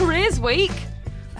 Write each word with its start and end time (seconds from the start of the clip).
Careers 0.00 0.40
Week. 0.40 0.72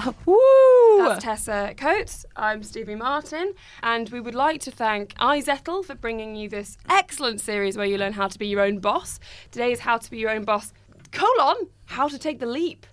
Woo! 0.27 0.99
That's 0.99 1.25
Tessa 1.25 1.73
Coates. 1.79 2.27
I'm 2.37 2.63
Stevie 2.63 2.95
Martin, 2.95 3.55
and 3.83 4.07
we 4.11 4.21
would 4.21 4.35
like 4.35 4.61
to 4.61 4.71
thank 4.71 5.15
iZettle 5.15 5.83
for 5.83 5.95
bringing 5.95 6.37
you 6.37 6.51
this 6.51 6.77
excellent 6.91 7.41
series 7.41 7.79
where 7.79 7.87
you 7.87 7.97
learn 7.97 8.13
how 8.13 8.29
to 8.29 8.39
be 8.39 8.49
your 8.49 8.61
own 8.61 8.79
boss. 8.79 9.19
Today 9.51 9.73
is 9.73 9.81
how 9.81 9.97
to 9.97 10.11
be 10.11 10.19
your 10.19 10.29
own 10.29 10.45
boss. 10.45 10.75
Colon, 11.11 11.69
how 11.87 12.07
to 12.07 12.19
take 12.19 12.39
the 12.39 12.45
leap. 12.45 12.87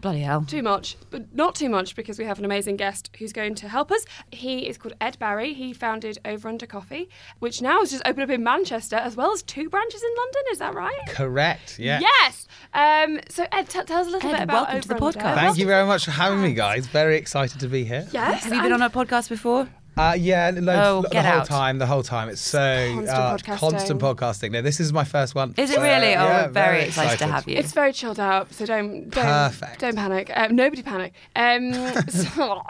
Bloody 0.00 0.20
hell. 0.20 0.42
Too 0.46 0.62
much, 0.62 0.96
but 1.10 1.34
not 1.34 1.56
too 1.56 1.68
much 1.68 1.96
because 1.96 2.20
we 2.20 2.24
have 2.24 2.38
an 2.38 2.44
amazing 2.44 2.76
guest 2.76 3.10
who's 3.18 3.32
going 3.32 3.56
to 3.56 3.68
help 3.68 3.90
us. 3.90 4.04
He 4.30 4.68
is 4.68 4.78
called 4.78 4.94
Ed 5.00 5.18
Barry. 5.18 5.54
He 5.54 5.72
founded 5.72 6.18
Over 6.24 6.48
Under 6.48 6.66
Coffee, 6.66 7.08
which 7.40 7.60
now 7.60 7.80
has 7.80 7.90
just 7.90 8.02
opened 8.06 8.22
up 8.22 8.30
in 8.30 8.44
Manchester 8.44 8.94
as 8.94 9.16
well 9.16 9.32
as 9.32 9.42
two 9.42 9.68
branches 9.68 10.00
in 10.00 10.10
London. 10.16 10.42
Is 10.52 10.58
that 10.60 10.74
right? 10.74 11.06
Correct. 11.08 11.80
Yeah. 11.80 11.98
Yes. 11.98 12.46
Um, 12.74 13.18
so 13.28 13.44
Ed, 13.50 13.68
t- 13.68 13.82
tell 13.82 14.00
us 14.02 14.06
a 14.06 14.10
little 14.10 14.30
Ed, 14.30 14.34
bit 14.34 14.42
about 14.44 14.66
welcome 14.68 14.80
to 14.82 14.88
the 14.88 14.94
Over 14.94 15.04
Under. 15.06 15.18
podcast. 15.18 15.34
Thank 15.34 15.58
you 15.58 15.66
very 15.66 15.84
much 15.86 16.04
for 16.04 16.12
having 16.12 16.42
me, 16.42 16.54
guys. 16.54 16.86
Very 16.86 17.16
excited 17.16 17.58
to 17.58 17.66
be 17.66 17.84
here. 17.84 18.06
Yes. 18.12 18.44
Have 18.44 18.52
you 18.54 18.62
been 18.62 18.72
on 18.72 18.82
a 18.82 18.90
podcast 18.90 19.28
before? 19.28 19.68
Uh, 19.98 20.14
yeah, 20.14 20.52
loads, 20.54 20.68
Oh, 20.80 21.02
the 21.10 21.20
whole 21.22 21.40
out. 21.40 21.46
time. 21.46 21.78
The 21.78 21.86
whole 21.86 22.04
time. 22.04 22.28
It's 22.28 22.40
so 22.40 22.92
Constant 22.94 23.08
uh, 23.18 23.36
podcasting. 23.36 23.58
constant 23.58 24.00
podcasting. 24.00 24.50
No, 24.52 24.62
this 24.62 24.78
is 24.78 24.92
my 24.92 25.02
first 25.02 25.34
one. 25.34 25.54
Is 25.56 25.70
it 25.70 25.74
So, 25.74 25.82
really? 25.82 26.14
Oh, 26.14 26.22
yeah, 26.24 26.46
we're 26.46 26.52
very, 26.52 26.82
excited, 26.82 27.18
to 27.18 27.26
have 27.26 27.48
you. 27.48 27.56
It's 27.56 27.72
very 27.72 27.92
chilled 27.92 28.20
out, 28.20 28.52
so 28.54 28.64
don't 28.64 29.10
don't, 29.10 29.24
Perfect. 29.24 29.80
don't 29.80 29.96
panic. 29.96 30.30
Um, 30.34 30.54
nobody 30.54 30.82
panic. 30.82 31.14
Um, 31.34 31.72
so, 32.08 32.62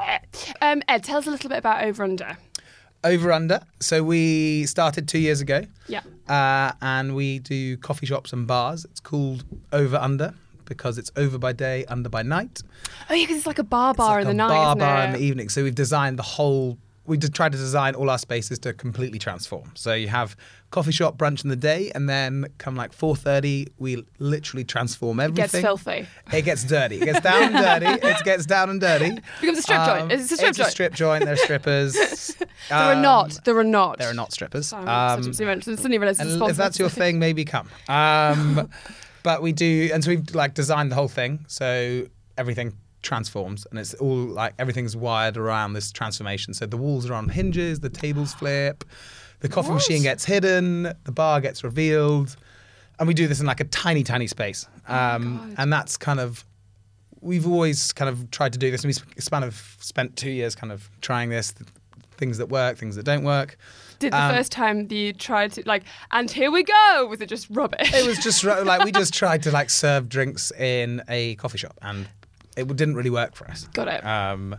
um, 0.63 0.83
Ed, 0.89 1.05
tell 1.05 1.19
us 1.19 1.27
a 1.27 1.31
little 1.31 1.51
bit 1.51 1.59
about 1.59 1.85
Over 1.85 2.03
Under. 2.05 2.39
Over 3.05 3.31
under. 3.31 3.61
So 3.79 4.03
we 4.03 4.65
started 4.67 5.07
two 5.07 5.19
years 5.21 5.41
ago. 5.43 5.63
Yeah. 5.87 6.01
Uh, 6.29 6.73
and 6.81 7.15
we 7.15 7.41
do 7.41 7.77
coffee 7.77 8.07
shops 8.07 8.33
and 8.33 8.47
bars. 8.47 8.87
It's 8.87 9.01
called 9.01 9.45
Over 9.73 9.99
Under 9.99 10.33
because 10.65 10.97
it's 10.99 11.11
over 11.17 11.37
by 11.39 11.53
day, 11.53 11.85
under 11.87 12.09
by 12.09 12.23
night. 12.23 12.63
Oh 13.09 13.15
yeah, 13.15 13.25
because 13.25 13.37
it's 13.37 13.47
like 13.47 13.59
a 13.59 13.63
bar 13.65 13.93
bar 13.95 14.21
It's 14.21 14.29
in 14.29 14.37
the 14.37 14.43
like 14.45 14.51
night, 14.53 14.57
a 14.57 14.65
bar 14.65 14.71
isn't 14.71 14.79
bar 14.79 15.03
it? 15.03 15.07
in 15.07 15.13
the 15.13 15.21
evening. 15.21 15.49
So 15.51 15.63
we've 15.63 15.75
designed 15.75 16.19
the 16.19 16.23
whole. 16.25 16.79
We 17.09 17.17
did 17.17 17.35
try 17.35 17.49
to 17.49 17.57
design 17.57 17.95
all 17.95 18.11
our 18.11 18.19
spaces 18.19 18.59
to 18.61 18.73
completely 18.73 19.19
transform. 19.19 19.73
So 19.75 19.95
you 19.95 20.09
have 20.09 20.37
coffee 20.71 20.93
shop 20.93 21.17
brunch 21.17 21.43
in 21.43 21.49
the 21.51 21.57
day, 21.57 21.91
and 21.95 22.09
then 22.09 22.47
come 22.59 22.77
like 22.77 22.93
four 22.93 23.17
thirty, 23.17 23.67
we 23.79 24.05
literally 24.19 24.65
transform 24.65 25.19
everything. 25.19 25.45
It 25.45 25.51
gets 25.53 25.65
filthy. 25.65 26.07
It 26.33 26.43
gets 26.43 26.65
dirty. 26.65 26.97
It 27.01 27.05
gets 27.07 27.21
down 27.21 27.43
and 27.55 27.55
dirty. 27.55 28.07
It 28.09 28.25
gets 28.25 28.47
down 28.47 28.71
and 28.71 28.81
dirty. 28.81 29.19
Becomes 29.41 29.59
a 29.59 29.63
strip 29.63 29.85
joint. 29.87 30.03
Um, 30.03 30.11
It's 30.11 30.31
a 30.31 30.37
strip 30.37 30.49
it's 30.51 30.59
joint. 30.59 30.69
a 30.69 30.71
strip 30.71 30.95
joint. 30.95 31.25
There 31.25 31.35
are 31.35 31.37
strippers. 31.37 31.97
There 32.69 32.77
are 32.79 32.93
Um, 32.95 33.03
not. 33.03 33.39
There 33.45 33.57
are 33.57 33.65
not. 33.65 33.99
There 33.99 34.11
are 34.11 34.15
not 34.15 34.33
strippers. 34.33 34.69
Sorry, 34.69 34.87
Um, 34.87 35.23
such 35.23 35.31
a- 35.31 35.35
suddenly 35.77 35.99
sponsored. 36.15 36.51
if 36.51 36.57
that's 36.57 36.79
your 36.79 36.89
thing, 36.91 37.19
maybe 37.19 37.45
come. 37.45 37.69
Um, 37.89 38.69
but 39.23 39.41
we 39.43 39.53
do, 39.53 39.91
and 39.95 40.03
so 40.05 40.11
we've 40.11 40.35
like 40.35 40.55
designed 40.55 40.91
the 40.91 40.97
whole 40.97 41.09
thing, 41.09 41.45
so 41.49 42.07
everything 42.37 42.75
transforms, 43.09 43.67
and 43.71 43.79
it's 43.79 43.95
all 43.95 44.17
like 44.41 44.53
everything's 44.59 44.95
wired 44.97 45.37
around 45.37 45.73
this 45.73 45.91
transformation. 45.91 46.53
So 46.55 46.67
the 46.67 46.77
walls 46.77 47.09
are 47.09 47.15
on 47.15 47.29
hinges, 47.29 47.81
the 47.81 47.89
tables 47.89 48.35
flip, 48.35 48.85
the 49.41 49.49
coffee 49.49 49.71
What? 49.71 49.77
machine 49.77 50.03
gets 50.03 50.25
hidden, 50.25 50.93
the 51.05 51.13
bar 51.13 51.41
gets 51.41 51.65
revealed, 51.65 52.37
and 52.99 53.09
we 53.09 53.15
do 53.15 53.27
this 53.27 53.41
in 53.41 53.47
like 53.47 53.61
a 53.61 53.65
tiny, 53.65 54.03
tiny 54.05 54.27
space. 54.27 54.67
Um, 54.87 55.39
God. 55.39 55.55
and 55.59 55.73
that's 55.73 55.97
kind 55.97 56.21
of 56.21 56.45
we've 57.21 57.47
always 57.49 57.93
kind 57.93 58.09
of 58.09 58.31
tried 58.31 58.53
to 58.53 58.59
do 58.59 58.71
this, 58.71 58.83
and 58.85 58.89
we 58.91 58.93
sp- 58.95 59.19
span 59.19 59.43
of 59.43 59.77
spent 59.81 60.17
two 60.17 60.31
years 60.31 60.55
kind 60.55 60.73
of 60.73 60.89
trying 61.01 61.31
this, 61.31 61.53
th- 61.53 61.69
things 62.19 62.39
that 62.39 62.49
work, 62.49 62.77
things 62.77 62.95
that 62.97 63.05
don't 63.05 63.25
work. 63.25 63.57
Did 63.99 64.13
the 64.13 64.23
um, 64.23 64.35
first 64.35 64.53
time 64.53 64.87
you 64.93 65.13
tried 65.13 65.53
to 65.53 65.63
like, 65.67 65.83
and 66.13 66.31
here 66.31 66.51
we 66.53 66.63
go? 66.63 67.07
Was 67.11 67.21
it 67.21 67.29
just 67.29 67.49
rubbish? 67.51 67.93
it 67.93 68.07
was 68.07 68.19
just 68.19 68.45
like 68.45 68.85
we 68.85 68.93
just 68.93 69.13
tried 69.23 69.43
to 69.45 69.51
like 69.51 69.71
serve 69.71 70.09
drinks 70.09 70.53
in 70.53 71.03
a 71.09 71.35
coffee 71.37 71.59
shop, 71.59 71.77
and 71.83 72.07
it 72.59 72.77
didn't 72.77 72.95
really 72.95 73.11
work 73.11 73.35
for 73.35 73.49
us. 73.51 73.69
Got 73.73 73.89
it. 73.89 74.05
Um, 74.05 74.57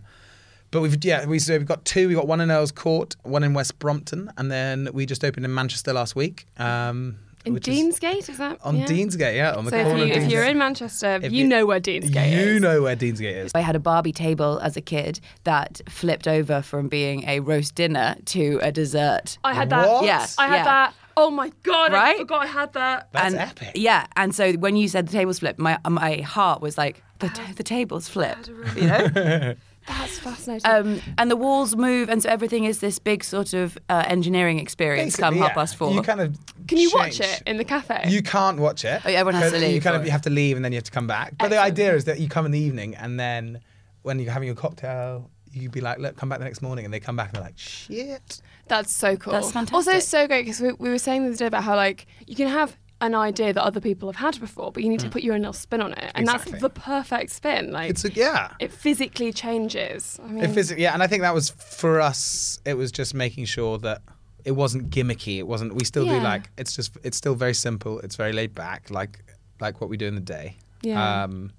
but 0.72 0.82
we've 0.82 1.04
yeah 1.04 1.26
we 1.26 1.40
so 1.40 1.58
we've 1.58 1.68
got 1.68 1.86
two. 1.86 2.08
We 2.08 2.14
got 2.14 2.28
one 2.28 2.42
in 2.42 2.52
Earl's 2.52 2.72
Court, 2.72 3.16
one 3.24 3.44
in 3.44 3.54
West 3.54 3.80
Brompton, 3.80 4.32
and 4.38 4.52
then 4.52 4.90
we 4.94 5.06
just 5.06 5.24
opened 5.24 5.46
in 5.46 5.54
Manchester 5.54 5.94
last 5.94 6.16
week. 6.16 6.46
Um, 6.58 7.18
in 7.46 7.54
which 7.54 7.68
is 7.68 8.00
is 8.04 8.38
that 8.38 8.58
on 8.64 8.78
yeah? 8.78 8.86
Deansgate, 8.86 9.36
yeah, 9.36 9.54
on 9.54 9.64
the 9.64 9.72
So 9.72 9.78
if, 9.78 9.88
corner 9.88 10.06
you, 10.06 10.12
of 10.14 10.24
if 10.24 10.32
you're 10.32 10.44
in 10.44 10.58
Manchester, 10.58 11.20
If 11.24 11.32
you, 11.32 11.44
you- 11.44 11.48
know 11.48 11.66
where 11.66 11.80
Deansgate 11.80 12.34
is. 12.34 12.54
you 12.54 12.60
know 12.60 12.82
where 12.82 12.96
Deansgate 12.96 13.46
is. 13.46 13.52
I 13.56 13.62
had 13.62 13.76
a 13.76 13.80
Barbie 13.80 14.12
table 14.12 14.60
as 14.60 14.76
a 14.76 14.82
kid 14.82 15.22
that 15.46 15.82
flipped 15.88 16.28
over 16.28 16.62
from 16.62 16.90
being 16.90 17.24
a 17.28 17.40
roast 17.40 17.76
dinner 17.76 18.18
to 18.26 18.60
a 18.62 18.72
dessert. 18.72 19.38
I 19.44 19.54
had 19.54 19.70
that. 19.70 19.88
What? 19.88 20.04
Yeah. 20.04 20.28
I 20.38 20.48
had 20.48 20.56
yeah. 20.58 20.64
that. 20.66 20.94
Oh 21.16 21.30
my 21.30 21.52
god! 21.64 21.92
Right? 21.92 22.16
I 22.16 22.20
forgot 22.20 22.44
I 22.44 22.46
had 22.46 22.74
that. 22.74 23.10
That's 23.12 23.34
and, 23.34 23.36
epic. 23.36 23.72
Yeah, 23.76 24.08
and 24.16 24.34
so 24.34 24.54
when 24.54 24.78
you 24.78 24.88
said 24.88 25.08
the 25.08 25.12
tables 25.12 25.40
flipped, 25.40 25.60
my 25.60 25.78
my 25.90 26.18
heart 26.18 26.62
was 26.62 26.78
like 26.78 27.04
the 27.20 27.30
t- 27.30 27.54
the 27.54 27.64
tables 27.64 28.08
flip, 28.10 28.38
you 28.76 28.88
know. 28.88 29.56
That's 29.88 30.20
fascinating. 30.20 30.70
Um, 30.70 31.02
and 31.18 31.32
the 31.32 31.36
walls 31.36 31.76
move, 31.76 32.10
and 32.10 32.22
so 32.22 32.30
everything 32.30 32.66
is 32.66 32.80
this 32.80 33.00
big 33.00 33.24
sort 33.24 33.54
of 33.54 33.78
uh, 33.90 34.04
engineering 34.08 34.60
experience. 34.60 35.16
come 35.16 35.34
Basically, 35.34 35.48
half 35.48 35.56
past 35.56 35.76
four. 35.78 35.92
You 35.94 36.02
kind 36.02 36.22
of 36.22 36.38
Can 36.68 36.78
you 36.78 36.92
watch 36.94 37.20
it 37.20 37.42
in 37.48 37.58
the 37.58 37.64
cafe? 37.64 38.04
You 38.08 38.22
can't 38.22 38.60
watch 38.60 38.86
it. 38.86 39.02
Oh, 39.04 39.10
yeah, 39.10 39.20
everyone 39.20 39.42
has 39.42 39.52
to 39.52 39.58
'cause 39.58 39.64
leave 39.66 39.74
You 39.76 39.82
kind 39.82 39.96
of 39.96 40.06
you 40.06 40.12
have 40.12 40.22
to 40.24 40.30
leave 40.30 40.58
and 40.58 40.64
then 40.66 40.72
you 40.72 40.78
have 40.78 40.84
to 40.84 40.92
come 40.92 41.08
back. 41.08 41.34
But 41.40 41.50
the 41.50 41.58
idea 41.60 41.96
is 41.96 42.06
that 42.06 42.20
you 42.20 42.28
come 42.30 42.46
in 42.46 42.52
the 42.52 42.60
evening 42.60 42.96
and 42.96 43.20
then 43.20 43.62
when 44.04 44.20
you're 44.20 44.32
having 44.32 44.48
your 44.48 44.56
cocktail, 44.56 45.30
you'd 45.52 45.72
be 45.72 45.82
like, 45.82 45.98
look, 45.98 46.16
come 46.16 46.30
back 46.30 46.38
the 46.40 46.46
next 46.46 46.62
morning, 46.62 46.86
and 46.86 46.94
they 46.94 47.00
come 47.00 47.16
back 47.16 47.28
and 47.30 47.36
they're 47.38 47.44
like, 47.44 47.58
shit. 47.58 48.42
That's 48.68 48.94
so 48.94 49.18
cool. 49.18 49.34
That's 49.34 49.52
fantastic. 49.52 49.74
Also, 49.74 49.92
fantastic. 49.92 50.10
so 50.10 50.28
great 50.28 50.46
because 50.46 50.62
we, 50.62 50.72
we 50.74 50.90
were 50.90 51.00
saying 51.00 51.24
the 51.24 51.30
other 51.30 51.38
day 51.38 51.46
about 51.48 51.64
how 51.64 51.76
like 51.76 52.06
you 52.28 52.36
can 52.36 52.48
have 52.48 52.78
an 53.02 53.16
idea 53.16 53.54
that 53.54 53.64
other 53.64 53.80
people 53.80 54.12
have 54.12 54.18
had 54.18 54.40
before, 54.42 54.72
but 54.72 54.84
you 54.84 54.90
need 54.90 55.00
to 55.00 55.10
put 55.10 55.24
your 55.24 55.34
own 55.36 55.42
little 55.42 55.54
spin 55.54 55.82
on 55.82 55.94
it, 55.94 56.12
and 56.16 56.28
Mm. 56.28 56.34
Exactly. 56.34 56.52
that's 56.54 56.62
the 56.62 56.70
perfect 56.70 57.32
spin. 57.32 57.72
Like 57.72 57.90
It's 57.90 58.04
a, 58.06 58.12
yeah. 58.12 58.52
it 58.60 58.72
physically 58.74 59.32
changes. 59.32 60.20
I 60.24 60.28
mean, 60.28 60.44
It 60.44 60.52
phys- 60.52 60.78
yeah, 60.78 60.94
and 60.94 61.02
I 61.02 61.08
think 61.08 61.22
that 61.22 61.34
was 61.34 61.50
for 61.50 62.02
us. 62.02 62.60
It 62.66 62.74
was 62.76 62.92
just 62.92 63.14
making 63.14 63.46
sure 63.46 63.78
that 63.80 64.02
it 64.46 64.52
wasn't 64.52 64.90
gimmicky. 64.90 65.38
It 65.38 65.48
wasn't. 65.48 65.76
We 65.76 65.86
still 65.86 66.06
Yeah. 66.06 66.20
do 66.20 66.24
like. 66.24 66.50
It's 66.58 66.76
just. 66.76 66.92
It's 67.04 67.18
still 67.18 67.36
very 67.36 67.54
simple. 67.54 68.00
It's 68.00 68.16
very 68.16 68.34
laid 68.34 68.54
back, 68.56 68.90
like 68.90 69.20
like 69.62 69.80
what 69.82 69.90
we 69.90 69.98
do 69.98 70.06
in 70.08 70.16
the 70.16 70.22
day. 70.22 70.58
Yeah. 70.82 71.24
Um, 71.24 71.52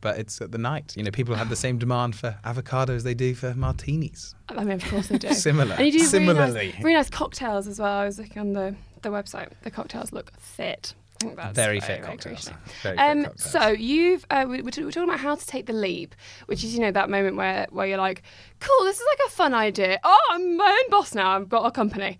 but 0.00 0.18
it's 0.18 0.40
at 0.40 0.50
the 0.52 0.58
night. 0.58 0.92
You 0.96 1.02
know, 1.04 1.10
people 1.12 1.34
have 1.36 1.48
the 1.48 1.56
same 1.56 1.78
demand 1.78 2.14
for 2.16 2.36
avocado 2.44 2.94
as 2.94 3.04
they 3.04 3.14
do 3.14 3.34
for 3.34 3.54
martinis. 3.54 4.34
I 4.50 4.62
mean, 4.64 4.72
of 4.72 4.84
course 4.84 5.06
they 5.08 5.18
do. 5.18 5.32
Similar. 5.50 5.74
And 5.76 5.86
you 5.86 5.92
do 5.92 5.98
really 5.98 6.08
Similarly. 6.10 6.72
nice, 6.74 6.82
really 6.84 6.94
nice 6.96 7.08
cocktails 7.10 7.66
as 7.68 7.78
well. 7.80 7.92
I 7.92 8.04
was 8.04 8.18
looking 8.18 8.38
on 8.40 8.52
the, 8.52 8.74
the 9.04 9.10
website. 9.10 9.50
The 9.62 9.70
cocktails 9.70 10.12
look 10.12 10.32
fit. 10.40 10.94
Think 11.24 11.36
that's 11.36 11.54
Very 11.56 11.80
very, 11.80 11.80
fit 11.80 12.04
very 12.04 12.16
cocktails. 12.16 12.50
Very 12.82 12.98
Um, 12.98 13.24
cocktails. 13.24 13.50
so 13.50 13.68
you've 13.68 14.24
uh, 14.30 14.44
we- 14.48 14.62
we're, 14.62 14.84
we're 14.84 14.90
talking 14.90 15.04
about 15.04 15.20
how 15.20 15.34
to 15.34 15.46
take 15.46 15.66
the 15.66 15.72
leap, 15.72 16.14
which 16.46 16.62
is 16.64 16.74
you 16.74 16.80
know 16.80 16.90
that 16.90 17.08
moment 17.10 17.36
where 17.36 17.66
where 17.70 17.86
you're 17.86 17.98
like, 17.98 18.22
cool, 18.60 18.84
this 18.84 18.96
is 18.98 19.06
like 19.12 19.28
a 19.28 19.30
fun 19.30 19.54
idea. 19.54 19.98
Oh, 20.04 20.18
I'm 20.32 20.56
my 20.56 20.80
own 20.84 20.90
boss 20.90 21.14
now. 21.14 21.34
I've 21.36 21.48
got 21.48 21.64
a 21.66 21.70
company, 21.70 22.18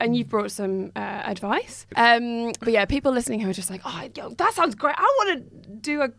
and 0.00 0.16
you've 0.16 0.28
brought 0.28 0.50
some 0.50 0.92
uh, 0.96 0.98
advice. 1.24 1.86
Um, 1.96 2.52
but 2.60 2.72
yeah, 2.72 2.84
people 2.84 3.12
listening 3.12 3.40
who 3.40 3.50
are 3.50 3.54
just 3.54 3.70
like, 3.70 3.82
oh, 3.84 4.08
yo, 4.14 4.30
that 4.30 4.54
sounds 4.54 4.74
great. 4.74 4.94
I 4.98 5.02
want 5.02 5.28
to 5.50 5.70
do 5.80 6.02
a 6.02 6.10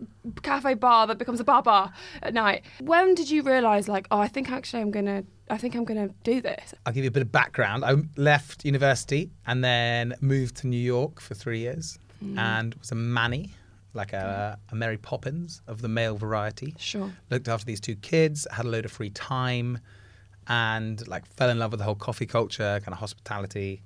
cafe 0.41 0.73
bar 0.75 1.07
that 1.07 1.17
becomes 1.17 1.39
a 1.39 1.43
bar 1.43 1.61
bar 1.63 1.91
at 2.21 2.33
night. 2.33 2.63
When 2.79 3.15
did 3.15 3.29
you 3.29 3.41
realise 3.43 3.87
like, 3.87 4.07
oh, 4.11 4.19
I 4.19 4.27
think 4.27 4.51
actually 4.51 4.81
I'm 4.81 4.91
gonna. 4.91 5.23
I 5.47 5.59
think 5.59 5.75
I'm 5.75 5.85
going 5.85 6.07
to 6.09 6.11
do 6.23 6.41
this. 6.41 6.73
I'll 6.87 6.93
give 6.93 7.03
you 7.03 7.07
a 7.07 7.11
bit 7.11 7.21
of 7.21 7.31
background. 7.31 7.85
I 7.85 7.93
left 8.17 8.65
university 8.65 9.29
and 9.45 9.63
then 9.63 10.15
moved 10.19 10.55
to 10.57 10.67
New 10.67 10.79
York 10.79 11.21
for 11.21 11.35
three 11.35 11.59
years 11.59 11.99
Mm. 12.25 12.37
and 12.39 12.75
was 12.75 12.91
a 12.91 12.95
manny, 12.95 13.51
like 13.93 14.13
a, 14.13 14.57
a 14.69 14.75
Mary 14.75 14.97
Poppins 14.97 15.61
of 15.67 15.81
the 15.81 15.87
male 15.87 16.17
variety. 16.17 16.73
Sure. 16.77 17.11
Looked 17.29 17.47
after 17.47 17.65
these 17.65 17.79
two 17.79 17.95
kids, 17.95 18.47
had 18.51 18.65
a 18.65 18.69
load 18.69 18.85
of 18.85 18.91
free 18.91 19.09
time, 19.11 19.79
and 20.47 21.07
like 21.07 21.25
fell 21.25 21.49
in 21.49 21.59
love 21.59 21.71
with 21.71 21.79
the 21.79 21.85
whole 21.85 21.95
coffee 21.95 22.25
culture, 22.25 22.79
kind 22.83 22.93
of 22.93 22.99
hospitality 22.99 23.81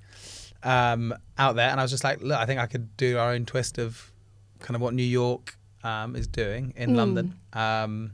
um, 0.64 1.14
out 1.38 1.56
there. 1.56 1.70
And 1.70 1.80
I 1.80 1.84
was 1.84 1.92
just 1.92 2.04
like, 2.04 2.22
look, 2.22 2.38
I 2.38 2.46
think 2.46 2.60
I 2.60 2.66
could 2.68 2.96
do 2.98 3.18
our 3.18 3.32
own 3.32 3.46
twist 3.46 3.78
of 3.78 4.12
kind 4.60 4.76
of 4.76 4.82
what 4.82 4.94
New 4.94 5.04
York 5.04 5.58
um, 5.84 6.16
is 6.16 6.28
doing 6.28 6.74
in 6.76 6.92
Mm. 6.92 6.96
London. 6.96 7.40
Um, 7.54 8.12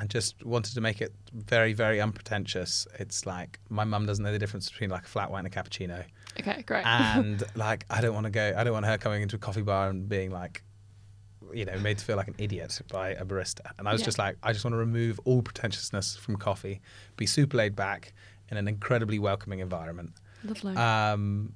and 0.00 0.08
just 0.08 0.44
wanted 0.44 0.74
to 0.74 0.80
make 0.80 1.00
it 1.00 1.12
very, 1.32 1.72
very 1.72 2.00
unpretentious. 2.00 2.86
It's 3.00 3.26
like 3.26 3.58
my 3.68 3.82
mum 3.82 4.06
doesn't 4.06 4.24
know 4.24 4.30
the 4.30 4.38
difference 4.38 4.70
between 4.70 4.90
like 4.90 5.02
a 5.04 5.08
flat 5.08 5.28
white 5.30 5.40
and 5.44 5.48
a 5.48 5.50
cappuccino. 5.50 6.04
Okay, 6.40 6.62
great. 6.62 6.84
And 6.86 7.42
like 7.54 7.84
I 7.90 8.00
don't 8.00 8.14
want 8.14 8.24
to 8.24 8.30
go 8.30 8.54
I 8.56 8.64
don't 8.64 8.72
want 8.72 8.86
her 8.86 8.98
coming 8.98 9.22
into 9.22 9.36
a 9.36 9.38
coffee 9.38 9.62
bar 9.62 9.88
and 9.88 10.08
being 10.08 10.30
like 10.30 10.62
you 11.52 11.64
know, 11.64 11.78
made 11.78 11.96
to 11.96 12.04
feel 12.04 12.16
like 12.16 12.28
an 12.28 12.34
idiot 12.36 12.78
by 12.92 13.10
a 13.10 13.24
barista. 13.24 13.70
And 13.78 13.88
I 13.88 13.92
was 13.92 14.02
Yeah. 14.02 14.06
just 14.06 14.18
like, 14.18 14.36
I 14.42 14.52
just 14.52 14.64
want 14.66 14.74
to 14.74 14.78
remove 14.78 15.18
all 15.24 15.40
pretentiousness 15.40 16.14
from 16.16 16.36
coffee, 16.36 16.80
be 17.16 17.24
super 17.24 17.56
laid 17.56 17.74
back 17.74 18.12
in 18.50 18.58
an 18.58 18.68
incredibly 18.68 19.18
welcoming 19.18 19.60
environment. 19.60 20.12
Lovely. 20.44 20.74
Um, 20.76 21.54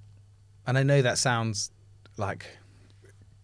and 0.67 0.79
I 0.79 0.83
know 0.83 1.03
that 1.03 1.19
sounds 1.19 1.73
like 2.17 2.47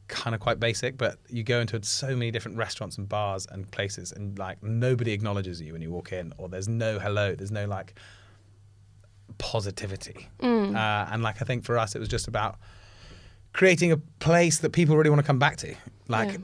kind 0.07 0.35
of 0.35 0.41
quite 0.41 0.59
basic, 0.59 0.97
but 0.97 1.19
you 1.29 1.43
go 1.43 1.61
into 1.61 1.83
so 1.83 2.09
many 2.17 2.31
different 2.31 2.57
restaurants 2.57 2.97
and 2.97 3.07
bars 3.09 3.47
and 3.51 3.71
places, 3.71 4.13
and 4.13 4.39
like 4.39 4.63
nobody 4.63 5.13
acknowledges 5.13 5.61
you 5.61 5.73
when 5.75 5.83
you 5.83 5.91
walk 5.91 6.13
in, 6.13 6.33
or 6.39 6.49
there's 6.49 6.69
no 6.69 6.99
hello, 6.99 7.35
there's 7.35 7.51
no 7.53 7.67
like 7.67 7.99
positivity. 9.39 10.29
Mm. 10.41 10.75
Uh, 10.77 11.09
and 11.13 11.23
like 11.23 11.41
I 11.41 11.45
think 11.45 11.65
for 11.65 11.79
us, 11.79 11.95
it 11.95 11.99
was 11.99 12.09
just 12.09 12.29
about 12.29 12.59
creating 13.53 13.93
a 13.93 13.97
place 13.97 14.59
that 14.59 14.71
people 14.71 14.97
really 14.97 15.11
want 15.11 15.21
to 15.21 15.27
come 15.27 15.39
back 15.39 15.57
to. 15.59 15.75
Like 16.09 16.33
Yeah. 16.33 16.39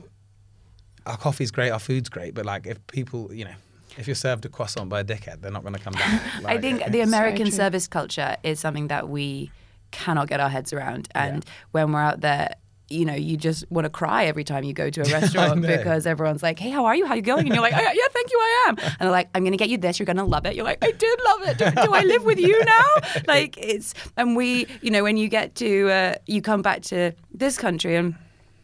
our 1.05 1.17
coffee's 1.17 1.51
great, 1.51 1.69
our 1.69 1.79
food's 1.79 2.09
great, 2.09 2.33
but 2.33 2.45
like 2.45 2.65
if 2.67 2.85
people, 2.87 3.33
you 3.33 3.45
know, 3.45 3.53
if 3.97 4.07
you're 4.07 4.15
served 4.15 4.45
a 4.45 4.49
croissant 4.49 4.89
by 4.89 4.99
a 5.01 5.03
dickhead, 5.03 5.41
they're 5.41 5.51
not 5.51 5.61
going 5.63 5.75
to 5.75 5.79
come 5.79 5.93
back. 5.93 6.21
I 6.45 6.57
think 6.57 6.85
the 6.91 7.01
American 7.01 7.45
true. 7.45 7.51
service 7.55 7.87
culture 7.87 8.35
is 8.43 8.59
something 8.59 8.87
that 8.87 9.07
we 9.07 9.51
cannot 9.91 10.27
get 10.27 10.39
our 10.41 10.49
heads 10.49 10.73
around. 10.73 11.07
And 11.15 11.45
when 11.71 11.93
we're 11.93 12.01
out 12.01 12.19
there, 12.21 12.49
you 12.89 13.05
know, 13.05 13.13
you 13.13 13.37
just 13.37 13.69
want 13.71 13.85
to 13.85 13.89
cry 13.89 14.25
every 14.25 14.43
time 14.43 14.63
you 14.63 14.73
go 14.73 14.89
to 14.89 15.01
a 15.01 15.03
restaurant 15.11 15.61
because 15.61 16.05
everyone's 16.05 16.43
like, 16.43 16.59
"Hey, 16.59 16.69
how 16.69 16.85
are 16.85 16.95
you? 16.95 17.05
How 17.05 17.13
are 17.13 17.17
you 17.17 17.21
going?" 17.21 17.45
And 17.45 17.53
you're 17.53 17.61
like, 17.63 17.73
oh, 17.73 17.79
"Yeah, 17.79 18.07
thank 18.11 18.31
you, 18.31 18.37
I 18.39 18.65
am." 18.67 18.77
And 18.79 18.95
they're 18.99 19.11
like, 19.11 19.29
"I'm 19.33 19.43
going 19.43 19.53
to 19.53 19.57
get 19.57 19.69
you 19.69 19.77
this. 19.77 19.99
You're 19.99 20.05
going 20.05 20.17
to 20.17 20.23
love 20.23 20.45
it." 20.45 20.55
You're 20.55 20.65
like, 20.65 20.83
"I 20.83 20.91
did 20.91 21.19
love 21.25 21.41
it. 21.43 21.57
Do, 21.57 21.71
do 21.71 21.93
I 21.93 22.03
live 22.03 22.23
with 22.23 22.39
you 22.39 22.63
now?" 22.65 22.87
Like 23.27 23.57
it's 23.57 23.93
and 24.17 24.35
we, 24.35 24.67
you 24.81 24.91
know, 24.91 25.03
when 25.03 25.17
you 25.17 25.27
get 25.27 25.55
to 25.55 25.89
uh, 25.89 26.15
you 26.27 26.41
come 26.41 26.61
back 26.61 26.81
to 26.83 27.13
this 27.33 27.57
country 27.57 27.95
and 27.95 28.15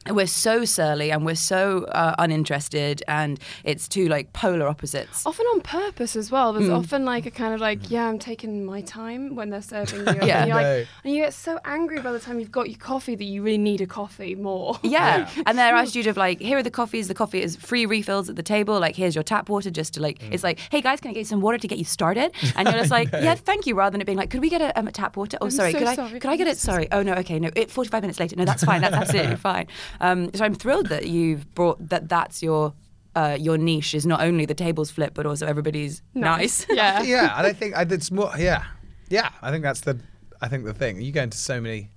we're 0.09 0.25
so 0.27 0.65
surly 0.65 1.12
and 1.12 1.25
we're 1.25 1.36
so 1.36 1.83
uh, 1.86 2.15
uninterested 2.18 3.03
and 3.07 3.39
it's 3.63 3.88
two 3.88 4.07
like 4.07 4.33
polar 4.33 4.68
opposites. 4.68 5.25
Often 5.25 5.45
on 5.48 5.62
purpose 5.62 6.15
as 6.15 6.31
well. 6.31 6.53
There's 6.53 6.69
Mm. 6.69 6.77
often 6.80 7.06
like 7.06 7.25
a 7.27 7.31
kind 7.31 7.53
of 7.53 7.59
like, 7.62 7.92
yeah, 7.92 8.07
I'm 8.07 8.18
taking 8.18 8.65
my 8.65 8.81
time 8.81 9.36
when 9.36 9.50
they're 9.51 9.62
serving 9.62 10.00
you. 10.07 10.21
Yeah. 10.27 10.39
and, 10.42 10.48
you're 10.50 10.62
No. 10.62 10.77
like, 10.80 10.88
and 11.03 11.13
you 11.13 11.21
get 11.21 11.33
so 11.33 11.59
angry 11.65 12.00
by 12.01 12.12
the 12.12 12.19
time 12.19 12.39
you've 12.39 12.51
got 12.51 12.69
your 12.69 12.80
coffee 12.80 13.15
that 13.15 13.24
you 13.24 13.44
really 13.44 13.57
need 13.57 13.81
a 13.81 13.86
coffee 13.88 14.33
more. 14.36 14.80
Yeah. 14.83 15.30
and 15.45 15.57
their 15.57 15.75
attitude 15.75 16.07
of 16.07 16.18
like, 16.18 16.39
here 16.39 16.57
are 16.57 16.63
the 16.63 16.71
coffees. 16.71 17.07
The 17.07 17.13
coffee 17.13 17.42
is 17.42 17.56
free 17.56 17.86
refills 17.86 18.30
at 18.30 18.36
the 18.36 18.44
table. 18.44 18.80
Like, 18.80 18.95
here's 18.95 19.13
your 19.15 19.24
tap 19.24 19.50
water. 19.50 19.69
Just 19.69 19.94
to 19.95 20.01
like, 20.01 20.19
Mm. 20.19 20.33
it's 20.33 20.44
like, 20.44 20.59
hey 20.71 20.81
guys, 20.81 21.00
can 21.00 21.12
I 21.12 21.13
get 21.13 21.19
you 21.21 21.25
some 21.25 21.42
water 21.42 21.57
to 21.59 21.68
get 21.68 21.77
you 21.77 21.86
started? 21.86 22.31
And 22.56 22.68
you're 22.68 22.77
just 22.80 22.92
like, 23.00 23.12
yeah, 23.12 23.36
thank 23.36 23.65
you. 23.68 23.75
Rather 23.75 23.92
than 23.92 24.01
it 24.01 24.06
being 24.06 24.18
like, 24.18 24.30
could 24.31 24.42
we 24.42 24.50
get 24.50 24.62
a, 24.62 24.77
um, 24.80 24.88
a 24.88 24.92
tap 24.92 25.15
water? 25.15 25.38
Oh, 25.42 25.45
I'm 25.45 25.51
sorry. 25.51 25.71
so 25.74 25.77
could 25.80 25.88
I? 25.88 25.95
Could 26.19 26.25
I 26.25 26.38
get 26.38 26.48
it? 26.48 26.57
Sorry. 26.57 26.88
Oh 26.92 27.03
no. 27.03 27.13
Okay. 27.15 27.39
No. 27.39 27.50
It 27.56 27.69
45 27.71 28.01
minutes 28.01 28.19
later. 28.19 28.36
No, 28.36 28.45
that's 28.45 28.63
fine. 28.63 28.81
That's 28.81 28.95
absolutely 28.95 29.36
fine. 29.36 29.68
Um, 29.99 30.31
so 30.33 30.45
I'm 30.45 30.55
thrilled 30.55 30.88
that 30.88 31.07
you've 31.07 31.53
brought 31.55 31.89
that. 31.89 32.09
That's 32.09 32.41
your. 32.41 32.73
Uh, 33.13 33.35
your 33.38 33.57
niche 33.57 33.93
is 33.93 34.05
not 34.05 34.21
only 34.21 34.45
the 34.45 34.53
tables 34.53 34.89
flip, 34.89 35.13
but 35.13 35.25
also 35.25 35.45
everybody's 35.45 36.01
nice. 36.13 36.65
Yeah. 36.69 37.01
yeah, 37.03 37.38
and 37.38 37.45
I 37.45 37.51
think 37.51 37.75
I 37.75 37.83
did 37.83 38.09
more. 38.09 38.31
Yeah, 38.38 38.63
yeah. 39.09 39.31
I 39.41 39.51
think 39.51 39.63
that's 39.63 39.81
the. 39.81 39.99
I 40.41 40.47
think 40.47 40.63
the 40.63 40.73
thing. 40.73 41.01
You 41.01 41.11
go 41.11 41.23
into 41.23 41.38
so 41.38 41.59
many. 41.59 41.89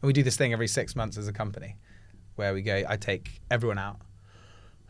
And 0.00 0.06
we 0.06 0.14
do 0.14 0.22
this 0.22 0.36
thing 0.36 0.52
every 0.54 0.66
six 0.66 0.96
months 0.96 1.18
as 1.18 1.28
a 1.28 1.32
company, 1.32 1.76
where 2.36 2.54
we 2.54 2.62
go. 2.62 2.82
I 2.88 2.96
take 2.96 3.42
everyone 3.50 3.78
out, 3.78 3.98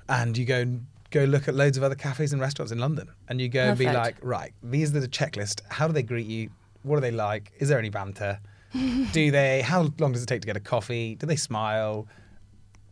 and 0.08 0.38
you 0.38 0.44
go 0.44 0.64
go 1.12 1.24
look 1.24 1.46
at 1.46 1.54
loads 1.54 1.76
of 1.76 1.82
other 1.82 1.94
cafes 1.94 2.32
and 2.32 2.40
restaurants 2.40 2.72
in 2.72 2.78
London, 2.78 3.08
and 3.28 3.40
you 3.40 3.48
go 3.48 3.60
and 3.60 3.78
be 3.78 3.84
like, 3.86 4.16
right, 4.22 4.52
these 4.62 4.94
are 4.94 5.00
the 5.00 5.06
checklist. 5.06 5.60
How 5.68 5.86
do 5.86 5.92
they 5.92 6.02
greet 6.02 6.26
you? 6.26 6.50
What 6.82 6.96
are 6.96 7.00
they 7.00 7.10
like? 7.10 7.52
Is 7.58 7.68
there 7.68 7.78
any 7.78 7.90
banter? 7.90 8.40
do 9.12 9.30
they? 9.30 9.60
How 9.60 9.92
long 9.98 10.12
does 10.12 10.22
it 10.22 10.26
take 10.26 10.40
to 10.40 10.46
get 10.46 10.56
a 10.56 10.60
coffee? 10.60 11.14
Do 11.14 11.26
they 11.26 11.36
smile? 11.36 12.08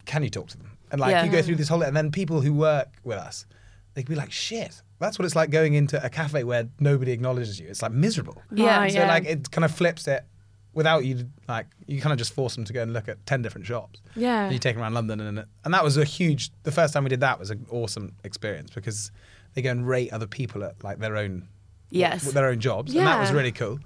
Can 0.06 0.23
you 0.23 0.31
talk 0.31 0.49
to 0.49 0.56
them? 0.58 0.76
And 0.93 1.00
like 1.00 1.12
Yeah. 1.12 1.25
you 1.25 1.31
go 1.31 1.43
through 1.43 1.56
this 1.56 1.69
whole, 1.69 1.82
and 1.82 1.97
then 1.97 2.11
people 2.11 2.41
who 2.41 2.52
work 2.52 2.88
with 3.05 3.19
us, 3.19 3.47
they 3.94 4.02
can 4.02 4.14
be 4.14 4.19
like, 4.19 4.32
shit. 4.32 4.82
That's 4.99 5.19
what 5.19 5.25
it's 5.25 5.37
like 5.37 5.50
going 5.50 5.75
into 5.75 6.05
a 6.05 6.11
cafe 6.11 6.44
where 6.44 6.69
nobody 6.79 7.12
acknowledges 7.12 7.58
you. 7.58 7.69
It's 7.69 7.81
like 7.82 7.93
miserable. 7.93 8.43
Yeah. 8.52 8.79
Right, 8.79 8.93
So 8.93 9.00
like 9.06 9.25
it 9.25 9.50
kind 9.50 9.64
of 9.64 9.70
flips 9.75 10.06
it 10.08 10.25
without 10.73 11.05
you 11.05 11.26
like 11.49 11.67
you 11.87 12.00
kind 12.00 12.12
of 12.12 12.19
just 12.19 12.32
force 12.32 12.55
them 12.55 12.64
to 12.64 12.73
go 12.73 12.82
and 12.82 12.93
look 12.93 13.08
at 13.08 13.25
ten 13.26 13.41
different 13.43 13.67
shops. 13.67 14.00
Yeah. 14.14 14.44
And 14.44 14.52
you 14.52 14.58
take 14.58 14.75
them 14.76 14.82
around 14.82 14.94
London 14.94 15.20
and 15.20 15.44
and 15.64 15.75
that 15.75 15.82
was 15.82 15.97
a 15.97 16.05
huge. 16.05 16.50
The 16.64 16.70
first 16.73 16.93
time 16.94 17.05
we 17.05 17.08
did 17.11 17.20
that 17.20 17.38
was 17.38 17.50
an 17.50 17.67
awesome 17.70 18.12
experience 18.25 18.70
because 18.75 19.11
they 19.55 19.62
go 19.62 19.70
and 19.70 19.88
rate 19.88 20.12
other 20.12 20.26
people 20.26 20.62
at 20.64 20.82
like 20.85 20.99
their 20.99 21.17
own 21.17 21.49
Yes. 21.88 22.31
their 22.32 22.46
own 22.49 22.61
jobs 22.61 22.94
and 22.94 23.06
that 23.06 23.19
was 23.20 23.32
really 23.32 23.53
cool. 23.53 23.79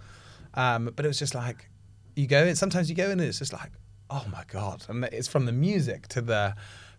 Um, 0.54 0.92
but 0.96 1.04
it 1.04 1.08
was 1.08 1.18
just 1.18 1.34
like 1.34 1.70
you 2.16 2.26
go 2.26 2.44
and 2.44 2.58
sometimes 2.58 2.88
you 2.90 2.96
go 2.96 3.04
in 3.06 3.12
and 3.12 3.22
it's 3.22 3.38
just 3.38 3.52
like 3.52 3.70
oh 4.10 4.24
my 4.30 4.44
god 4.50 4.84
and 4.88 5.04
it's 5.06 5.28
from 5.28 5.46
the 5.46 5.52
music 5.52 6.06
to 6.08 6.20
the 6.20 6.54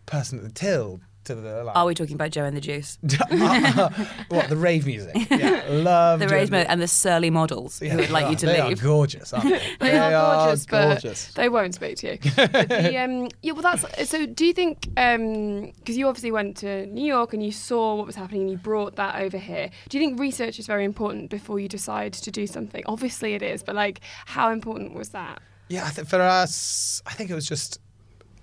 person 0.06 0.38
at 0.40 0.44
the 0.46 0.52
till 0.52 1.00
to 1.24 1.34
the 1.34 1.63
like, 1.63 1.75
Are 1.75 1.86
we 1.88 1.96
talking 1.96 2.13
about 2.13 2.30
Joe 2.30 2.44
and 2.46 2.56
the 2.56 2.62
Juice? 2.62 3.00
Uh, 3.31 3.90
uh, 3.98 4.06
what 4.30 4.48
the 4.48 4.56
rave 4.56 4.86
music 4.86 5.16
yeah 5.31 5.63
love 5.69 6.19
The 6.19 6.28
doing 6.28 6.40
rave 6.42 6.52
mo- 6.52 6.57
and 6.69 6.80
the 6.80 6.88
surly 6.88 7.31
models 7.31 7.80
who 7.80 7.96
would 7.98 8.12
like 8.12 8.30
you 8.30 8.36
to 8.38 8.46
leave. 8.46 8.56
they 8.57 8.63
leave. 8.69 8.80
are 8.80 8.84
gorgeous 8.84 9.34
aren't 9.34 9.50
they 9.50 9.62
They, 9.80 9.98
are 9.98 10.12
gorgeous, 10.12 10.66
but 10.68 10.88
gorgeous. 11.02 11.34
they 11.34 11.50
won't 11.50 11.74
speak 11.74 11.98
to 11.98 12.12
you. 12.12 12.19
But 12.36 12.69
the, 12.69 12.98
um, 12.98 13.30
yeah, 13.42 13.54
well, 13.54 13.63
that's 13.63 14.08
so. 14.10 14.25
Do 14.28 14.46
you 14.46 14.54
think? 14.54 14.88
Um, 14.98 15.72
because 15.80 15.98
you 15.98 16.08
obviously 16.08 16.31
went 16.31 16.58
to 16.58 16.86
New 16.88 17.06
York 17.06 17.34
and 17.34 17.44
you 17.44 17.51
saw 17.51 17.96
what 17.96 18.06
was 18.06 18.16
happening, 18.16 18.42
and 18.42 18.51
you 18.51 18.58
brought 18.58 18.96
that 18.98 19.19
over 19.22 19.38
here. 19.40 19.72
Do 19.90 19.98
you 19.98 20.06
think 20.06 20.19
research 20.19 20.60
is 20.60 20.68
very 20.68 20.86
important 20.86 21.30
before 21.31 21.60
you 21.60 21.68
decide 21.68 22.13
to 22.13 22.30
do 22.31 22.46
something? 22.46 22.84
Obviously, 22.86 23.34
it 23.34 23.42
is, 23.42 23.63
but 23.63 23.74
like, 23.75 24.01
how 24.28 24.51
important 24.51 24.94
was 24.94 25.10
that? 25.10 25.42
Yeah, 25.68 25.86
I 25.86 25.90
think 25.90 26.08
for 26.08 26.22
us, 26.22 27.02
I 27.06 27.14
think 27.14 27.30
it 27.30 27.36
was 27.36 27.48
just. 27.48 27.80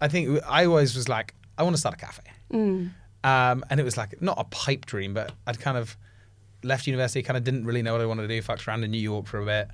I 0.00 0.08
think 0.08 0.40
I 0.48 0.64
always 0.66 0.96
was 0.96 1.08
like, 1.08 1.34
I 1.56 1.62
want 1.62 1.76
to 1.76 1.80
start 1.80 1.94
a 1.94 1.98
cafe, 1.98 2.22
Mm. 2.52 2.90
um, 3.22 3.64
and 3.70 3.78
it 3.78 3.84
was 3.84 3.96
like 3.96 4.20
not 4.20 4.36
a 4.40 4.44
pipe 4.44 4.84
dream, 4.86 5.14
but 5.14 5.30
I'd 5.46 5.60
kind 5.60 5.76
of 5.78 5.96
left 6.64 6.86
university, 6.88 7.22
kind 7.22 7.36
of 7.36 7.44
didn't 7.44 7.64
really 7.64 7.82
know 7.82 7.92
what 7.92 8.00
I 8.00 8.06
wanted 8.06 8.22
to 8.22 8.28
do. 8.28 8.42
Fucked 8.42 8.66
around 8.66 8.82
in 8.82 8.90
New 8.90 8.98
York 8.98 9.26
for 9.26 9.38
a 9.40 9.44
bit, 9.44 9.68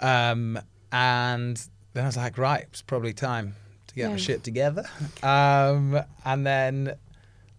um, 0.00 0.58
and 0.92 1.62
then 1.92 2.04
I 2.04 2.06
was 2.06 2.16
like, 2.16 2.38
right, 2.38 2.64
it's 2.70 2.80
probably 2.82 3.12
time 3.12 3.54
to 3.88 3.94
get 3.94 4.10
my 4.10 4.16
shit 4.16 4.42
together. 4.44 4.84
Um, 5.22 6.00
and 6.24 6.46
then 6.46 6.94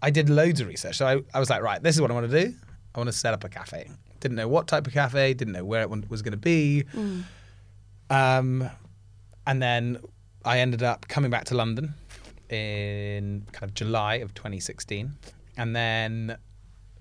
I 0.02 0.10
did 0.10 0.30
loads 0.30 0.62
of 0.62 0.68
research. 0.68 0.98
So 0.98 1.06
I, 1.06 1.22
I 1.36 1.40
was 1.40 1.50
like, 1.50 1.62
right, 1.62 1.84
this 1.84 1.94
is 1.96 2.02
what 2.02 2.10
I 2.10 2.14
want 2.16 2.32
to 2.32 2.46
do. 2.46 2.54
I 2.96 3.00
want 3.00 3.10
to 3.10 3.16
set 3.16 3.34
up 3.34 3.44
a 3.44 3.50
cafe. 3.50 3.92
Didn't 4.22 4.38
know 4.38 4.48
what 4.48 4.68
type 4.68 4.88
of 4.88 4.94
cafe, 4.94 5.34
didn't 5.34 5.54
know 5.54 5.66
where 5.66 5.82
it 5.82 6.10
was 6.10 6.22
going 6.22 6.32
to 6.32 6.38
be. 6.38 6.86
Um, 8.10 8.70
and 9.48 9.62
then 9.62 10.00
I 10.46 10.60
ended 10.60 10.84
up 10.84 11.08
coming 11.08 11.30
back 11.32 11.46
to 11.46 11.56
London 11.56 11.94
in 12.50 13.46
kind 13.52 13.70
of 13.70 13.74
July 13.74 14.16
of 14.16 14.34
2016, 14.34 15.12
and 15.58 15.76
then 15.76 16.38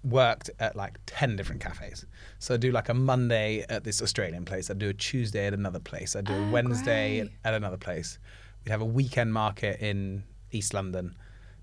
worked 0.02 0.48
at 0.58 0.76
like 0.76 0.98
10 1.06 1.36
different 1.36 1.60
cafes. 1.60 2.06
So 2.38 2.54
I 2.54 2.56
do 2.56 2.70
like 2.72 2.88
a 2.88 2.94
Monday 2.94 3.64
at 3.68 3.84
this 3.84 4.00
Australian 4.00 4.44
place, 4.44 4.70
I 4.70 4.74
do 4.74 4.88
a 4.88 4.94
Tuesday 4.94 5.46
at 5.46 5.54
another 5.54 5.80
place, 5.80 6.16
I 6.16 6.22
do 6.22 6.32
a 6.32 6.36
Oh, 6.48 6.50
Wednesday 6.50 7.20
great. 7.20 7.32
at 7.44 7.54
another 7.54 7.76
place. 7.76 8.18
We'd 8.64 8.70
have 8.70 8.80
a 8.80 8.86
weekend 8.86 9.32
market 9.32 9.80
in 9.80 10.24
East 10.52 10.72
London, 10.74 11.16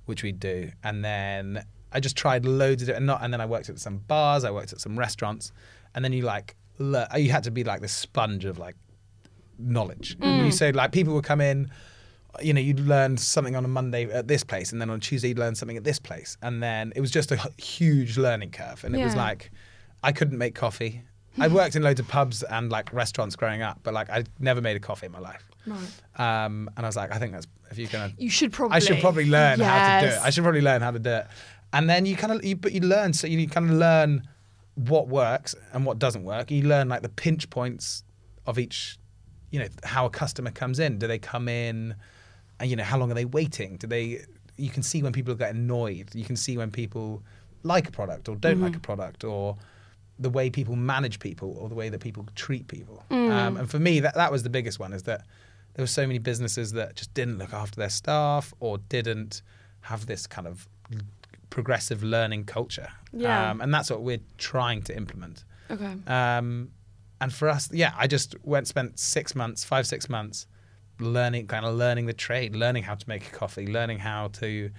which 0.06 0.22
we'd 0.24 0.40
do, 0.40 0.72
and 0.84 1.04
then 1.04 1.66
I 1.92 2.00
just 2.00 2.16
tried 2.18 2.46
loads 2.46 2.84
of 2.84 2.90
it, 2.90 2.96
and 2.96 3.06
not, 3.06 3.24
and 3.24 3.34
then 3.34 3.42
I 3.42 3.46
worked 3.46 3.70
at 3.70 3.80
some 3.80 4.00
bars, 4.00 4.44
I 4.44 4.52
worked 4.52 4.74
at 4.74 4.82
some 4.82 4.98
restaurants, 5.00 5.52
and 5.96 6.04
then 6.06 6.14
you 6.14 6.22
like, 6.24 6.56
you 6.80 7.32
had 7.32 7.44
to 7.44 7.52
be 7.52 7.64
like 7.64 7.82
the 7.82 7.88
sponge 7.88 8.46
of 8.46 8.60
like 8.60 8.76
knowledge. 9.60 10.18
You 10.22 10.52
said 10.52 10.76
like 10.76 10.92
people 10.92 11.14
would 11.14 11.24
come 11.24 11.42
in, 11.42 11.70
you 12.42 12.54
know, 12.54 12.62
you'd 12.62 12.80
learn 12.80 13.18
something 13.18 13.56
on 13.56 13.66
a 13.66 13.68
Monday 13.68 14.06
at 14.12 14.28
this 14.28 14.44
place, 14.44 14.72
and 14.72 14.82
then 14.82 14.90
on 14.90 15.00
Tuesday 15.00 15.30
you'd 15.30 15.40
learn 15.40 15.56
something 15.56 15.78
at 15.78 15.84
this 15.84 16.00
place, 16.00 16.38
and 16.42 16.62
then 16.62 16.94
it 16.96 17.02
was 17.02 17.12
just 17.12 17.32
a 17.32 17.38
huge 17.58 18.18
learning 18.18 18.52
curve. 18.52 18.84
And 18.84 18.96
it 18.96 19.04
was 19.04 19.16
like, 19.16 19.52
I 20.04 20.12
couldn't 20.12 20.38
make 20.38 20.56
coffee. 20.56 21.04
I'd 21.40 21.54
worked 21.54 21.76
in 21.76 21.84
loads 21.84 22.00
of 22.00 22.08
pubs 22.08 22.42
and 22.42 22.72
like 22.72 22.92
restaurants 22.94 23.36
growing 23.36 23.62
up, 23.62 23.80
but 23.84 23.94
like 23.94 24.10
I'd 24.10 24.28
never 24.40 24.60
made 24.62 24.76
a 24.76 24.80
coffee 24.80 25.06
in 25.06 25.12
my 25.12 25.20
life. 25.20 25.48
Right. 25.68 26.46
Um, 26.46 26.70
and 26.76 26.86
I 26.86 26.90
was 26.90 26.96
like, 26.96 27.14
I 27.14 27.20
think 27.20 27.34
that's 27.34 27.48
if 27.70 27.78
you're 27.78 27.90
gonna 27.90 28.14
You 28.18 28.30
should 28.30 28.52
probably. 28.52 28.76
I 28.76 28.80
should 28.80 29.00
probably 29.00 29.26
learn 29.26 29.60
how 29.60 30.00
to 30.00 30.08
do 30.08 30.14
it. 30.14 30.20
I 30.24 30.30
should 30.30 30.44
probably 30.44 30.62
learn 30.62 30.82
how 30.82 30.92
to 30.92 31.00
do 31.00 31.10
it. 31.10 31.28
And 31.74 31.90
then 31.90 32.06
you 32.06 32.16
kind 32.16 32.34
of, 32.34 32.44
you, 32.44 32.56
but 32.56 32.72
you 32.72 32.82
learn, 32.82 33.14
so 33.14 33.28
you 33.28 33.48
kind 33.48 33.70
of 33.70 33.76
learn 33.76 34.28
what 34.76 35.08
works 35.10 35.54
and 35.74 35.86
what 35.86 36.00
doesn't 36.00 36.24
work. 36.24 36.50
You 36.50 36.64
learn 36.64 36.88
like 36.88 37.02
the 37.02 37.10
pinch 37.10 37.50
points 37.50 38.04
of 38.46 38.58
each, 38.58 38.98
you 39.52 39.60
know, 39.60 39.68
how 39.84 40.06
a 40.06 40.10
customer 40.10 40.52
comes 40.52 40.80
in. 40.80 41.00
Do 41.00 41.08
they 41.08 41.20
come 41.20 41.48
in, 41.48 41.96
and 42.60 42.70
you 42.70 42.76
know, 42.76 42.84
how 42.84 42.98
long 42.98 43.12
are 43.12 43.16
they 43.16 43.26
waiting? 43.26 43.78
Do 43.78 43.88
they? 43.88 44.26
You 44.58 44.70
can 44.70 44.84
see 44.84 45.04
when 45.04 45.14
people 45.14 45.36
get 45.36 45.54
annoyed. 45.54 46.14
You 46.16 46.26
can 46.26 46.36
see 46.36 46.58
when 46.58 46.72
people 46.72 47.24
like 47.64 47.88
a 47.88 47.92
product 47.92 48.30
or 48.30 48.36
don't 48.36 48.62
like 48.62 48.76
a 48.76 48.80
product 48.80 49.24
or 49.24 49.58
the 50.20 50.30
way 50.30 50.50
people 50.50 50.76
manage 50.76 51.20
people 51.20 51.56
or 51.60 51.70
the 51.70 51.76
way 51.76 51.90
that 51.90 52.00
people 52.00 52.26
treat 52.36 52.68
people. 52.68 53.04
Um, 53.32 53.58
and 53.58 53.70
for 53.70 53.80
me, 53.80 54.00
that, 54.00 54.16
that 54.16 54.32
was 54.32 54.44
the 54.44 54.50
biggest 54.50 54.80
one 54.80 54.94
is 54.94 55.04
that 55.04 55.26
there 55.74 55.84
were 55.84 55.88
so 55.88 56.08
many 56.08 56.18
businesses 56.18 56.72
that 56.72 56.96
just 56.96 57.14
didn't 57.14 57.38
look 57.38 57.54
after 57.54 57.80
their 57.80 57.90
staff 57.90 58.54
or 58.60 58.80
didn't 58.90 59.44
have 59.82 60.08
this 60.08 60.26
kind 60.26 60.48
of 60.48 60.68
progressive 61.50 62.04
learning 62.04 62.46
culture. 62.46 62.90
Yeah. 63.14 63.52
Um, 63.52 63.62
and 63.62 63.74
that's 63.74 63.92
what 63.92 64.02
we're 64.02 64.22
trying 64.38 64.82
to 64.84 64.98
implement. 64.98 65.44
Okay. 65.70 65.94
Um, 66.08 66.72
and 67.22 67.34
for 67.34 67.50
us, 67.50 67.70
yeah, 67.72 67.94
I 67.98 68.08
just 68.08 68.36
went, 68.44 68.68
spent 68.68 69.00
six 69.00 69.36
months, 69.36 69.64
five, 69.64 69.88
six 69.88 70.10
months 70.10 70.46
learning, 71.00 71.48
kind 71.48 71.66
of 71.66 71.76
learning 71.76 72.06
the 72.08 72.14
trade, 72.14 72.56
learning 72.56 72.84
how 72.84 72.96
to 72.96 73.08
make 73.10 73.28
a 73.28 73.32
coffee, 73.32 73.68
learning 73.68 74.00
how 74.00 74.28
to 74.30 74.70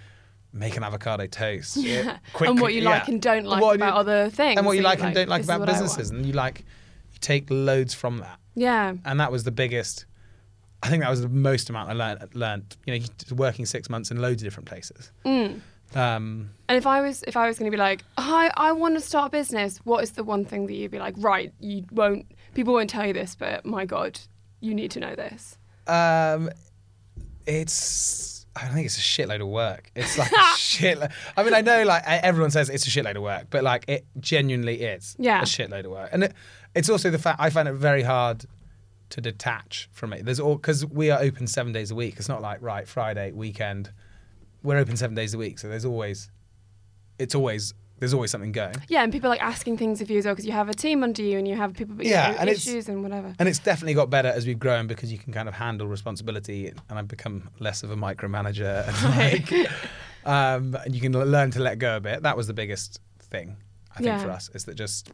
make 0.52 0.76
an 0.76 0.83
avocado 0.83 1.26
toast. 1.26 1.76
Yeah. 1.76 2.18
quick- 2.33 2.50
and 2.50 2.61
what 2.61 2.75
you 2.75 2.80
like 2.83 3.09
and 3.09 3.21
don't 3.21 3.45
like 3.45 3.62
What 3.62 3.76
about 3.76 3.95
you- 3.95 4.00
other 4.00 4.30
things. 4.30 4.57
and 4.57 4.66
what 4.66 4.73
you 4.76 4.83
So 4.83 4.88
like 4.88 5.02
and 5.02 5.14
don't 5.14 5.28
like 5.28 5.45
about 5.45 5.61
what 5.61 5.68
I 5.68 5.73
want. 5.73 5.83
businesses, 5.85 6.11
and 6.11 6.25
you 6.26 6.33
like 6.33 6.61
you 7.12 7.18
take 7.21 7.47
loads 7.50 7.95
from 7.95 8.18
that, 8.18 8.38
Yeah. 8.54 8.95
and 9.04 9.21
that 9.21 9.30
was 9.33 9.45
the 9.45 9.50
biggest. 9.52 10.07
I 10.83 10.88
think 10.88 11.02
that 11.02 11.11
was 11.11 11.23
the 11.23 11.28
most 11.28 11.71
amount 11.71 11.90
I 11.90 11.92
learned. 11.92 12.35
Learned, 12.35 12.76
you 12.87 12.99
know, 13.00 13.07
working 13.35 13.66
six 13.66 13.90
months 13.90 14.11
in 14.12 14.21
loads 14.23 14.42
of 14.42 14.47
different 14.47 14.68
places. 14.68 15.11
Mm. 15.26 15.61
Um, 15.95 16.50
And 16.68 16.76
if 16.76 16.87
I 16.87 17.00
was 17.00 17.23
if 17.25 17.37
I 17.37 17.47
was 17.49 17.59
going 17.59 17.71
to 17.71 17.75
be 17.75 17.80
like, 17.80 18.04
hi, 18.18 18.50
I 18.57 18.73
want 18.73 18.95
to 18.97 19.00
start 19.00 19.28
a 19.28 19.30
business, 19.30 19.78
what 19.85 20.02
is 20.04 20.12
the 20.12 20.25
one 20.25 20.45
thing 20.45 20.66
that 20.66 20.75
you'd 20.75 20.90
be 20.90 20.99
like, 20.99 21.14
right, 21.18 21.52
you 21.61 21.85
won't, 21.92 22.26
people 22.54 22.75
won't 22.75 22.90
tell 22.90 23.07
you 23.07 23.12
this, 23.14 23.35
but 23.35 23.64
my 23.64 23.85
God, 23.87 24.18
you 24.61 24.75
need 24.75 24.90
to 24.92 25.00
know 25.00 25.14
this. 25.14 25.57
um, 25.87 26.50
it's. 27.47 28.47
I 28.57 28.64
don't 28.64 28.75
think 28.75 28.87
it's 28.87 28.99
a 28.99 29.00
shitload 29.00 29.40
of 29.40 29.47
work. 29.49 29.90
It's 29.95 30.18
like 30.18 30.33
a 30.33 30.45
shit. 30.57 30.99
I 31.37 31.42
mean, 31.45 31.54
I 31.54 31.61
know 31.61 31.85
like 31.85 32.02
everyone 32.07 32.50
says 32.50 32.68
it's 32.68 32.87
a 32.88 32.90
shitload 32.90 33.14
of 33.16 33.23
work, 33.23 33.47
but 33.50 33.62
like 33.62 33.85
it 33.87 34.04
genuinely 34.18 34.80
is 34.83 35.14
Yeah. 35.18 35.40
a 35.42 35.45
shitload 35.45 35.85
of 35.85 35.92
work. 35.92 36.11
And 36.12 36.25
it, 36.25 36.33
it's 36.75 36.90
also 36.90 37.09
the 37.09 37.18
fact 37.21 37.40
I 37.40 37.50
find 37.50 37.68
it 37.68 37.75
very 37.75 38.02
hard 38.02 38.47
to 39.11 39.21
detach 39.21 39.88
from 39.92 40.12
it. 40.12 40.25
There's 40.25 40.40
all 40.40 40.57
because 40.57 40.85
we 40.85 41.09
are 41.11 41.21
open 41.21 41.47
seven 41.47 41.73
days 41.73 41.92
a 41.92 41.95
week. 41.95 42.16
It's 42.18 42.28
not 42.28 42.42
like 42.42 42.61
right 42.61 42.88
Friday 42.88 43.30
weekend. 43.30 43.92
We're 44.69 44.77
open 44.77 44.99
seven 44.99 45.15
days 45.15 45.33
a 45.33 45.39
week, 45.39 45.59
so 45.59 45.67
there's 45.67 45.87
always, 45.87 46.31
it's 47.19 47.35
always 47.35 47.73
there's 48.01 48.13
always 48.13 48.31
something 48.31 48.53
going. 48.53 48.75
Yeah, 48.89 49.03
and 49.03 49.11
people 49.11 49.29
are, 49.29 49.31
like 49.31 49.43
asking 49.43 49.79
things 49.79 50.03
of 50.03 50.11
you 50.11 50.19
as 50.19 50.27
well 50.27 50.35
because 50.35 50.45
you 50.45 50.53
have 50.53 50.69
a 50.69 50.75
team 50.75 51.03
under 51.03 51.23
you 51.23 51.39
and 51.39 51.49
you 51.49 51.57
have 51.57 51.73
people 51.73 51.97
you 52.03 52.11
Yeah, 52.11 52.33
know, 52.33 52.37
and 52.41 52.51
it's- 52.51 52.67
issues 52.67 52.87
and 52.87 53.03
whatever. 53.03 53.33
And 53.39 53.49
it's 53.49 53.59
definitely 53.59 53.95
got 53.95 54.11
better 54.11 54.29
as 54.29 54.47
we've 54.47 54.59
grown 54.59 54.87
because 54.87 55.11
you 55.11 55.17
can 55.17 55.33
kind 55.33 55.49
of 55.49 55.55
handle 55.55 55.87
responsibility, 55.89 56.69
and 56.91 56.99
I've 56.99 57.09
become 57.09 57.49
less 57.61 57.83
of 57.83 57.91
a 57.91 57.97
micromanager, 57.97 58.87
and 58.87 59.51
like, 59.55 59.71
um, 60.27 60.77
and 60.85 60.95
you 60.95 61.01
can 61.01 61.13
learn 61.13 61.51
to 61.53 61.61
let 61.61 61.79
go 61.79 61.97
a 61.97 62.01
bit. 62.01 62.23
That 62.25 62.37
was 62.37 62.47
the 62.47 62.53
biggest 62.55 63.01
thing 63.21 63.57
I 63.93 63.95
think 63.97 64.07
Yeah. 64.09 64.23
for 64.23 64.31
us 64.31 64.51
is 64.55 64.65
that 64.67 64.75
just 64.75 65.11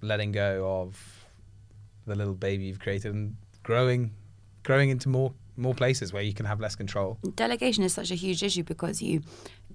letting 0.00 0.30
go 0.30 0.80
of 0.82 1.26
the 2.06 2.14
little 2.14 2.34
baby 2.34 2.66
you've 2.66 2.78
created 2.78 3.12
and 3.14 3.34
growing, 3.64 4.12
growing 4.62 4.90
into 4.90 5.08
more 5.08 5.34
more 5.60 5.74
places 5.74 6.12
where 6.12 6.22
you 6.22 6.34
can 6.34 6.46
have 6.46 6.58
less 6.60 6.74
control. 6.74 7.18
Delegation 7.36 7.84
is 7.84 7.92
such 7.94 8.10
a 8.10 8.14
huge 8.14 8.42
issue 8.42 8.62
because 8.64 9.00
you 9.02 9.20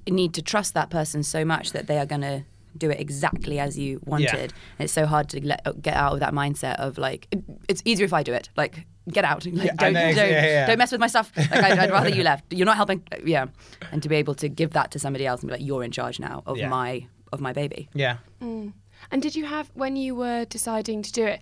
need 0.09 0.33
to 0.33 0.41
trust 0.41 0.73
that 0.73 0.89
person 0.89 1.23
so 1.23 1.45
much 1.45 1.71
that 1.71 1.87
they 1.87 1.97
are 1.97 2.05
going 2.05 2.21
to 2.21 2.43
do 2.77 2.89
it 2.89 2.99
exactly 2.99 3.57
as 3.59 3.77
you 3.79 4.01
wanted. 4.05 4.51
And 4.77 4.85
it's 4.85 4.93
so 4.93 5.05
hard 5.05 5.29
to 5.29 5.45
let, 5.45 5.81
get 5.81 5.93
out 5.95 6.13
of 6.13 6.19
that 6.19 6.33
mindset 6.33 6.75
of 6.75 6.97
like, 6.97 7.27
it- 7.31 7.43
it's 7.69 7.81
easier 7.85 8.05
if 8.05 8.11
I 8.13 8.21
do 8.23 8.33
it. 8.33 8.49
Like, 8.57 8.85
get 9.09 9.23
out. 9.23 9.45
Like, 9.51 9.67
Yeah, 9.67 9.75
don't, 9.75 9.93
know, 9.93 10.01
don't, 10.13 10.29
yeah, 10.29 10.45
yeah. 10.45 10.67
don't 10.67 10.77
mess 10.77 10.91
with 10.91 10.99
my 10.99 11.07
stuff. 11.07 11.31
Like, 11.37 11.51
I'd, 11.53 11.79
I'd 11.79 11.91
rather 11.91 12.09
you 12.09 12.23
left. 12.23 12.51
You're 12.51 12.65
not 12.65 12.75
helping. 12.75 13.03
Uh, 13.11 13.17
yeah. 13.23 13.45
And 13.91 14.03
to 14.03 14.09
be 14.09 14.15
able 14.17 14.35
to 14.35 14.49
give 14.49 14.71
that 14.71 14.91
to 14.91 14.99
somebody 14.99 15.25
else 15.25 15.41
and 15.41 15.49
be 15.49 15.53
like, 15.57 15.65
you're 15.65 15.83
in 15.83 15.91
charge 15.91 16.19
now 16.19 16.43
of 16.45 16.57
Yeah. 16.57 16.67
my 16.69 17.07
of 17.31 17.39
my 17.41 17.53
baby. 17.53 17.87
Yeah. 17.93 18.17
Mm. 18.41 18.73
And 19.11 19.21
did 19.21 19.35
you 19.35 19.45
have 19.45 19.69
when 19.73 19.95
you 19.95 20.13
were 20.15 20.45
deciding 20.45 21.01
to 21.03 21.11
do 21.11 21.25
it? 21.25 21.39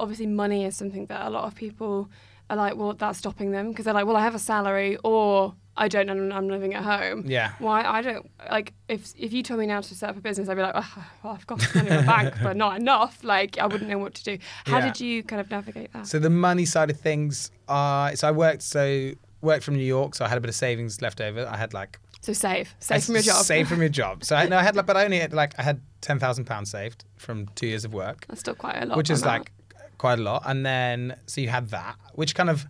Obviously, 0.00 0.26
money 0.26 0.64
is 0.64 0.76
something 0.76 1.06
that 1.06 1.26
a 1.26 1.30
lot 1.30 1.44
of 1.44 1.54
people 1.54 2.08
are 2.50 2.56
like, 2.56 2.76
well, 2.76 2.92
that's 2.94 3.18
stopping 3.18 3.50
them 3.50 3.70
because 3.70 3.84
they're 3.84 3.94
like, 3.94 4.06
well, 4.06 4.16
I 4.16 4.22
have 4.22 4.34
a 4.34 4.38
salary 4.38 4.96
or 5.04 5.54
I 5.76 5.86
don't, 5.86 6.08
and 6.08 6.32
I'm 6.32 6.48
living 6.48 6.74
at 6.74 6.82
home. 6.82 7.24
Yeah. 7.26 7.52
Why 7.60 7.84
I 7.84 8.02
don't 8.02 8.28
like 8.50 8.72
if 8.88 9.12
if 9.16 9.32
you 9.32 9.42
told 9.44 9.60
me 9.60 9.66
now 9.66 9.80
to 9.80 9.94
set 9.94 10.10
up 10.10 10.16
a 10.16 10.20
business, 10.20 10.48
I'd 10.48 10.56
be 10.56 10.62
like, 10.62 10.72
oh, 10.74 11.04
well, 11.22 11.34
I've 11.34 11.46
got 11.46 11.74
money 11.74 11.88
in 11.88 11.96
the 11.98 12.02
bank, 12.02 12.34
but 12.42 12.56
not 12.56 12.80
enough. 12.80 13.22
Like 13.22 13.58
I 13.58 13.66
wouldn't 13.66 13.88
know 13.88 13.98
what 13.98 14.14
to 14.14 14.24
do. 14.24 14.38
How 14.66 14.78
Yeah. 14.78 14.86
did 14.86 15.00
you 15.00 15.22
kind 15.22 15.40
of 15.40 15.50
navigate 15.50 15.92
that? 15.92 16.06
So 16.08 16.18
the 16.18 16.30
money 16.30 16.64
side 16.64 16.90
of 16.90 16.98
things, 16.98 17.50
uh, 17.68 18.14
so 18.16 18.26
I 18.26 18.32
worked 18.32 18.62
so 18.62 19.12
worked 19.40 19.62
from 19.62 19.76
New 19.76 19.84
York, 19.84 20.16
so 20.16 20.24
I 20.24 20.28
had 20.28 20.38
a 20.38 20.40
bit 20.40 20.48
of 20.48 20.56
savings 20.56 21.00
left 21.00 21.20
over. 21.20 21.46
I 21.46 21.56
had 21.56 21.72
like 21.74 22.00
So 22.22 22.32
save, 22.32 22.74
save 22.80 22.96
I 22.96 23.00
from 23.00 23.14
your 23.14 23.22
job. 23.22 23.44
Save 23.44 23.68
from 23.68 23.78
your 23.80 23.88
job. 23.88 24.24
So 24.24 24.34
I, 24.34 24.48
no, 24.48 24.56
I 24.58 24.64
had 24.64 24.74
like, 24.74 24.86
but 24.86 24.96
I 24.96 25.04
only 25.04 25.20
had 25.20 25.32
like 25.32 25.54
I 25.60 25.62
had 25.62 25.80
ten 26.00 26.18
thousand 26.18 26.46
pounds 26.46 26.72
saved 26.72 27.04
from 27.16 27.46
two 27.54 27.68
years 27.68 27.84
of 27.84 27.92
work, 27.94 28.24
That's 28.26 28.40
still 28.40 28.56
quite 28.56 28.82
a 28.82 28.86
lot. 28.86 28.96
which 28.96 29.10
is 29.10 29.20
that. 29.20 29.28
like 29.28 29.52
quite 29.98 30.18
a 30.18 30.22
lot. 30.22 30.42
And 30.46 30.64
then 30.64 31.16
so 31.26 31.40
you 31.40 31.48
had 31.48 31.68
that, 31.70 31.96
which 32.14 32.34
kind 32.34 32.48
of 32.50 32.66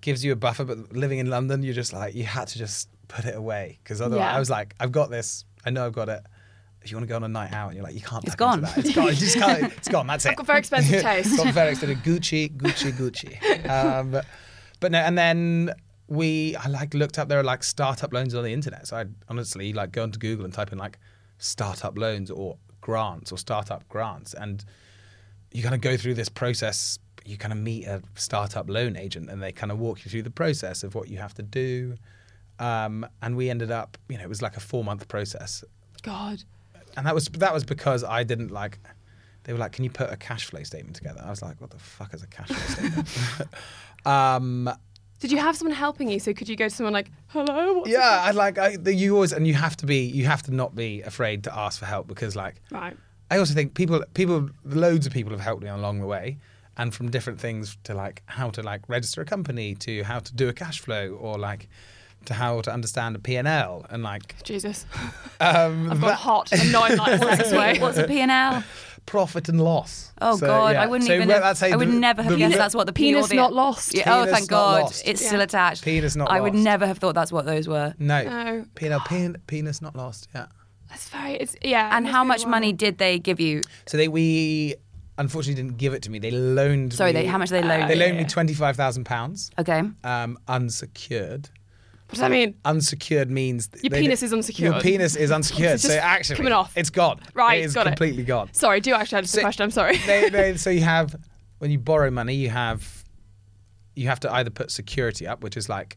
gives 0.00 0.24
you 0.24 0.32
a 0.32 0.36
buffer. 0.36 0.64
But 0.64 0.92
living 0.92 1.18
in 1.18 1.28
London, 1.30 1.62
you're 1.62 1.74
just 1.74 1.92
like 1.92 2.14
you 2.14 2.24
had 2.24 2.48
to 2.48 2.58
just 2.58 2.88
put 3.08 3.24
it 3.24 3.36
away 3.36 3.78
because 3.82 4.00
otherwise 4.00 4.24
Yeah. 4.24 4.36
I 4.36 4.38
was 4.38 4.50
like, 4.50 4.74
I've 4.80 4.92
got 4.92 5.10
this. 5.10 5.44
I 5.64 5.70
know 5.70 5.86
I've 5.86 5.92
got 5.92 6.08
it. 6.08 6.22
If 6.82 6.90
you 6.90 6.96
want 6.96 7.04
to 7.06 7.08
go 7.08 7.14
on 7.16 7.22
a 7.22 7.28
night 7.28 7.52
out, 7.52 7.68
and 7.68 7.76
you're 7.76 7.84
like, 7.84 7.94
you 7.94 8.00
can't. 8.00 8.24
It's 8.24 8.34
gone. 8.34 8.66
It's 8.76 8.92
gone. 8.92 9.06
You 9.06 9.12
just 9.14 9.36
can't. 9.36 9.72
It's 9.76 9.88
gone. 9.88 10.08
That's 10.08 10.26
it. 10.26 10.30
I've 10.30 10.36
got 10.36 10.46
very 10.46 10.58
expensive 10.58 11.00
taste. 11.10 11.36
got 11.36 11.54
very 11.54 11.70
expensive. 11.70 11.98
Gucci, 11.98 12.50
Gucci, 12.56 12.90
Gucci. 12.92 13.68
Um, 13.70 14.10
but, 14.10 14.26
but 14.80 14.90
no, 14.90 14.98
and 14.98 15.16
then 15.16 15.70
we, 16.08 16.56
I 16.56 16.66
like 16.66 16.92
looked 16.92 17.20
up 17.20 17.28
there 17.28 17.38
are 17.38 17.44
like 17.44 17.62
startup 17.62 18.12
loans 18.12 18.34
on 18.34 18.42
the 18.42 18.52
internet. 18.52 18.88
So 18.88 18.96
I 18.96 19.04
honestly 19.28 19.72
like 19.72 19.92
go 19.92 20.02
onto 20.02 20.18
Google 20.18 20.44
and 20.44 20.52
type 20.52 20.72
in 20.72 20.78
like 20.78 20.98
startup 21.38 21.96
loans 21.96 22.32
or 22.32 22.58
grants 22.80 23.30
or 23.30 23.38
startup 23.38 23.88
grants, 23.88 24.34
and 24.34 24.64
you 25.52 25.62
kind 25.62 25.74
of 25.74 25.80
go 25.80 25.96
through 25.96 26.14
this 26.14 26.28
process. 26.28 26.98
You 27.24 27.36
kind 27.36 27.52
of 27.52 27.58
meet 27.58 27.86
a 27.86 28.02
startup 28.16 28.68
loan 28.68 28.96
agent, 28.96 29.30
and 29.30 29.42
they 29.42 29.52
kind 29.52 29.70
of 29.70 29.78
walk 29.78 30.04
you 30.04 30.10
through 30.10 30.22
the 30.22 30.30
process 30.30 30.82
of 30.82 30.94
what 30.94 31.08
you 31.08 31.18
have 31.18 31.34
to 31.34 31.42
do. 31.42 31.94
Um, 32.58 33.06
and 33.22 33.36
we 33.36 33.50
ended 33.50 33.70
up, 33.70 33.96
you 34.08 34.18
know, 34.18 34.24
it 34.24 34.28
was 34.28 34.42
like 34.42 34.56
a 34.56 34.60
four 34.60 34.84
month 34.84 35.08
process 35.08 35.64
God. 36.02 36.42
and 36.96 37.06
that 37.06 37.14
was 37.14 37.26
that 37.28 37.52
was 37.52 37.64
because 37.64 38.04
I 38.04 38.22
didn't 38.24 38.50
like. 38.50 38.78
They 39.44 39.52
were 39.52 39.58
like, 39.58 39.72
"Can 39.72 39.82
you 39.84 39.90
put 39.90 40.10
a 40.12 40.16
cash 40.16 40.44
flow 40.46 40.62
statement 40.62 40.94
together?" 40.96 41.20
I 41.24 41.30
was 41.30 41.42
like, 41.42 41.60
"What 41.60 41.70
the 41.70 41.78
fuck 41.78 42.14
is 42.14 42.22
a 42.22 42.28
cash 42.28 42.48
flow 42.48 42.88
statement?" 42.90 43.08
um, 44.06 44.70
Did 45.18 45.32
you 45.32 45.38
have 45.38 45.56
someone 45.56 45.76
helping 45.76 46.08
you? 46.08 46.20
So 46.20 46.32
could 46.32 46.48
you 46.48 46.54
go 46.56 46.68
to 46.68 46.74
someone 46.74 46.92
like, 46.92 47.10
hello? 47.28 47.74
What's 47.74 47.90
yeah, 47.90 48.20
I 48.22 48.30
like 48.30 48.58
I, 48.58 48.76
the, 48.76 48.94
you 48.94 49.14
always 49.14 49.32
and 49.32 49.46
you 49.46 49.54
have 49.54 49.76
to 49.78 49.86
be 49.86 49.98
you 50.04 50.26
have 50.26 50.42
to 50.44 50.54
not 50.54 50.76
be 50.76 51.02
afraid 51.02 51.44
to 51.44 51.56
ask 51.56 51.80
for 51.80 51.86
help 51.86 52.06
because 52.06 52.36
like? 52.36 52.62
Right. 52.70 52.96
I 53.32 53.38
also 53.38 53.54
think 53.54 53.74
people 53.74 54.02
people 54.14 54.38
loads 54.64 55.06
of 55.06 55.12
people 55.12 55.32
have 55.32 55.40
helped 55.40 55.62
me 55.62 55.68
along 55.70 56.00
the 56.00 56.06
way 56.06 56.38
and 56.76 56.94
from 56.94 57.10
different 57.10 57.38
things 57.40 57.76
to 57.84 57.94
like 57.94 58.22
how 58.26 58.50
to 58.50 58.62
like 58.62 58.82
register 58.88 59.20
a 59.22 59.24
company 59.24 59.74
to 59.86 60.02
how 60.04 60.18
to 60.20 60.32
do 60.34 60.48
a 60.48 60.52
cash 60.52 60.78
flow 60.80 61.04
or 61.20 61.38
like 61.38 61.68
to 62.26 62.34
how 62.34 62.60
to 62.60 62.70
understand 62.72 63.16
a 63.16 63.18
P&L 63.18 63.84
and 63.90 64.02
like 64.02 64.26
Jesus. 64.44 64.86
um, 65.40 65.90
I've 65.90 66.00
got 66.00 66.08
that- 66.08 66.14
hot 66.28 66.52
and 66.52 66.70
not 66.72 66.90
in 66.90 66.96
like 66.98 67.20
the 67.20 67.36
sex 67.36 67.52
way. 67.52 67.78
What's 67.78 67.98
a 67.98 68.06
P&L? 68.06 68.62
profit 69.04 69.48
and 69.48 69.60
loss. 69.60 70.12
Oh 70.20 70.36
So, 70.36 70.46
God, 70.46 70.74
yeah. 70.74 70.82
I 70.82 70.86
wouldn't 70.86 71.08
So 71.08 71.14
even. 71.14 71.26
well, 71.26 71.38
Have, 71.38 71.42
that's 71.42 71.60
how 71.60 71.66
I 71.66 71.76
would 71.76 71.88
the- 71.88 71.92
never 72.08 72.22
have 72.22 72.32
the- 72.32 72.38
guessed 72.38 72.56
that's 72.56 72.74
what 72.76 72.86
the 72.86 72.92
P 72.92 73.12
or 73.12 73.16
Penis 73.16 73.28
the 73.30 73.36
not 73.36 73.52
lost. 73.52 73.94
Yeah, 73.94 74.02
oh, 74.14 74.26
thank 74.26 74.46
God, 74.48 74.82
lost. 74.82 75.02
it's 75.04 75.20
Yeah. 75.20 75.28
still 75.28 75.40
attached. 75.40 75.82
Penis 75.84 76.14
not 76.14 76.30
I 76.30 76.40
would 76.40 76.54
never 76.54 76.86
have 76.86 76.98
thought 76.98 77.14
that's 77.16 77.32
what 77.32 77.44
those 77.44 77.66
were. 77.66 77.94
No. 77.98 78.22
No. 78.22 78.64
P&L, 78.76 79.00
pen, 79.00 79.36
penis 79.48 79.82
not 79.82 79.96
lost. 79.96 80.28
Yeah. 80.34 80.46
That's 80.92 81.08
very. 81.08 81.32
It's 81.36 81.56
yeah. 81.62 81.96
And 81.96 82.04
must 82.04 82.12
how 82.14 82.22
much 82.22 82.44
money 82.46 82.72
did 82.74 82.98
they 82.98 83.18
give 83.18 83.40
you? 83.40 83.62
So 83.86 83.96
they 83.96 84.08
we 84.08 84.74
unfortunately 85.16 85.62
didn't 85.62 85.78
give 85.78 85.94
it 85.94 86.02
to 86.02 86.10
me. 86.10 86.18
They 86.18 86.30
loaned. 86.30 86.92
Sorry, 86.92 87.12
me, 87.14 87.22
they, 87.22 87.26
how 87.26 87.38
much 87.38 87.48
they 87.48 87.62
loaned? 87.62 87.88
They 87.88 87.94
you? 87.94 88.00
loaned 88.00 88.18
me 88.18 88.24
twenty 88.24 88.52
five 88.52 88.76
thousand 88.76 89.04
pounds, 89.04 89.50
Okay. 89.58 89.82
um, 90.04 90.38
unsecured. 90.48 91.48
What 92.06 92.10
does 92.16 92.20
that 92.20 92.30
mean? 92.30 92.54
Unsecured 92.66 93.30
means 93.30 93.70
Your 93.82 93.88
they- 93.88 94.02
penis 94.02 94.22
is 94.22 94.34
unsecured. 94.34 94.74
Your 94.74 94.82
penis 94.82 95.16
is 95.16 95.30
unsecured. 95.38 95.72
It's 95.72 95.82
so 95.84 95.88
just 95.88 95.98
actually, 96.04 96.36
coming 96.36 96.52
off. 96.52 96.76
It's 96.76 96.90
gone. 96.90 97.20
Right, 97.32 97.62
it 97.62 97.64
is 97.64 97.72
got 97.74 97.86
it. 97.86 97.90
completely 97.90 98.24
gone. 98.24 98.52
Sorry, 98.52 98.80
do 98.80 98.90
you 98.90 98.96
actually 98.96 99.18
answer 99.18 99.28
So- 99.28 99.36
the 99.38 99.42
question? 99.44 99.64
I'm 99.64 99.70
sorry. 99.70 99.96
they, 99.96 100.28
they, 100.28 100.56
so 100.58 100.68
you 100.68 100.82
have 100.82 101.16
when 101.58 101.70
you 101.70 101.78
borrow 101.78 102.10
money, 102.10 102.34
you 102.34 102.50
have 102.50 103.02
you 103.96 104.08
have 104.08 104.20
to 104.20 104.32
either 104.32 104.50
put 104.50 104.70
security 104.70 105.26
up, 105.26 105.42
which 105.42 105.56
is 105.56 105.70
like 105.70 105.96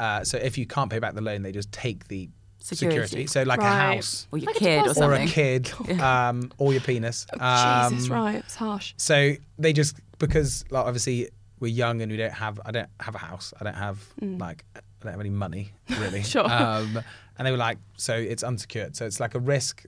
uh, 0.00 0.24
so 0.24 0.38
if 0.38 0.56
you 0.56 0.66
can't 0.66 0.90
pay 0.90 0.98
back 0.98 1.12
the 1.14 1.20
loan, 1.20 1.42
they 1.42 1.52
just 1.52 1.70
take 1.72 2.08
the 2.08 2.30
security. 2.64 3.06
Security. 3.06 3.26
So 3.26 3.42
like 3.42 3.60
a 3.60 3.64
house 3.64 4.26
Or 4.32 4.38
your 4.38 4.46
Like 4.46 4.56
a 4.56 4.58
kid 4.58 4.78
or 4.78 4.82
deposit. 4.94 5.04
or 5.04 5.12
a 5.12 5.16
something. 5.16 5.28
kid 5.28 6.00
um, 6.00 6.52
or 6.58 6.72
your 6.72 6.80
penis. 6.82 7.26
Oh, 7.38 7.90
Jesus, 7.90 8.10
Um, 8.10 8.16
right. 8.16 8.36
It's 8.36 8.54
harsh. 8.56 8.94
So 8.96 9.34
they 9.58 9.72
just 9.72 9.96
because 10.18 10.64
like 10.70 10.84
obviously 10.86 11.28
we're 11.60 11.68
young 11.68 12.00
and 12.02 12.10
we 12.10 12.16
don't 12.18 12.32
have 12.32 12.60
I 12.64 12.70
don't 12.70 12.88
have 13.00 13.14
a 13.14 13.18
house. 13.18 13.52
I 13.60 13.64
don't 13.64 13.74
have 13.76 13.98
like 14.20 14.64
I 14.76 14.80
don't 15.02 15.12
have 15.12 15.20
any 15.20 15.30
money 15.30 15.72
really. 15.90 16.20
Mm. 16.20 16.26
Sure. 16.32 16.50
Um, 16.50 17.00
and 17.36 17.46
they 17.46 17.50
were 17.50 17.56
like, 17.56 17.78
so 17.96 18.14
it's 18.14 18.42
unsecured. 18.42 18.94
So 18.96 19.04
it's 19.06 19.18
like 19.20 19.34
a 19.34 19.40
risk 19.40 19.84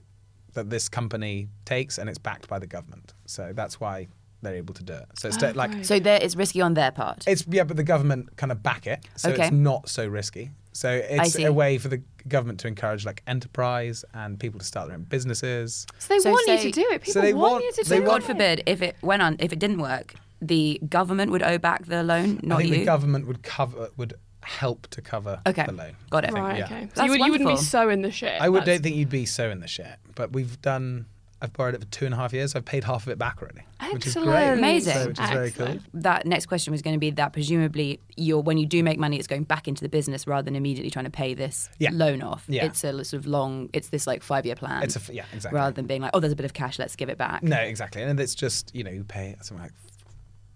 that 0.53 0.69
this 0.69 0.89
company 0.89 1.47
takes 1.65 1.97
and 1.97 2.09
it's 2.09 2.17
backed 2.19 2.47
by 2.47 2.59
the 2.59 2.67
government. 2.67 3.13
So 3.25 3.53
that's 3.55 3.79
why 3.79 4.07
they're 4.41 4.55
able 4.55 4.73
to 4.75 4.83
do 4.83 4.93
it. 4.93 5.05
So 5.17 5.29
it's 5.29 5.41
Oh, 5.41 5.51
like 5.55 5.71
right. 5.71 5.85
So 5.85 5.99
there, 5.99 6.19
it's 6.21 6.35
risky 6.35 6.61
on 6.61 6.73
their 6.75 6.91
part. 6.91 7.23
it's 7.27 7.43
yeah, 7.47 7.63
but 7.63 7.77
the 7.77 7.83
government 7.83 8.35
kind 8.37 8.51
of 8.51 8.61
back 8.61 8.85
it, 8.85 9.05
so 9.15 9.31
Okay. 9.31 9.43
it's 9.47 9.51
not 9.51 9.89
so 9.89 10.05
risky. 10.07 10.51
So 10.77 10.91
it's 10.91 11.35
a 11.39 11.51
way 11.51 11.79
for 11.79 11.87
the 11.87 12.03
government 12.27 12.59
to 12.59 12.67
encourage 12.67 13.03
like 13.03 13.23
enterprise 13.25 14.05
and 14.13 14.39
people 14.39 14.59
to 14.59 14.65
start 14.65 14.87
their 14.89 14.95
own 14.97 15.03
businesses. 15.05 15.87
So 15.97 16.13
they 16.13 16.19
So 16.19 16.29
want 16.31 16.45
say- 16.45 16.63
you 16.65 16.71
to 16.71 16.81
do 16.81 16.87
it. 16.91 17.01
People 17.01 17.13
So 17.13 17.21
they 17.21 17.33
want, 17.33 17.53
want- 17.53 17.63
you 17.63 17.71
to 17.71 17.83
do 17.83 17.89
they 17.89 17.97
it. 17.97 18.05
God 18.05 18.23
forbid 18.23 18.61
if 18.67 18.83
it 18.83 18.95
went 19.01 19.23
on, 19.23 19.37
if 19.39 19.51
it 19.51 19.57
didn't 19.57 19.79
work, 19.79 20.13
the 20.39 20.79
government 20.87 21.31
would 21.31 21.41
owe 21.41 21.57
back 21.57 21.87
the 21.87 22.03
loan, 22.03 22.39
I 22.43 22.45
not 22.47 22.57
think 22.59 22.69
you. 22.73 22.79
the 22.79 22.85
government 22.85 23.25
would 23.25 23.41
cover 23.41 23.89
would 23.97 24.13
help 24.43 24.85
to 24.91 25.01
cover 25.01 25.41
Okay. 25.47 25.65
the 25.65 25.71
loan. 25.71 25.95
Got 26.11 26.25
it. 26.25 26.31
Right. 26.33 26.59
yeah. 26.59 26.65
Okay. 26.65 26.81
So 26.81 26.87
That's 26.93 27.05
you, 27.05 27.09
would, 27.11 27.25
you 27.25 27.31
wouldn't 27.31 27.49
be 27.49 27.57
so 27.57 27.89
in 27.89 28.03
the 28.03 28.11
shit. 28.11 28.39
I 28.39 28.47
would, 28.47 28.63
don't 28.63 28.83
think 28.83 28.95
you'd 28.95 29.09
be 29.09 29.25
so 29.25 29.49
in 29.49 29.59
the 29.61 29.67
shit, 29.67 29.95
but 30.15 30.31
we've 30.31 30.61
done. 30.61 31.07
I've 31.41 31.53
borrowed 31.53 31.75
it 31.75 31.81
for 31.81 31.87
two 31.87 32.05
and 32.05 32.13
a 32.15 32.17
half 32.17 32.33
years. 32.33 32.55
I've 32.55 32.65
paid 32.65 32.83
half 32.83 33.03
of 33.05 33.09
it 33.09 33.19
back 33.19 33.41
already, 33.41 33.61
which 33.93 34.07
is 34.07 34.15
great. 34.15 34.53
Amazing. 34.53 34.93
So, 34.93 35.07
which 35.09 35.19
is 35.19 35.29
very 35.29 35.51
cool. 35.51 35.77
that 35.93 36.25
next 36.25 36.47
question 36.47 36.71
was 36.71 36.81
going 36.81 36.95
to 36.95 36.99
be 36.99 37.11
that 37.11 37.31
presumably 37.31 37.99
you're 38.15 38.41
when 38.41 38.57
you 38.57 38.65
do 38.65 38.81
make 38.81 38.97
money, 38.97 39.17
it's 39.19 39.27
going 39.27 39.43
back 39.43 39.67
into 39.67 39.83
the 39.83 39.89
business 39.89 40.25
rather 40.25 40.43
than 40.43 40.55
immediately 40.55 40.89
trying 40.89 41.05
to 41.05 41.11
pay 41.11 41.35
this 41.35 41.69
Yeah. 41.77 41.91
loan 41.93 42.23
off. 42.23 42.45
Yeah. 42.47 42.65
It's 42.65 42.83
a 42.83 42.91
sort 43.05 43.19
of 43.21 43.27
long. 43.27 43.69
It's 43.73 43.89
this 43.89 44.07
like 44.07 44.23
five 44.23 44.45
year 44.47 44.55
plan. 44.55 44.81
It's 44.81 44.95
a 45.09 45.13
yeah, 45.13 45.25
exactly. 45.31 45.55
rather 45.57 45.73
than 45.75 45.85
being 45.85 46.01
like, 46.01 46.11
oh, 46.15 46.19
there's 46.19 46.33
a 46.33 46.35
bit 46.35 46.45
of 46.45 46.53
cash, 46.53 46.79
let's 46.79 46.95
give 46.95 47.09
it 47.09 47.19
back. 47.19 47.43
No, 47.43 47.57
exactly, 47.57 48.01
and 48.01 48.19
it's 48.19 48.33
just 48.33 48.73
you 48.73 48.83
know 48.83 48.91
you 48.91 49.03
pay 49.03 49.35
something 49.41 49.63
like 49.63 49.73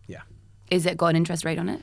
yeah, 0.07 0.21
Is 0.71 0.85
it 0.87 0.97
got 0.97 1.07
an 1.07 1.15
interest 1.15 1.45
rate 1.45 1.59
on 1.59 1.69
it? 1.69 1.81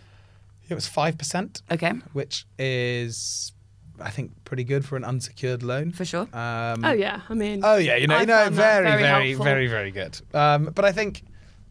it 0.69 0.75
was 0.75 0.87
five 0.89 1.17
percent, 1.17 1.63
Okay, 1.71 1.93
which 2.13 2.47
is 2.59 3.53
I 4.01 4.11
think 4.11 4.33
pretty 4.45 4.65
good 4.65 4.85
for 4.85 4.97
an 4.97 5.05
unsecured 5.05 5.63
loan. 5.63 5.93
for 5.93 6.05
sure. 6.05 6.29
Um, 6.33 6.85
Oh 6.85 6.93
yeah. 6.93 7.21
I 7.29 7.35
mean. 7.35 7.61
Oh 7.65 7.77
yeah, 7.77 7.97
you 7.97 8.07
know, 8.07 8.17
I 8.17 8.21
you 8.21 8.27
know, 8.27 8.49
very, 8.51 8.87
very 8.87 9.03
very, 9.03 9.35
very, 9.35 9.67
very 9.67 9.91
good. 9.91 10.21
Um, 10.35 10.67
but 10.75 10.85
I 10.85 10.93
think 10.93 11.23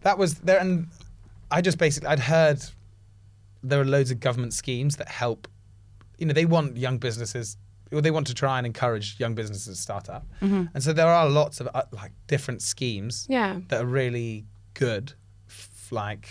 that 0.01 0.17
was 0.17 0.35
there, 0.39 0.59
and 0.59 0.87
I 1.51 1.61
just 1.61 1.77
basically 1.77 2.09
I'd 2.09 2.19
heard 2.19 2.59
there 3.63 3.81
are 3.81 3.85
loads 3.85 4.11
of 4.11 4.19
government 4.19 4.53
schemes 4.53 4.95
that 4.97 5.07
help 5.09 5.47
you 6.17 6.25
know, 6.25 6.33
they 6.33 6.45
want 6.45 6.77
young 6.77 6.97
businesses. 6.97 7.57
Or 7.91 8.01
they 8.01 8.11
want 8.11 8.27
to 8.27 8.33
try 8.33 8.57
and 8.57 8.67
encourage 8.67 9.17
young 9.17 9.33
businesses 9.33 9.65
to 9.77 9.81
start 9.81 10.09
up, 10.09 10.25
Mm-hmm. 10.41 10.63
and 10.73 10.83
so 10.83 10.91
there 10.91 11.07
are 11.07 11.29
lots 11.29 11.61
of 11.61 11.69
uh, 11.73 11.83
like 11.93 12.11
different 12.27 12.61
schemes 12.61 13.25
Yeah. 13.29 13.61
that 13.69 13.81
are 13.81 13.85
really 13.85 14.43
good, 14.73 15.13
f- 15.47 15.87
like 15.89 16.27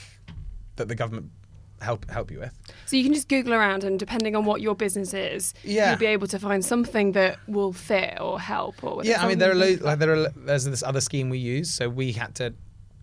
that 0.77 0.89
the 0.89 0.95
government 0.95 1.31
help 1.81 2.11
help 2.11 2.31
you 2.31 2.39
with. 2.41 2.53
So 2.87 2.97
you 2.97 3.05
can 3.05 3.13
just 3.13 3.29
Google 3.29 3.55
around, 3.55 3.85
and 3.85 3.99
depending 3.99 4.35
on 4.37 4.45
what 4.45 4.61
your 4.61 4.75
business 4.75 5.13
is, 5.15 5.55
Yeah. 5.65 5.91
you'll 5.91 5.99
be 5.99 6.07
able 6.07 6.27
to 6.29 6.39
find 6.39 6.65
something 6.65 7.13
that 7.13 7.39
will 7.47 7.73
fit 7.73 8.19
or 8.21 8.41
help 8.41 8.83
or. 8.83 9.03
Yeah, 9.05 9.23
I 9.23 9.29
mean 9.29 9.39
there 9.39 9.51
are 9.51 9.55
lo- 9.55 9.77
like 9.81 9.99
there 9.99 10.13
are 10.15 10.29
there's 10.37 10.65
this 10.65 10.83
other 10.83 11.01
scheme 11.01 11.29
we 11.29 11.39
use. 11.39 11.71
So 11.71 11.89
we 11.89 12.13
had 12.13 12.35
to, 12.37 12.55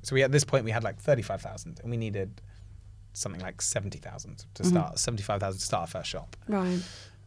so 0.01 0.15
we 0.15 0.23
at 0.23 0.31
this 0.31 0.43
point 0.43 0.65
we 0.65 0.71
had 0.71 0.83
like 0.83 0.97
thirty 0.99 1.21
five 1.21 1.41
thousand, 1.41 1.79
and 1.81 1.91
we 1.91 1.97
needed 1.97 2.41
something 3.13 3.41
like 3.41 3.61
seventy 3.61 3.99
thousand 3.99 4.45
to 4.55 4.63
start 4.63 4.97
seventy 4.99 5.23
five 5.23 5.39
thousand 5.39 5.59
to 5.59 5.65
start 5.65 5.81
our 5.81 5.87
first 5.87 6.09
shop. 6.09 6.35
Right. 6.47 6.79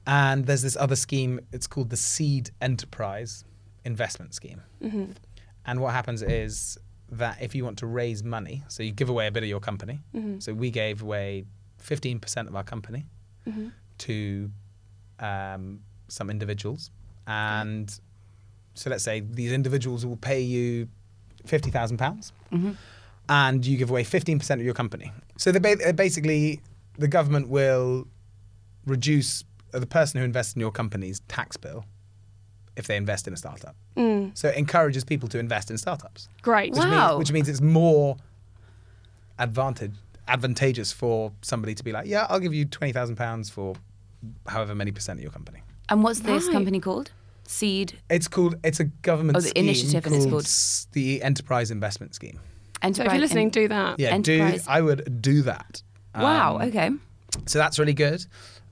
And 0.09 0.47
there's 0.47 0.63
this 0.63 0.77
other 0.77 0.97
scheme. 0.97 1.41
It's 1.53 1.67
called 1.67 1.91
the 1.91 1.97
Seed 1.97 2.51
Enterprise 2.61 3.45
Investment 3.85 4.35
Scheme. 4.35 4.63
Mm-hmm. 4.83 5.13
And 5.65 5.81
what 5.81 5.93
happens 5.95 6.23
is 6.23 6.79
that 7.11 7.41
if 7.41 7.55
you 7.55 7.65
want 7.65 7.79
to 7.79 7.87
raise 7.87 8.23
money, 8.25 8.63
so 8.69 8.83
you 8.83 8.93
give 8.93 9.09
away 9.09 9.27
a 9.27 9.31
bit 9.33 9.43
of 9.43 9.49
your 9.49 9.61
company. 9.61 10.01
Mm-hmm. 10.15 10.41
So 10.41 10.53
we 10.53 10.71
gave 10.71 11.03
away 11.03 11.45
15% 11.83 12.49
of 12.49 12.57
our 12.57 12.65
company 12.65 13.07
Mm-hmm. 13.49 13.69
to 13.99 14.51
um, 15.21 15.79
some 16.09 16.31
individuals. 16.31 16.91
And 17.29 17.89
so 18.75 18.91
let's 18.91 19.05
say 19.05 19.21
these 19.21 19.53
individuals 19.53 20.05
will 20.05 20.17
pay 20.17 20.41
you 20.41 20.89
£50,000 21.47 21.97
pounds 21.97 22.33
and 23.29 23.65
you 23.65 23.77
give 23.77 23.89
away 23.91 24.03
15% 24.03 24.51
of 24.55 24.63
your 24.63 24.75
company. 24.75 25.13
So 25.37 25.53
ba- 25.53 25.93
basically, 25.95 26.61
the 26.99 27.07
government 27.07 27.49
will 27.49 28.09
reduce 28.85 29.45
uh, 29.73 29.79
the 29.79 29.87
person 29.87 30.19
who 30.19 30.25
invests 30.25 30.55
in 30.55 30.61
your 30.61 30.73
company's 30.73 31.21
tax 31.29 31.57
bill 31.57 31.85
if 32.77 32.87
they 32.87 32.97
invest 32.97 33.27
in 33.27 33.33
a 33.33 33.37
startup. 33.37 33.75
Mm. 33.97 34.37
So 34.37 34.49
it 34.49 34.57
encourages 34.57 35.03
people 35.05 35.29
to 35.31 35.39
invest 35.39 35.71
in 35.71 35.79
startups, 35.79 36.29
Great. 36.43 36.73
which, 36.73 36.81
Wow. 36.81 37.09
means, 37.09 37.19
which 37.19 37.33
means 37.33 37.49
it's 37.49 37.61
more 37.61 38.17
advantage, 39.39 39.93
advantageous 40.29 40.93
for 40.93 41.33
somebody 41.43 41.75
to 41.75 41.85
be 41.85 41.93
like, 41.93 42.07
yeah, 42.07 42.27
I'll 42.29 42.41
give 42.41 42.55
you 42.55 42.67
£20,000 42.67 43.51
for 43.51 43.75
however 44.47 44.75
many 44.75 44.93
percent 44.93 45.19
of 45.19 45.23
your 45.23 45.33
company. 45.33 45.63
And 45.89 46.03
what's 46.03 46.21
this 46.21 46.45
Right. 46.47 46.53
company 46.53 46.81
called? 46.81 47.13
Seed 47.49 47.99
It's 48.11 48.27
called, 48.27 48.57
it's 48.65 48.81
a 48.81 48.85
government 48.85 49.37
Oh, 49.37 49.41
the 49.41 49.49
scheme 49.51 49.65
initiative 49.65 50.05
and 50.07 50.15
it's 50.17 50.27
called- 50.27 50.93
the 50.93 51.23
Enterprise 51.23 51.71
Investment 51.71 52.15
Scheme. 52.15 52.41
And 52.83 52.95
so 52.97 53.05
if 53.05 53.13
you're 53.13 53.21
listening, 53.21 53.51
do 53.51 53.69
that. 53.69 53.99
Yeah, 54.01 54.09
Enterprise. 54.11 54.65
do 54.65 54.71
I 54.71 54.81
would 54.81 55.23
do 55.23 55.43
that. 55.43 55.83
wow. 56.15 56.57
Um, 56.57 56.63
okay. 56.63 56.91
So 57.47 57.59
that's 57.59 57.79
really 57.79 57.95
good. 57.95 58.27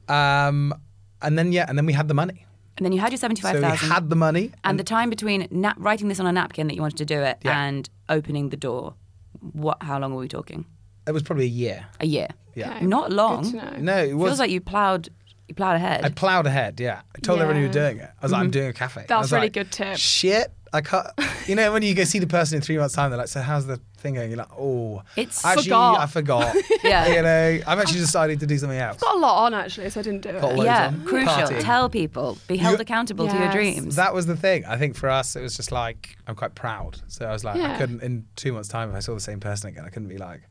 Um, 0.09 0.75
and 1.23 1.39
then 1.39 1.53
yeah, 1.53 1.67
and 1.69 1.79
then 1.79 1.87
we 1.87 1.93
had 1.93 2.09
the 2.09 2.15
money. 2.15 2.44
And 2.77 2.85
then 2.85 2.93
you 2.93 3.01
had 3.01 3.13
your 3.13 3.19
seventy 3.19 3.41
five 3.41 3.53
thousand. 3.53 3.63
So 3.63 3.69
seventy-five 3.69 3.83
we 3.83 3.89
thousand. 3.89 4.03
had 4.05 4.11
the 4.11 4.17
money, 4.17 4.53
and 4.65 4.79
the 4.79 4.85
time 4.85 5.11
between 5.11 5.47
na- 5.51 5.75
writing 5.77 6.09
this 6.09 6.19
on 6.21 6.27
a 6.27 6.33
napkin 6.33 6.67
that 6.67 6.75
you 6.75 6.81
wanted 6.81 6.99
to 6.99 7.05
do 7.05 7.21
it 7.21 7.39
Yeah. 7.45 7.63
and 7.63 7.89
opening 8.09 8.49
the 8.49 8.57
door, 8.57 8.95
what? 9.53 9.83
How 9.83 9.99
long 9.99 10.15
were 10.15 10.21
we 10.21 10.29
talking? 10.29 10.67
it 11.07 11.13
was 11.13 11.23
probably 11.23 11.45
a 11.45 11.49
year. 11.49 11.87
A 12.01 12.07
year. 12.07 12.29
Yeah. 12.55 12.77
Okay. 12.77 12.87
Not 12.87 13.13
long. 13.13 13.43
Good 13.43 13.61
to 13.61 13.71
know. 13.73 13.77
No, 13.79 14.05
it 14.05 14.15
was. 14.15 14.31
Feels 14.31 14.39
like 14.39 14.51
you 14.51 14.61
plowed. 14.61 15.09
You 15.49 15.55
plowed 15.55 15.77
ahead. 15.77 16.05
I 16.05 16.09
ploughed 16.09 16.47
ahead. 16.47 16.81
Yeah, 16.81 17.03
I 17.15 17.19
told 17.21 17.41
everyone 17.41 17.61
you 17.61 17.69
were 17.69 17.73
doing 17.73 17.99
it. 17.99 18.11
I 18.21 18.25
was 18.25 18.33
like, 18.33 18.41
I'm 18.41 18.47
mm-hmm. 18.47 18.53
doing 18.53 18.69
a 18.69 18.73
cafe. 18.73 19.03
I 19.03 19.07
That's 19.07 19.31
a 19.31 19.35
really 19.35 19.47
like, 19.47 19.53
good 19.53 19.71
tip. 19.71 19.99
Shit, 19.99 20.53
I 20.73 20.81
can't. 20.81 21.07
You 21.47 21.55
know, 21.55 21.71
when 21.75 21.83
you 21.83 21.95
go 21.95 22.05
see 22.05 22.19
the 22.19 22.27
person 22.27 22.57
in 22.57 22.63
three 22.63 22.79
months' 22.79 22.95
time, 22.95 23.11
they're 23.11 23.19
like, 23.19 23.29
"So 23.29 23.43
how's 23.43 23.67
the 23.67 23.79
thing 24.05 24.15
going?" 24.15 24.31
You're 24.31 24.39
like, 24.39 24.53
"Oh, 24.57 25.03
It's- 25.17 25.45
actually, 25.45 25.65
Forgot. 25.65 26.01
I 26.01 26.07
forgot." 26.07 26.57
Yeah. 26.85 27.09
you 27.09 27.23
know, 27.23 27.61
I've 27.67 27.79
actually 27.79 28.01
decided 28.01 28.39
to 28.41 28.47
do 28.47 28.57
something 28.59 28.79
else. 28.79 28.97
I've 28.97 29.01
Got 29.01 29.15
a 29.17 29.19
lot 29.19 29.47
on 29.47 29.55
actually, 29.55 29.91
so 29.91 29.99
I 30.01 30.03
didn't 30.03 30.21
do 30.21 30.29
it. 30.29 30.41
Got 30.41 30.53
loads 30.55 30.65
yeah, 30.67 30.87
on. 30.89 31.05
crucial. 31.05 31.33
Partying. 31.33 31.63
Tell 31.63 31.89
people. 31.89 32.39
Be 32.47 32.57
held 32.59 32.79
You- 32.79 32.83
accountable 32.83 33.27
to 33.27 33.37
your 33.37 33.51
dreams. 33.51 33.97
That 33.97 34.15
was 34.15 34.27
the 34.27 34.37
thing. 34.37 34.65
I 34.67 34.77
think 34.77 34.95
for 34.95 35.09
us, 35.09 35.35
it 35.35 35.41
was 35.43 35.57
just 35.57 35.73
like 35.73 36.17
I'm 36.29 36.35
quite 36.37 36.55
proud. 36.55 37.01
So 37.09 37.27
I 37.27 37.33
was 37.33 37.43
like, 37.43 37.57
I 37.61 37.77
couldn't 37.79 38.03
in 38.03 38.27
two 38.37 38.53
months' 38.53 38.69
time 38.69 38.91
if 38.91 38.95
I 38.95 39.01
saw 39.01 39.15
the 39.15 39.21
same 39.21 39.41
person 39.41 39.71
again, 39.71 39.85
I 39.85 39.89
couldn't 39.89 40.09
be 40.09 40.19
like, 40.19 40.43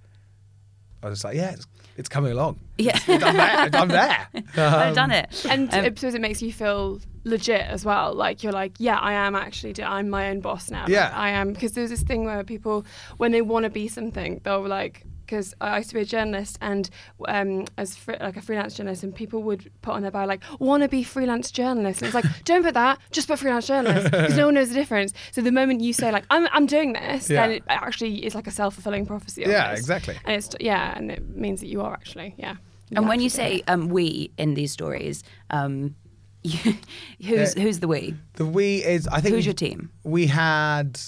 I 1.03 1.07
was 1.09 1.17
just 1.19 1.25
like, 1.25 1.35
yeah, 1.35 1.51
it's, 1.51 1.67
it's 1.97 2.09
coming 2.09 2.31
along. 2.31 2.59
yeah. 2.77 2.97
I'm 3.07 3.19
there. 3.19 3.69
I'm 3.81 3.87
there. 3.87 4.27
I've 4.57 4.87
Um, 4.89 4.93
done 4.95 5.11
it. 5.11 5.45
And 5.49 5.73
Um, 5.73 5.79
I 5.79 5.83
suppose 5.93 6.13
it 6.15 6.21
makes 6.21 6.41
you 6.41 6.51
feel 6.51 6.99
legit 7.23 7.61
as 7.61 7.85
well. 7.85 8.13
Like 8.13 8.43
you're 8.43 8.51
like, 8.51 8.73
yeah, 8.79 8.97
I 8.97 9.13
am 9.13 9.35
actually, 9.35 9.81
I'm 9.83 10.09
my 10.09 10.29
own 10.29 10.39
boss 10.41 10.69
now. 10.71 10.81
Like, 10.83 10.89
Yeah. 10.89 11.11
I 11.13 11.29
am 11.29 11.53
because 11.53 11.73
there's 11.73 11.89
this 11.89 12.01
thing 12.03 12.25
where 12.25 12.43
people, 12.43 12.85
when 13.17 13.31
they 13.31 13.41
want 13.41 13.63
to 13.65 13.69
be 13.69 13.87
something, 13.87 14.41
they'll 14.43 14.67
like. 14.67 15.05
Because 15.33 15.55
I 15.59 15.77
used 15.77 15.89
to 15.89 15.95
be 15.95 16.01
a 16.01 16.05
journalist, 16.05 16.59
and 16.61 16.87
um, 17.27 17.65
as 17.79 17.95
fr- 17.95 18.13
like 18.21 18.37
a 18.37 18.41
freelance 18.41 18.75
journalist, 18.75 19.01
and 19.01 19.15
people 19.15 19.41
would 19.41 19.71
put 19.81 19.95
on 19.95 20.03
their 20.03 20.11
bio 20.11 20.27
like 20.27 20.43
"want 20.59 20.83
to 20.83 20.89
be 20.89 21.01
freelance 21.01 21.49
journalist," 21.49 22.03
and 22.03 22.07
it's 22.07 22.13
like, 22.13 22.25
don't 22.45 22.61
put 22.61 22.75
that, 22.75 22.99
just 23.09 23.27
put 23.27 23.39
freelance 23.39 23.65
journalist, 23.65 24.11
because 24.11 24.37
no 24.37 24.45
one 24.45 24.53
knows 24.53 24.69
the 24.69 24.75
difference. 24.75 25.11
So 25.31 25.41
the 25.41 25.51
moment 25.51 25.81
you 25.81 25.91
say 25.91 26.11
like 26.11 26.25
"I'm 26.29 26.47
I'm 26.51 26.67
doing 26.67 26.93
this," 26.93 27.29
then 27.29 27.49
it 27.49 27.63
actually 27.67 28.23
is 28.23 28.35
like 28.35 28.45
a 28.45 28.51
self 28.51 28.75
fulfilling 28.75 29.07
prophecy. 29.07 29.43
Yeah, 29.47 29.71
exactly. 29.71 30.15
And 30.23 30.35
it's 30.35 30.49
yeah, 30.59 30.93
and 30.95 31.09
it 31.09 31.27
means 31.35 31.61
that 31.61 31.67
you 31.67 31.81
are 31.81 31.93
actually 31.93 32.35
yeah. 32.37 32.57
and 32.95 33.07
when 33.07 33.19
you 33.19 33.29
say 33.29 33.63
um, 33.67 33.87
"we" 33.87 34.29
in 34.37 34.53
these 34.53 34.71
stories, 34.71 35.23
um, 35.49 35.95
who's 36.43 37.55
Uh, 37.55 37.59
who's 37.59 37.79
the 37.79 37.87
we? 37.87 38.13
The 38.33 38.45
we 38.45 38.83
is 38.83 39.07
I 39.07 39.19
think 39.19 39.33
Who's 39.33 39.45
your 39.45 39.53
team? 39.55 39.89
we 40.03 40.27
had. 40.27 40.99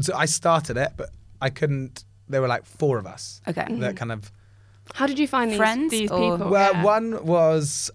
So 0.00 0.14
I 0.14 0.26
started 0.26 0.76
it, 0.76 0.92
but 0.96 1.08
I 1.40 1.48
couldn't. 1.50 2.04
There 2.28 2.40
were 2.40 2.48
like 2.48 2.64
four 2.64 2.98
of 2.98 3.06
us. 3.06 3.40
Okay. 3.48 3.66
That 3.70 3.96
kind 3.96 4.12
of. 4.12 4.30
how 4.94 5.06
did 5.06 5.18
you 5.18 5.28
find 5.28 5.50
these, 5.50 5.56
Friends 5.58 5.90
these 5.90 6.10
or- 6.10 6.38
people? 6.38 6.50
Well, 6.50 6.72
Yeah. 6.72 6.82
one 6.84 7.24
was. 7.24 7.90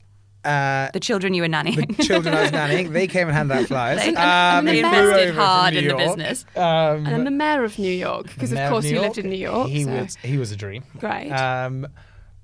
Uh, 0.45 0.89
The 0.91 0.99
children 0.99 1.33
you 1.33 1.41
were 1.41 1.47
nannying. 1.47 1.95
the 1.95 2.03
children 2.03 2.35
I 2.35 2.41
was 2.41 2.51
nannying, 2.51 2.91
they 2.91 3.07
came 3.07 3.27
and 3.29 3.35
handed 3.37 3.57
out 3.59 3.67
flyers. 3.67 4.01
They- 4.01 4.13
and 4.13 4.67
they 4.67 4.81
flew 4.81 4.89
invested 4.89 5.23
over 5.29 5.33
from 5.33 5.45
hard 5.45 5.73
New 5.73 5.79
in 5.79 5.85
the 5.85 5.89
York. 5.91 5.99
business. 6.17 6.45
Um, 6.57 6.63
And 6.65 7.05
then 7.07 7.23
the 7.23 7.31
mayor 7.31 7.63
of 7.63 7.79
New 7.79 7.91
York, 7.93 8.25
because 8.27 8.51
of 8.51 8.57
mayor 8.57 8.69
course 8.69 8.83
New 8.83 8.89
you 8.89 8.95
York, 8.95 9.07
lived 9.07 9.17
in 9.19 9.29
New 9.29 9.37
York. 9.37 9.69
He 9.69 9.83
so- 9.85 9.91
was 9.91 10.15
he 10.21 10.37
was 10.37 10.51
a 10.51 10.57
dream. 10.57 10.83
Great. 10.99 11.31
Um, 11.31 11.87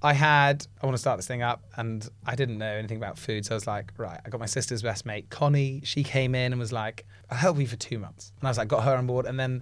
I 0.02 0.14
had 0.14 0.66
I 0.82 0.86
want 0.86 0.94
to 0.96 1.00
start 1.02 1.18
this 1.18 1.28
thing 1.28 1.42
up, 1.42 1.62
and 1.76 2.08
I 2.26 2.36
didn't 2.36 2.58
know 2.58 2.72
anything 2.72 2.96
about 2.96 3.18
food, 3.18 3.46
so 3.46 3.54
I 3.54 3.56
was 3.56 3.68
like, 3.68 3.92
right. 3.98 4.22
I 4.26 4.30
got 4.30 4.40
my 4.40 4.46
sister's 4.46 4.82
best 4.82 5.06
mate, 5.06 5.30
Connie. 5.30 5.82
She 5.84 6.04
came 6.04 6.34
in 6.36 6.54
and 6.54 6.60
was 6.60 6.72
like, 6.72 7.06
I'll 7.30 7.38
help 7.38 7.60
you 7.60 7.68
for 7.68 7.76
two 7.76 8.00
months, 8.00 8.32
and 8.40 8.48
I 8.48 8.50
was 8.50 8.58
like, 8.58 8.70
got 8.70 8.86
her 8.86 8.96
on 8.96 9.08
board, 9.08 9.26
and 9.26 9.38
then 9.38 9.62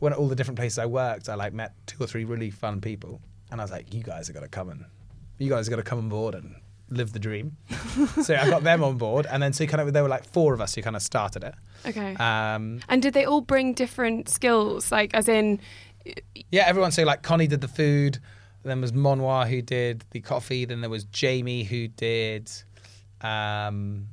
when 0.00 0.12
at 0.12 0.18
all 0.18 0.28
the 0.28 0.34
different 0.34 0.58
places 0.58 0.78
I 0.78 0.86
worked, 0.86 1.28
I 1.28 1.34
like 1.34 1.52
met 1.52 1.74
two 1.86 2.02
or 2.02 2.06
three 2.06 2.24
really 2.24 2.50
fun 2.50 2.80
people, 2.80 3.20
and 3.50 3.60
I 3.60 3.64
was 3.64 3.70
like, 3.70 3.94
you 3.94 4.02
guys 4.02 4.28
are 4.28 4.32
gonna 4.32 4.48
come 4.48 4.68
and 4.70 4.84
you 5.38 5.48
guys 5.48 5.68
are 5.68 5.70
gonna 5.70 5.82
come 5.82 5.98
on 5.98 6.08
board 6.08 6.34
and 6.34 6.56
live 6.90 7.12
the 7.12 7.18
dream. 7.18 7.56
so 8.22 8.34
I 8.34 8.50
got 8.50 8.62
them 8.64 8.82
on 8.82 8.96
board, 8.96 9.26
and 9.30 9.42
then 9.42 9.52
so 9.52 9.66
kind 9.66 9.80
of 9.80 9.92
there 9.92 10.02
were 10.02 10.08
like 10.08 10.24
four 10.24 10.52
of 10.52 10.60
us 10.60 10.74
who 10.74 10.82
kind 10.82 10.96
of 10.96 11.02
started 11.02 11.44
it. 11.44 11.54
okay. 11.86 12.14
Um, 12.16 12.80
and 12.88 13.00
did 13.00 13.14
they 13.14 13.24
all 13.24 13.40
bring 13.40 13.72
different 13.74 14.28
skills? 14.28 14.90
Like, 14.90 15.14
as 15.14 15.28
in, 15.28 15.60
Yeah, 16.50 16.64
everyone. 16.66 16.92
So 16.92 17.04
like 17.04 17.22
Connie 17.22 17.46
did 17.46 17.60
the 17.60 17.68
food. 17.68 18.18
Then 18.62 18.78
there 18.78 18.82
was 18.82 18.92
Monwa 18.92 19.48
who 19.48 19.62
did 19.62 20.04
the 20.10 20.20
coffee. 20.20 20.66
Then 20.66 20.82
there 20.82 20.90
was 20.90 21.04
Jamie 21.04 21.64
who 21.64 21.88
did. 21.88 22.50
Um, 23.22 24.08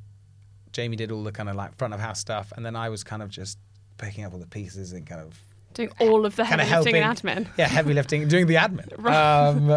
Jamie 0.71 0.95
did 0.95 1.11
all 1.11 1.23
the 1.23 1.31
kind 1.31 1.49
of 1.49 1.55
like 1.55 1.75
front 1.77 1.93
of 1.93 1.99
house 1.99 2.19
stuff, 2.19 2.53
and 2.55 2.65
then 2.65 2.75
I 2.75 2.89
was 2.89 3.03
kind 3.03 3.23
of 3.23 3.29
just 3.29 3.57
picking 3.97 4.23
up 4.23 4.33
all 4.33 4.39
the 4.39 4.47
pieces 4.47 4.93
and 4.93 5.07
kind 5.07 5.21
of 5.21 5.39
doing 5.73 5.89
all 5.99 6.25
of 6.25 6.35
the 6.35 6.43
kind 6.43 6.61
heavy 6.61 6.73
of 6.73 6.85
lifting 6.85 7.01
helping. 7.03 7.31
and 7.33 7.45
admin? 7.47 7.51
Yeah, 7.57 7.67
heavy 7.67 7.93
lifting, 7.93 8.27
doing 8.27 8.47
the 8.47 8.55
admin. 8.55 8.91
Right. 8.97 9.47
Um, 9.47 9.69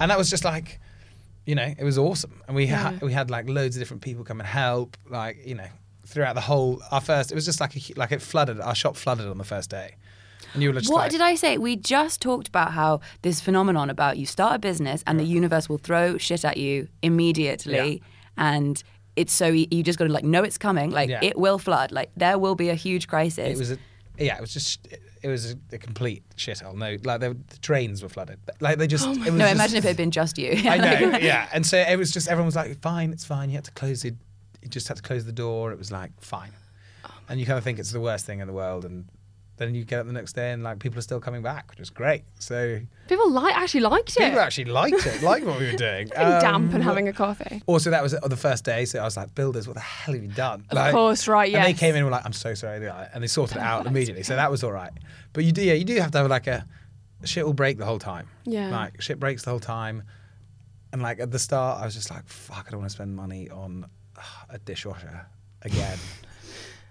and 0.00 0.10
that 0.10 0.18
was 0.18 0.28
just 0.30 0.44
like, 0.44 0.80
you 1.46 1.54
know, 1.54 1.72
it 1.78 1.84
was 1.84 1.98
awesome. 1.98 2.42
And 2.46 2.56
we 2.56 2.64
Yeah. 2.64 2.90
had 2.92 3.02
we 3.02 3.12
had 3.12 3.30
like 3.30 3.48
loads 3.48 3.76
of 3.76 3.80
different 3.80 4.02
people 4.02 4.24
come 4.24 4.40
and 4.40 4.48
help. 4.48 4.96
Like 5.08 5.46
you 5.46 5.54
know, 5.54 5.68
throughout 6.06 6.34
the 6.34 6.40
whole 6.40 6.82
our 6.90 7.00
first, 7.00 7.30
it 7.30 7.34
was 7.34 7.44
just 7.44 7.60
like 7.60 7.76
a, 7.76 7.80
like 7.96 8.12
it 8.12 8.22
flooded. 8.22 8.60
Our 8.60 8.74
shop 8.74 8.96
flooded 8.96 9.26
on 9.28 9.38
the 9.38 9.44
first 9.44 9.70
day, 9.70 9.94
and 10.54 10.62
you 10.62 10.70
were 10.72 10.80
just 10.80 10.90
What 10.90 10.98
like, 11.00 11.10
did 11.12 11.20
I 11.20 11.34
say? 11.34 11.58
We 11.58 11.76
just 11.76 12.20
talked 12.22 12.48
about 12.48 12.72
how 12.72 13.00
this 13.22 13.40
phenomenon 13.40 13.90
about 13.90 14.16
you 14.18 14.26
start 14.26 14.56
a 14.56 14.58
business 14.58 15.04
and 15.06 15.20
the 15.20 15.24
universe 15.24 15.68
will 15.68 15.78
throw 15.78 16.16
shit 16.18 16.44
at 16.44 16.56
you 16.56 16.88
immediately, 17.02 18.02
and 18.36 18.82
it's 19.16 19.32
so 19.32 19.52
e- 19.52 19.68
you 19.70 19.82
just 19.82 19.98
got 19.98 20.06
to 20.06 20.12
like 20.12 20.24
know 20.24 20.42
it's 20.42 20.58
coming. 20.58 20.90
Like 20.90 21.08
Yeah. 21.10 21.20
it 21.22 21.38
will 21.38 21.58
flood. 21.58 21.92
Like 21.92 22.10
there 22.16 22.38
will 22.38 22.54
be 22.54 22.68
a 22.70 22.74
huge 22.74 23.06
crisis. 23.06 23.50
It 23.54 23.58
was 23.58 23.70
a, 23.72 23.78
yeah, 24.18 24.36
it 24.36 24.40
was 24.40 24.52
just 24.52 24.88
it 25.24 25.28
was 25.28 25.52
a, 25.52 25.56
a 25.72 25.78
complete 25.78 26.22
shithole. 26.36 26.74
No, 26.76 26.96
like 27.02 27.20
the, 27.20 27.30
the 27.48 27.58
drains 27.60 28.02
were 28.02 28.08
flooded. 28.08 28.38
Like 28.60 28.78
they 28.78 28.86
just. 28.86 29.06
Oh 29.08 29.12
it 29.12 29.18
was 29.18 29.28
Oh 29.28 29.32
no, 29.32 29.38
just- 29.46 29.54
imagine 29.54 29.76
if 29.78 29.84
it 29.84 29.88
had 29.88 29.96
been 29.96 30.10
just 30.10 30.38
you. 30.38 30.50
I 30.66 30.76
know, 30.76 31.18
yeah, 31.20 31.48
and 31.52 31.64
so 31.66 31.78
it 31.78 31.96
was 31.98 32.12
just 32.12 32.28
everyone 32.28 32.46
was 32.46 32.56
like, 32.56 32.80
"Fine, 32.82 33.12
it's 33.12 33.24
fine." 33.24 33.48
You 33.50 33.56
had 33.56 33.64
to 33.64 33.72
close 33.72 34.04
it. 34.04 34.14
You 34.62 34.68
just 34.68 34.86
had 34.88 34.98
to 34.98 35.02
close 35.02 35.24
the 35.24 35.32
door. 35.32 35.72
It 35.72 35.78
was 35.78 35.90
like 35.90 36.12
fine, 36.20 36.52
oh 37.06 37.10
and 37.28 37.40
you 37.40 37.46
kind 37.46 37.58
of 37.58 37.64
think 37.64 37.78
it's 37.78 37.90
the 37.90 38.00
worst 38.00 38.26
thing 38.26 38.40
in 38.40 38.46
the 38.46 38.52
world, 38.52 38.84
and 38.84 39.06
then 39.56 39.74
you 39.74 39.84
get 39.84 40.00
up 40.00 40.06
the 40.06 40.12
next 40.12 40.32
day 40.32 40.50
and 40.52 40.62
like 40.64 40.80
people 40.80 40.98
are 40.98 41.02
still 41.02 41.20
coming 41.20 41.42
back, 41.42 41.70
which 41.70 41.78
is 41.80 41.88
great. 41.90 42.24
So 42.40 42.80
People 43.08 43.30
like 43.30 43.54
actually 43.56 43.80
liked 43.82 44.10
it. 44.10 44.18
people 44.18 44.40
actually 44.40 44.64
liked 44.64 45.06
it, 45.06 45.22
liked 45.22 45.46
what 45.46 45.60
we 45.60 45.66
were 45.70 45.76
doing. 45.76 46.08
Being 46.16 46.40
damp 46.40 46.72
and 46.72 46.76
Um, 46.76 46.80
having 46.82 47.08
a 47.08 47.12
coffee. 47.12 47.62
Also, 47.66 47.90
that 47.90 48.02
was 48.02 48.14
on 48.14 48.30
the 48.30 48.36
first 48.36 48.64
day, 48.64 48.84
so 48.84 48.98
I 48.98 49.04
was 49.04 49.16
like, 49.16 49.34
"Builders, 49.34 49.68
what 49.68 49.74
the 49.74 49.80
hell 49.80 50.14
have 50.14 50.22
you 50.22 50.28
done?" 50.30 50.64
Of 50.70 50.92
course, 50.92 51.28
right, 51.28 51.50
Yeah. 51.50 51.58
And 51.58 51.66
they 51.66 51.78
came 51.78 51.90
in 51.90 51.98
and 51.98 52.06
were 52.06 52.10
like, 52.12 52.24
"I'm 52.26 52.32
so 52.32 52.54
sorry," 52.54 52.88
and 53.12 53.22
they 53.22 53.26
sorted 53.28 53.58
it 53.58 53.62
out 53.62 53.86
immediately. 53.86 54.22
So 54.24 54.34
that 54.36 54.50
was 54.50 54.64
all 54.64 54.72
right. 54.72 54.92
But 55.32 55.44
you 55.44 55.52
do, 55.52 55.62
yeah, 55.62 55.74
you 55.74 55.84
do 55.84 55.94
have 56.00 56.10
to 56.12 56.18
have 56.18 56.28
like 56.30 56.46
a 56.46 56.66
shit 57.24 57.46
will 57.46 57.52
break 57.54 57.78
the 57.78 57.86
whole 57.86 57.98
time. 57.98 58.26
Yeah. 58.44 58.68
like 58.70 59.00
shit 59.00 59.18
breaks 59.20 59.44
the 59.44 59.50
whole 59.50 59.60
time, 59.60 60.02
And 60.92 61.00
like 61.02 61.20
at 61.20 61.30
the 61.30 61.38
start, 61.38 61.80
I 61.80 61.84
was 61.84 61.94
just 61.94 62.10
like, 62.10 62.26
fuck, 62.28 62.64
I 62.66 62.70
don't 62.70 62.80
want 62.80 62.90
to 62.90 62.94
spend 62.94 63.14
money 63.16 63.48
on 63.50 63.86
uh, 64.18 64.22
a 64.50 64.58
dishwasher 64.58 65.26
again. 65.62 65.98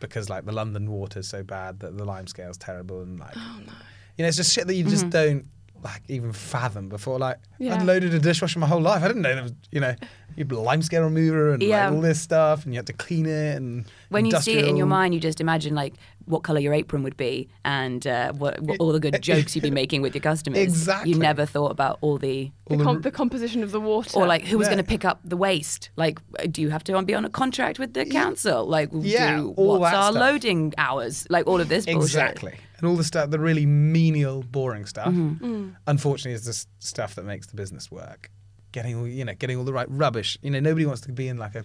because 0.03 0.29
like 0.29 0.45
the 0.45 0.51
London 0.51 0.91
water's 0.91 1.27
so 1.27 1.43
bad 1.43 1.79
that 1.79 1.97
the 1.97 2.05
lime 2.05 2.27
scale's 2.27 2.57
terrible 2.57 3.01
and 3.01 3.19
like 3.19 3.33
Oh 3.35 3.59
no. 3.65 3.73
you 4.17 4.23
know, 4.23 4.27
it's 4.27 4.37
just 4.37 4.53
shit 4.53 4.67
that 4.67 4.75
you 4.75 4.83
just 4.83 5.05
mm-hmm. 5.05 5.09
don't 5.09 5.45
like 5.83 6.01
even 6.07 6.31
fathom 6.33 6.89
before. 6.89 7.19
Like 7.19 7.37
Yeah. 7.59 7.75
I'd 7.75 7.83
loaded 7.83 8.13
a 8.13 8.19
dishwasher 8.19 8.59
my 8.59 8.67
whole 8.67 8.81
life. 8.81 9.03
I 9.03 9.07
didn't 9.07 9.21
know 9.23 9.33
there 9.33 9.43
was, 9.43 9.53
you 9.71 9.79
know, 9.81 9.95
you 10.35 10.45
lime 10.45 10.81
scale 10.81 11.03
remover 11.03 11.53
and 11.53 11.61
Yeah. 11.61 11.85
like 11.87 11.95
all 11.95 12.01
this 12.01 12.19
stuff, 12.21 12.63
and 12.65 12.73
you 12.73 12.77
had 12.79 12.87
to 12.87 12.93
clean 12.93 13.25
it 13.25 13.55
and 13.57 13.85
when 14.09 14.25
you 14.25 14.39
see 14.39 14.57
it 14.57 14.65
in 14.65 14.77
your 14.77 14.85
mind, 14.87 15.13
you 15.13 15.19
just 15.19 15.41
imagine 15.41 15.75
like 15.75 15.93
what 16.25 16.41
color 16.43 16.59
your 16.59 16.73
apron 16.73 17.03
would 17.03 17.17
be 17.17 17.49
and 17.65 18.07
uh, 18.07 18.31
what, 18.33 18.57
what 18.61 18.79
all 18.79 18.93
the 18.93 18.99
good 18.99 19.21
jokes 19.21 19.55
you'd 19.55 19.61
be 19.61 19.69
making 19.71 20.01
with 20.01 20.15
your 20.15 20.21
customers. 20.21 20.59
Exactly. 20.59 21.11
You 21.11 21.17
never 21.19 21.45
thought 21.45 21.71
about 21.71 21.97
all 22.01 22.17
the 22.17 22.49
The, 22.67 22.71
all 22.75 22.77
the 22.77 22.83
com- 22.83 23.01
the 23.01 23.11
composition 23.11 23.61
of 23.63 23.71
the 23.71 23.81
water. 23.81 24.17
or 24.17 24.25
like 24.25 24.45
who 24.45 24.57
was 24.57 24.67
Yeah. 24.67 24.73
going 24.75 24.83
to 24.85 24.89
pick 24.89 25.03
up 25.03 25.19
the 25.25 25.35
waste? 25.35 25.89
Like, 25.97 26.19
uh, 26.39 26.45
do 26.49 26.61
you 26.61 26.69
have 26.69 26.83
to 26.85 27.01
be 27.03 27.13
on 27.13 27.25
a 27.25 27.29
contract 27.29 27.77
with 27.79 27.93
the 27.93 28.05
council? 28.05 28.65
Like, 28.65 28.89
Yeah, 28.93 29.37
do, 29.37 29.53
all 29.57 29.79
what's 29.79 29.91
that 29.91 29.97
our 30.01 30.11
stuff. 30.11 30.21
loading 30.21 30.73
hours? 30.77 31.27
Like 31.29 31.45
all 31.47 31.59
of 31.59 31.67
this 31.67 31.85
bullshit. 31.85 32.03
Exactly. 32.03 32.53
And 32.83 32.89
all 32.89 32.97
the 32.97 33.03
stuff, 33.05 33.29
the 33.29 33.39
really 33.39 33.65
menial, 33.65 34.43
boring 34.43 34.85
stuff, 34.85 35.07
Mm-hmm. 35.07 35.45
Mm. 35.45 35.75
unfortunately, 35.87 36.33
is 36.33 36.43
the 36.43 36.65
stuff 36.85 37.15
that 37.15 37.23
makes 37.23 37.47
the 37.47 37.55
business 37.55 37.89
work. 37.89 38.29
Getting 38.73 38.97
all, 38.97 39.07
you 39.07 39.23
know, 39.23 39.33
getting 39.35 39.57
all 39.57 39.63
the 39.63 39.71
right 39.71 39.87
rubbish. 39.89 40.37
You 40.41 40.51
know, 40.51 40.59
nobody 40.59 40.85
wants 40.85 40.99
to 41.03 41.13
be 41.13 41.29
in 41.29 41.37
like 41.37 41.55
a 41.55 41.63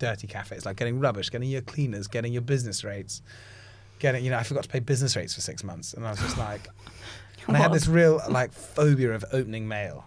dirty 0.00 0.26
cafe. 0.26 0.56
It's 0.56 0.66
like 0.66 0.74
getting 0.76 0.98
rubbish, 0.98 1.30
getting 1.30 1.48
your 1.48 1.60
cleaners, 1.60 2.08
getting 2.08 2.32
your 2.32 2.42
business 2.42 2.82
rates, 2.82 3.22
getting. 4.00 4.24
You 4.24 4.30
know, 4.32 4.38
I 4.38 4.42
forgot 4.42 4.64
to 4.64 4.68
pay 4.68 4.80
business 4.80 5.14
rates 5.14 5.32
for 5.34 5.42
six 5.42 5.62
months, 5.62 5.94
and 5.94 6.04
I 6.04 6.10
was 6.10 6.18
just 6.18 6.36
like, 6.38 6.66
and 7.46 7.56
I 7.56 7.60
had 7.60 7.72
this 7.72 7.86
real 7.86 8.20
like 8.28 8.52
phobia 8.52 9.12
of 9.14 9.24
opening 9.32 9.68
mail 9.68 10.06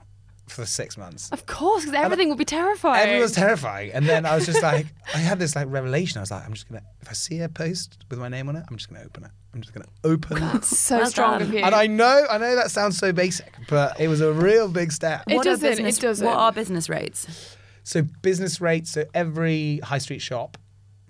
for 0.52 0.66
six 0.66 0.98
months. 0.98 1.30
Of 1.32 1.46
course, 1.46 1.86
because 1.86 1.96
everything 2.00 2.30
would 2.30 2.38
be 2.38 2.46
terrifying. 2.46 3.08
Everyone's 3.08 3.32
terrifying. 3.34 3.92
And 3.94 4.06
then 4.08 4.26
I 4.26 4.36
was 4.36 4.46
just 4.46 4.62
like, 4.62 4.88
I 5.16 5.18
had 5.20 5.40
this 5.40 5.56
like 5.56 5.68
revelation. 5.70 6.18
I 6.18 6.22
was 6.22 6.32
like, 6.32 6.46
I'm 6.46 6.54
just 6.54 6.68
gonna, 6.70 6.84
if 7.02 7.10
I 7.10 7.14
see 7.14 7.40
a 7.42 7.50
post 7.50 7.98
with 8.10 8.20
my 8.20 8.28
name 8.28 8.50
on 8.50 8.56
it, 8.56 8.64
I'm 8.70 8.78
just 8.78 8.90
gonna 8.90 9.04
open 9.06 9.24
it. 9.24 9.32
I'm 9.54 9.62
just 9.62 9.74
gonna 9.74 9.88
open. 10.04 10.40
That's 10.40 10.78
so 10.78 10.98
Well 10.98 11.06
strong 11.08 11.32
done. 11.40 11.42
of 11.44 11.54
you. 11.54 11.60
And 11.60 11.74
I 11.76 11.88
know, 11.88 12.26
I 12.30 12.38
know 12.38 12.56
that 12.56 12.72
sounds 12.72 12.98
so 12.98 13.12
basic, 13.12 13.54
but 13.70 14.00
it 14.00 14.08
was 14.08 14.22
a 14.22 14.32
real 14.32 14.68
big 14.68 14.92
step. 14.92 15.24
It 15.28 15.36
what 15.36 15.44
doesn't, 15.46 15.80
it 15.86 16.00
doesn't. 16.00 16.26
What 16.26 16.36
are 16.38 16.52
business 16.52 16.88
rates? 16.90 17.56
So 17.84 18.04
business 18.22 18.62
rates. 18.62 18.92
So 18.92 19.06
every 19.14 19.80
high 19.80 19.98
street 19.98 20.22
shop 20.22 20.58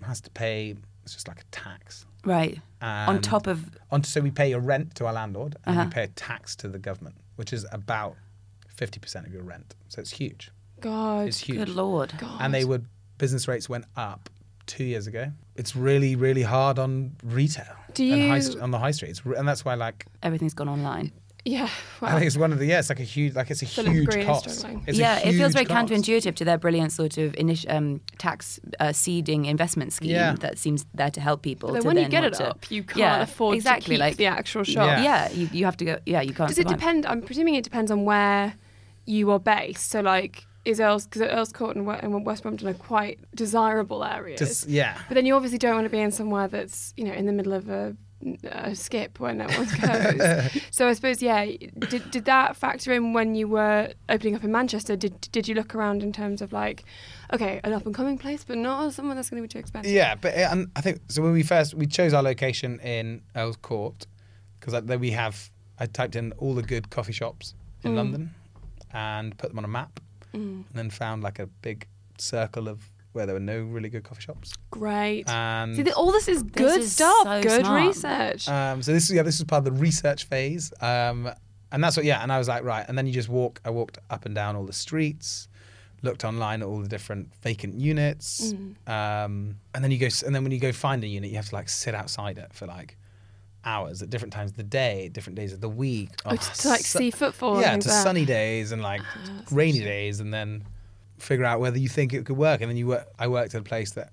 has 0.02 0.20
to 0.22 0.30
pay. 0.30 0.74
It's 1.04 1.12
just 1.14 1.28
like 1.28 1.40
a 1.40 1.44
tax. 1.50 2.06
Right. 2.24 2.58
On 2.80 3.20
top 3.20 3.46
of 3.46 3.64
on, 3.90 4.02
so 4.04 4.20
we 4.20 4.30
pay 4.30 4.52
a 4.52 4.58
rent 4.58 4.94
to 4.96 5.06
our 5.06 5.12
landlord, 5.12 5.56
and 5.64 5.76
Uh-huh. 5.76 5.86
we 5.88 5.92
pay 5.94 6.02
a 6.04 6.08
tax 6.08 6.56
to 6.56 6.68
the 6.68 6.78
government, 6.78 7.14
which 7.36 7.52
is 7.52 7.64
about 7.70 8.16
fifty 8.76 8.98
percent 9.00 9.26
of 9.26 9.32
your 9.32 9.42
rent. 9.42 9.74
So 9.88 10.00
it's 10.00 10.10
huge. 10.12 10.50
God. 10.80 11.28
It's 11.28 11.38
huge. 11.38 11.58
good 11.58 11.68
lord. 11.68 12.12
God. 12.18 12.38
and 12.40 12.52
they 12.52 12.64
would 12.64 12.86
business 13.18 13.46
rates 13.46 13.68
went 13.68 13.84
up 13.96 14.28
two 14.66 14.84
years 14.84 15.06
ago. 15.06 15.30
It's 15.56 15.76
really 15.76 16.16
really 16.16 16.42
hard 16.42 16.78
on 16.78 17.12
retail 17.22 17.76
Do 17.94 18.12
and 18.12 18.30
high, 18.30 18.38
you- 18.38 18.60
on 18.60 18.70
the 18.70 18.78
high 18.78 18.90
street, 18.92 19.10
it's, 19.10 19.22
and 19.24 19.46
that's 19.46 19.64
why 19.64 19.74
like 19.74 20.06
Everything's 20.22 20.54
gone 20.54 20.68
online. 20.68 21.12
Yeah. 21.44 21.68
I 22.00 22.12
think 22.12 22.26
it's 22.26 22.36
one 22.36 22.52
of 22.52 22.60
the 22.60 22.66
yeah, 22.66 22.78
it's 22.78 22.88
like 22.88 23.00
a 23.00 23.02
huge 23.02 23.34
like 23.34 23.50
it's 23.50 23.62
a 23.62 23.66
Philip 23.66 23.92
huge 23.92 24.06
Green 24.08 24.26
cost. 24.26 24.46
It's 24.46 24.62
a 24.64 24.92
yeah, 24.92 25.18
it 25.18 25.32
feels 25.32 25.52
very 25.54 25.64
cost. 25.66 25.88
counterintuitive 25.90 26.36
to 26.36 26.44
their 26.44 26.56
brilliant 26.56 26.92
sort 26.92 27.18
of 27.18 27.32
initi- 27.32 27.68
um, 27.68 28.00
tax 28.18 28.60
uh, 28.78 28.92
seeding 28.92 29.46
investment 29.46 29.92
scheme 29.92 30.10
Yeah. 30.12 30.36
that 30.38 30.56
seems 30.56 30.86
there 30.94 31.10
to 31.10 31.20
help 31.20 31.42
people. 31.42 31.72
but 31.72 31.82
when 31.84 31.96
you 31.96 32.06
get 32.08 32.22
it 32.22 32.34
to- 32.34 32.50
up, 32.50 32.70
you 32.70 32.84
can't 32.84 32.98
Yeah, 32.98 33.22
afford 33.22 33.56
exactly 33.56 33.82
to 33.82 33.90
keep 33.96 34.00
like 34.00 34.16
the 34.18 34.26
actual 34.26 34.62
shop. 34.62 34.86
Yeah. 34.86 35.02
yeah, 35.02 35.30
you, 35.32 35.48
you 35.52 35.64
have 35.64 35.76
to 35.78 35.84
go. 35.84 35.98
Yeah, 36.06 36.20
you 36.20 36.32
can't. 36.32 36.46
Does 36.48 36.58
it 36.58 36.62
survive. 36.68 36.78
depend? 36.78 37.06
I'm 37.06 37.22
presuming 37.22 37.56
it 37.56 37.64
depends 37.64 37.90
on 37.90 38.04
where 38.04 38.54
you 39.06 39.30
are 39.30 39.40
based. 39.40 39.90
So, 39.90 40.00
like, 40.00 40.46
is 40.64 40.80
Earls 40.80 41.06
because 41.06 41.22
Earls 41.22 41.52
Court 41.52 41.76
and, 41.76 41.86
We- 41.86 41.94
and 41.94 42.24
West 42.24 42.42
Brompton 42.42 42.68
are 42.68 42.74
quite 42.74 43.18
desirable 43.34 44.04
areas. 44.04 44.38
Just 44.38 44.68
yeah. 44.68 44.96
but 45.08 45.14
then 45.14 45.26
you 45.26 45.34
obviously 45.34 45.58
don't 45.58 45.74
want 45.74 45.86
to 45.86 45.90
be 45.90 45.98
in 46.00 46.12
somewhere 46.12 46.46
that's 46.48 46.94
you 46.96 47.04
know 47.04 47.12
in 47.12 47.26
the 47.26 47.32
middle 47.32 47.52
of 47.52 47.68
a, 47.68 47.96
a 48.44 48.72
skip 48.76 49.18
where 49.18 49.34
no 49.34 49.46
one 49.46 49.66
goes. 49.80 50.52
so 50.70 50.86
I 50.88 50.92
suppose 50.92 51.20
yeah. 51.20 51.44
Did 51.46 52.08
did 52.12 52.24
that 52.26 52.56
factor 52.56 52.92
in 52.92 53.12
when 53.12 53.34
you 53.34 53.48
were 53.48 53.92
opening 54.08 54.36
up 54.36 54.44
in 54.44 54.52
Manchester? 54.52 54.94
Did 54.94 55.20
did 55.32 55.48
you 55.48 55.56
look 55.56 55.74
around 55.74 56.00
in 56.04 56.12
terms 56.12 56.40
of 56.40 56.52
like, 56.52 56.84
okay, 57.32 57.60
an 57.64 57.72
up 57.72 57.84
and 57.84 57.92
coming 57.92 58.16
place, 58.16 58.44
but 58.44 58.56
not 58.56 58.92
somewhere 58.94 59.16
that's 59.16 59.30
going 59.30 59.42
to 59.42 59.48
be 59.48 59.52
too 59.52 59.58
expensive? 59.58 59.90
Yeah, 59.90 60.14
but 60.14 60.34
uh, 60.34 60.48
and 60.52 60.70
I 60.76 60.80
think 60.80 61.00
so. 61.08 61.22
When 61.22 61.32
we 61.32 61.42
first 61.42 61.74
we 61.74 61.86
chose 61.86 62.14
our 62.14 62.22
location 62.22 62.78
in 62.78 63.22
Earls 63.34 63.56
Court 63.56 64.06
because 64.60 64.80
then 64.84 65.00
we 65.00 65.10
have 65.10 65.50
I 65.80 65.86
typed 65.86 66.14
in 66.14 66.30
all 66.38 66.54
the 66.54 66.62
good 66.62 66.90
coffee 66.90 67.12
shops 67.12 67.54
in 67.82 67.94
Mm. 67.94 67.96
London 67.96 68.34
and 68.92 69.36
put 69.38 69.48
them 69.50 69.58
on 69.58 69.64
a 69.64 69.68
map, 69.68 70.00
Mm, 70.34 70.38
and 70.38 70.64
then 70.74 70.88
found 70.90 71.22
like 71.22 71.38
a 71.38 71.46
big 71.46 71.86
circle 72.18 72.66
of 72.68 72.80
where 73.12 73.26
there 73.26 73.34
were 73.34 73.40
no 73.40 73.60
really 73.62 73.90
good 73.90 74.02
coffee 74.04 74.22
shops. 74.22 74.54
great. 74.70 75.28
And 75.28 75.76
See, 75.76 75.82
th- 75.84 75.94
all 75.94 76.10
this 76.12 76.28
is 76.28 76.42
good 76.42 76.80
is 76.80 76.92
stuff. 76.92 77.24
so 77.24 77.42
good 77.42 77.60
smart. 77.66 77.86
research. 77.86 78.48
Um, 78.48 78.82
so 78.82 78.92
this 78.94 79.10
is 79.10 79.14
yeah, 79.16 79.22
this 79.22 79.38
is 79.38 79.44
part 79.44 79.66
of 79.66 79.74
the 79.74 79.78
research 79.80 80.24
phase, 80.24 80.72
um, 80.80 81.30
and 81.70 81.84
that's 81.84 81.96
what 81.96 82.06
yeah. 82.06 82.22
And 82.22 82.32
I 82.32 82.38
was 82.38 82.48
like, 82.48 82.64
right, 82.64 82.84
and 82.88 82.96
then 82.96 83.06
you 83.06 83.12
just 83.12 83.28
walk. 83.28 83.60
I 83.64 83.70
walked 83.70 83.98
up 84.08 84.24
and 84.24 84.34
down 84.34 84.56
all 84.56 84.64
the 84.64 84.72
streets, 84.72 85.48
looked 86.02 86.24
online 86.24 86.62
at 86.62 86.68
all 86.68 86.80
the 86.80 86.88
different 86.88 87.34
vacant 87.42 87.74
units, 87.74 88.54
Mm. 88.54 88.88
um, 88.88 89.56
and 89.74 89.84
then 89.84 89.90
you 89.90 89.98
go. 89.98 90.08
And 90.24 90.34
then 90.34 90.42
when 90.42 90.52
you 90.52 90.58
go 90.60 90.72
find 90.72 91.04
a 91.04 91.06
unit, 91.06 91.28
you 91.30 91.36
have 91.36 91.50
to 91.50 91.54
like 91.54 91.68
sit 91.68 91.94
outside 91.94 92.38
it 92.38 92.54
for 92.54 92.66
like 92.66 92.96
hours 93.64 94.02
at 94.02 94.10
different 94.10 94.32
times 94.32 94.50
of 94.52 94.56
the 94.56 94.62
day, 94.62 95.08
different 95.08 95.36
days 95.36 95.52
of 95.52 95.60
the 95.60 95.68
week. 95.68 96.10
Oh, 96.24 96.30
Oh, 96.32 96.36
to, 96.36 96.68
like 96.68 96.80
su- 96.80 96.98
see 96.98 97.10
footfall. 97.10 97.60
yeah, 97.60 97.76
to 97.76 97.88
that. 97.88 98.02
sunny 98.02 98.24
days 98.24 98.72
and 98.72 98.82
like 98.82 99.00
ah, 99.04 99.18
that's 99.36 99.52
rainy 99.52 99.78
interesting. 99.78 99.86
days, 99.88 100.20
and 100.20 100.32
then 100.34 100.64
figure 101.18 101.44
out 101.44 101.60
whether 101.60 101.78
you 101.78 101.88
think 101.88 102.12
it 102.12 102.26
could 102.26 102.36
work. 102.36 102.60
And 102.60 102.70
then 102.70 102.76
you 102.76 102.86
work. 102.88 103.06
I 103.18 103.28
worked 103.28 103.54
at 103.54 103.60
a 103.60 103.64
place 103.64 103.92
that 103.92 104.12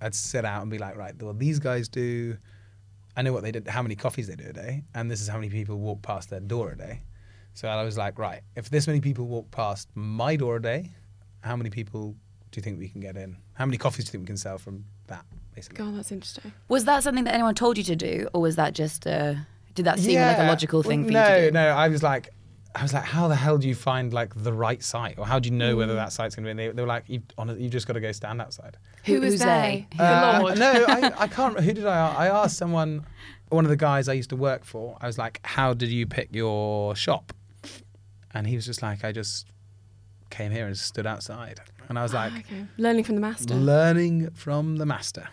I'd 0.00 0.14
sit 0.14 0.44
out 0.44 0.62
and 0.62 0.70
be 0.70 0.78
like, 0.78 0.96
right, 0.96 1.14
well, 1.22 1.32
these 1.34 1.58
guys 1.58 1.88
do. 1.88 2.36
I 3.16 3.22
know 3.22 3.32
what 3.32 3.42
they 3.44 3.52
did, 3.52 3.68
how 3.68 3.80
many 3.82 3.94
coffees 3.94 4.26
they 4.26 4.34
do 4.34 4.48
a 4.48 4.52
day, 4.52 4.82
and 4.94 5.08
this 5.10 5.20
is 5.20 5.28
how 5.28 5.36
many 5.36 5.48
people 5.48 5.78
walk 5.78 6.02
past 6.02 6.30
their 6.30 6.40
door 6.40 6.72
a 6.72 6.76
day. 6.76 7.02
So 7.54 7.68
I 7.68 7.82
was 7.84 7.96
like, 7.96 8.18
right, 8.18 8.40
if 8.56 8.68
this 8.70 8.88
many 8.88 9.00
people 9.00 9.26
walk 9.26 9.50
past 9.52 9.88
my 9.94 10.34
door 10.34 10.56
a 10.56 10.62
day, 10.62 10.90
how 11.40 11.54
many 11.54 11.70
people 11.70 12.16
do 12.50 12.58
you 12.58 12.62
think 12.62 12.80
we 12.80 12.88
can 12.88 13.00
get 13.00 13.16
in? 13.16 13.36
How 13.52 13.66
many 13.66 13.78
coffees 13.78 14.06
do 14.06 14.08
you 14.08 14.12
think 14.12 14.22
we 14.22 14.26
can 14.26 14.36
sell 14.36 14.58
from 14.58 14.84
that, 15.06 15.24
basically? 15.54 15.84
God, 15.84 15.96
that's 15.96 16.12
interesting. 16.12 16.52
Was 16.68 16.84
that 16.86 17.02
something 17.02 17.24
that 17.24 17.34
anyone 17.34 17.54
told 17.54 17.78
you 17.78 17.84
to 17.84 17.96
do, 17.96 18.28
or 18.34 18.40
was 18.42 18.56
that 18.56 18.74
just? 18.74 19.06
Uh, 19.06 19.34
did 19.74 19.86
that 19.86 19.98
seem 19.98 20.20
like 20.20 20.38
a 20.38 20.44
logical 20.46 20.82
thing 20.82 21.00
Well, 21.00 21.08
for 21.08 21.12
no, 21.12 21.20
you 21.20 21.40
to 21.40 21.46
do? 21.46 21.50
No, 21.52 21.64
no. 21.70 21.76
I 21.76 21.88
was 21.88 22.02
like, 22.02 22.30
I 22.76 22.82
was 22.82 22.92
like, 22.94 23.04
how 23.04 23.26
the 23.28 23.34
hell 23.36 23.58
do 23.58 23.66
you 23.68 23.74
find 23.74 24.12
like 24.12 24.32
the 24.36 24.52
right 24.52 24.82
site, 24.82 25.18
or 25.18 25.26
how 25.26 25.38
do 25.38 25.48
you 25.48 25.54
know 25.54 25.74
Mm. 25.74 25.78
whether 25.78 25.94
that 25.94 26.12
site's 26.12 26.34
going 26.36 26.44
to 26.44 26.46
be? 26.48 26.50
And 26.50 26.58
they, 26.60 26.68
they 26.76 26.82
were 26.82 26.88
like, 26.88 27.04
you, 27.08 27.22
on, 27.38 27.60
you 27.60 27.68
just 27.68 27.86
got 27.86 27.94
to 27.94 28.00
go 28.00 28.12
stand 28.12 28.40
outside. 28.40 28.76
Who, 29.04 29.20
was 29.20 29.34
who's 29.34 29.40
they? 29.40 29.86
they? 29.96 30.04
Uh, 30.04 30.40
Lord. 30.40 30.58
no, 30.58 30.84
I, 30.88 31.12
I 31.24 31.26
can't. 31.28 31.58
Who 31.58 31.72
did 31.72 31.86
I? 31.86 32.14
I 32.14 32.26
asked 32.28 32.56
someone, 32.56 33.04
one 33.48 33.64
of 33.64 33.68
the 33.70 33.76
guys 33.76 34.08
I 34.08 34.12
used 34.14 34.30
to 34.30 34.36
work 34.36 34.64
for. 34.64 34.96
I 35.00 35.06
was 35.06 35.18
like, 35.18 35.40
how 35.44 35.74
did 35.74 35.88
you 35.88 36.06
pick 36.06 36.28
your 36.32 36.94
shop? 36.96 37.32
And 38.32 38.46
he 38.46 38.56
was 38.56 38.66
just 38.66 38.82
like, 38.82 39.04
I 39.04 39.12
just 39.12 39.46
came 40.30 40.50
here 40.50 40.66
and 40.66 40.76
stood 40.76 41.06
outside, 41.06 41.60
and 41.88 41.96
I 41.98 42.02
was 42.02 42.12
like, 42.12 42.32
Ah, 42.34 42.38
okay. 42.40 42.64
learning 42.76 43.04
from 43.04 43.14
the 43.14 43.20
master. 43.20 43.54
learning 43.54 44.30
from 44.30 44.76
the 44.78 44.86
master. 44.86 45.28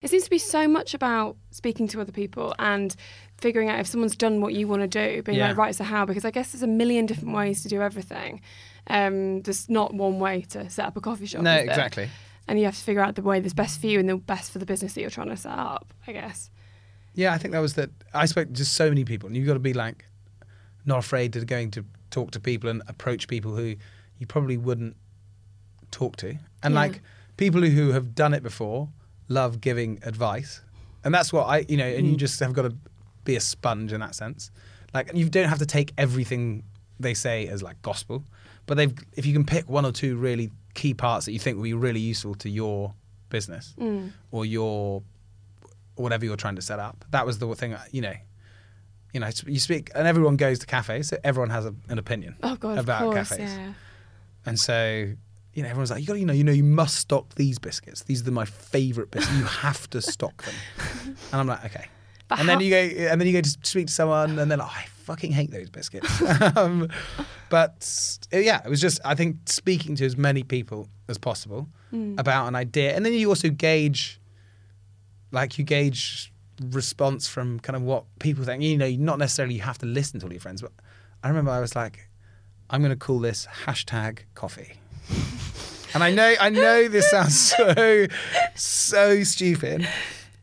It 0.00 0.10
seems 0.10 0.24
to 0.24 0.30
be 0.30 0.38
so 0.38 0.68
much 0.68 0.94
about 0.94 1.36
speaking 1.50 1.88
to 1.88 2.00
other 2.00 2.12
people 2.12 2.54
and 2.60 2.94
figuring 3.36 3.68
out 3.68 3.80
if 3.80 3.86
someone's 3.88 4.16
done 4.16 4.40
what 4.40 4.54
you 4.54 4.68
want 4.68 4.82
to 4.82 4.88
do, 4.88 5.22
being 5.22 5.38
Yeah. 5.38 5.48
like, 5.48 5.56
right, 5.56 5.74
so 5.74 5.82
how? 5.84 6.04
Because 6.06 6.24
I 6.24 6.30
guess 6.30 6.52
there's 6.52 6.62
a 6.62 6.68
million 6.68 7.04
different 7.06 7.34
ways 7.34 7.62
to 7.62 7.68
do 7.68 7.82
everything. 7.82 8.40
Um, 8.86 9.42
there's 9.42 9.68
not 9.68 9.94
one 9.94 10.20
way 10.20 10.42
to 10.50 10.70
set 10.70 10.86
up 10.86 10.96
a 10.96 11.00
coffee 11.00 11.26
shop. 11.26 11.42
No, 11.42 11.54
exactly. 11.54 12.08
And 12.46 12.58
you 12.58 12.64
have 12.66 12.76
to 12.76 12.82
figure 12.82 13.02
out 13.02 13.16
the 13.16 13.22
way 13.22 13.40
that's 13.40 13.54
best 13.54 13.80
for 13.80 13.88
you 13.88 13.98
and 13.98 14.08
the 14.08 14.16
best 14.16 14.52
for 14.52 14.58
the 14.60 14.66
business 14.66 14.94
that 14.94 15.00
you're 15.00 15.10
trying 15.10 15.28
to 15.30 15.36
set 15.36 15.52
up, 15.52 15.92
I 16.06 16.12
guess. 16.12 16.48
Yeah, 17.14 17.34
I 17.34 17.38
think 17.38 17.52
that 17.52 17.58
was 17.58 17.74
that. 17.74 17.90
I 18.14 18.26
spoke 18.26 18.46
to 18.48 18.54
just 18.54 18.74
so 18.74 18.88
many 18.88 19.04
people, 19.04 19.26
and 19.26 19.36
you've 19.36 19.46
got 19.46 19.54
to 19.54 19.58
be 19.58 19.74
like 19.74 20.04
not 20.86 20.98
afraid 21.00 21.32
to 21.32 21.44
going 21.44 21.72
to 21.72 21.84
talk 22.10 22.30
to 22.30 22.40
people 22.40 22.70
and 22.70 22.82
approach 22.86 23.26
people 23.26 23.56
who 23.56 23.74
you 24.18 24.26
probably 24.26 24.56
wouldn't 24.56 24.96
talk 25.90 26.16
to, 26.18 26.38
and 26.62 26.74
Yeah. 26.74 26.80
like 26.80 27.00
people 27.36 27.60
who 27.62 27.90
have 27.90 28.14
done 28.14 28.32
it 28.32 28.42
before 28.44 28.88
love 29.28 29.60
giving 29.60 29.98
advice, 30.02 30.60
and 31.04 31.14
that's 31.14 31.32
what 31.32 31.44
I, 31.44 31.64
you 31.68 31.76
know, 31.76 31.86
and 31.86 32.06
you 32.06 32.14
Mm. 32.14 32.18
just 32.18 32.40
have 32.40 32.52
got 32.52 32.62
to 32.62 32.74
be 33.24 33.36
a 33.36 33.40
sponge 33.40 33.92
in 33.92 34.00
that 34.00 34.14
sense. 34.14 34.50
Like 34.94 35.10
you 35.14 35.28
don't 35.28 35.48
have 35.48 35.58
to 35.58 35.66
take 35.66 35.92
everything 35.98 36.64
they 36.98 37.14
say 37.14 37.46
as 37.46 37.62
like 37.62 37.80
gospel, 37.82 38.24
but 38.66 38.76
they've 38.76 38.94
if 39.16 39.26
you 39.26 39.32
can 39.32 39.44
pick 39.44 39.68
one 39.68 39.84
or 39.84 39.92
two 39.92 40.16
really 40.16 40.50
key 40.74 40.94
parts 40.94 41.26
that 41.26 41.32
you 41.32 41.38
think 41.38 41.56
will 41.56 41.64
be 41.64 41.74
really 41.74 42.00
useful 42.00 42.34
to 42.36 42.48
your 42.48 42.94
business 43.30 43.74
Mm. 43.78 44.12
or 44.30 44.46
your 44.46 45.02
whatever 45.96 46.24
you're 46.24 46.36
trying 46.36 46.56
to 46.56 46.62
set 46.62 46.78
up. 46.78 47.04
That 47.10 47.26
was 47.26 47.38
the 47.38 47.54
thing, 47.54 47.76
you 47.92 48.00
know. 48.00 48.14
You 49.12 49.20
know, 49.20 49.30
you 49.46 49.58
speak, 49.58 49.90
and 49.94 50.06
everyone 50.06 50.36
goes 50.36 50.58
to 50.58 50.66
cafes, 50.66 51.08
so 51.08 51.16
everyone 51.24 51.48
has 51.48 51.64
a, 51.64 51.74
an 51.88 51.98
opinion 51.98 52.36
Oh, 52.42 52.56
God, 52.56 52.76
about 52.78 53.06
of 53.06 53.14
course, 53.14 53.28
cafes. 53.30 53.50
yeah. 53.52 53.72
And 54.44 54.60
so, 54.60 55.12
you 55.54 55.62
know, 55.62 55.68
everyone's 55.68 55.90
like, 55.90 56.00
you 56.00 56.06
got 56.06 56.12
to, 56.14 56.18
you 56.20 56.26
know, 56.26 56.32
you 56.32 56.44
know, 56.44 56.52
you 56.52 56.62
must 56.64 56.96
stock 56.96 57.34
these 57.34 57.58
biscuits. 57.58 58.02
These 58.04 58.26
are 58.26 58.30
my 58.30 58.44
favorite 58.44 59.10
biscuits. 59.10 59.36
You 59.38 59.44
have 59.44 59.88
to 59.90 60.00
stock 60.02 60.42
them. 60.44 60.54
And 61.32 61.40
I'm 61.40 61.46
like, 61.46 61.64
okay. 61.64 61.86
But 62.28 62.40
and 62.40 62.48
how- 62.48 62.56
then 62.58 62.64
you 62.64 62.70
go, 62.70 63.10
and 63.10 63.20
then 63.20 63.26
you 63.26 63.32
go 63.32 63.40
to 63.40 63.56
speak 63.62 63.86
to 63.88 63.92
someone, 63.92 64.38
and 64.38 64.50
they're 64.50 64.58
like, 64.58 64.68
oh, 64.68 64.74
I 64.76 64.86
fucking 65.04 65.32
hate 65.32 65.50
those 65.50 65.70
biscuits. 65.70 66.22
um, 66.56 66.88
but 67.48 68.18
uh, 68.32 68.36
yeah, 68.38 68.60
it 68.64 68.68
was 68.68 68.80
just 68.80 69.00
I 69.04 69.14
think 69.14 69.36
speaking 69.46 69.96
to 69.96 70.04
as 70.04 70.16
many 70.16 70.42
people 70.42 70.88
as 71.08 71.16
possible 71.18 71.68
about 72.18 72.46
an 72.48 72.54
idea, 72.54 72.94
and 72.94 73.04
then 73.04 73.14
you 73.14 73.28
also 73.30 73.48
gauge, 73.48 74.20
like 75.32 75.56
you 75.58 75.64
gauge 75.64 76.30
response 76.70 77.26
from 77.26 77.58
kind 77.60 77.76
of 77.76 77.82
what 77.82 78.04
people 78.18 78.44
think. 78.44 78.62
You 78.62 78.76
know, 78.76 78.90
not 78.90 79.18
necessarily 79.18 79.54
you 79.54 79.62
have 79.62 79.78
to 79.78 79.86
listen 79.86 80.20
to 80.20 80.26
all 80.26 80.32
your 80.32 80.40
friends, 80.40 80.60
but 80.60 80.72
I 81.24 81.28
remember 81.28 81.50
I 81.50 81.60
was 81.60 81.74
like, 81.74 82.08
I'm 82.68 82.80
going 82.82 82.90
to 82.92 82.96
call 82.96 83.18
this 83.20 83.46
hashtag 83.64 84.20
coffee. 84.34 84.74
And 85.94 86.02
I 86.04 86.10
know, 86.10 86.34
I 86.40 86.50
know 86.50 86.88
this 86.88 87.10
sounds 87.10 87.38
so, 87.56 88.06
so 88.54 89.22
stupid. 89.24 89.88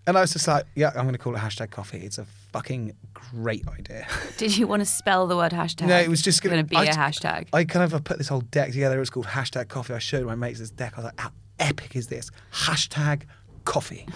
And 0.07 0.17
I 0.17 0.21
was 0.21 0.33
just 0.33 0.47
like, 0.47 0.65
yeah, 0.75 0.89
I'm 0.89 1.03
going 1.03 1.13
to 1.13 1.17
call 1.19 1.35
it 1.35 1.39
hashtag 1.39 1.71
coffee. 1.71 1.99
It's 1.99 2.17
a 2.17 2.25
fucking 2.51 2.95
great 3.13 3.67
idea. 3.67 4.07
Did 4.37 4.57
you 4.57 4.67
want 4.67 4.81
to 4.81 4.85
spell 4.85 5.27
the 5.27 5.35
word 5.35 5.51
hashtag? 5.51 5.87
No, 5.87 5.97
it 5.97 6.09
was 6.09 6.21
just 6.21 6.41
going 6.41 6.51
gonna- 6.55 6.63
be 6.63 6.75
I 6.75 6.85
a 6.85 6.93
hashtag. 6.93 7.47
I 7.53 7.63
kind 7.63 7.83
of 7.83 7.93
uh, 7.93 7.99
put 7.99 8.17
this 8.17 8.27
whole 8.27 8.41
deck 8.41 8.71
together. 8.71 8.95
It 8.97 8.99
was 8.99 9.09
called 9.09 9.27
hashtag 9.27 9.67
coffee. 9.67 9.93
I 9.93 9.99
showed 9.99 10.25
my 10.25 10.35
mates 10.35 10.59
this 10.59 10.69
deck. 10.71 10.93
I 10.95 11.01
was 11.01 11.05
like, 11.05 11.19
how 11.19 11.31
epic 11.59 11.95
is 11.95 12.07
this? 12.07 12.29
Hashtag 12.53 13.23
coffee. 13.65 14.07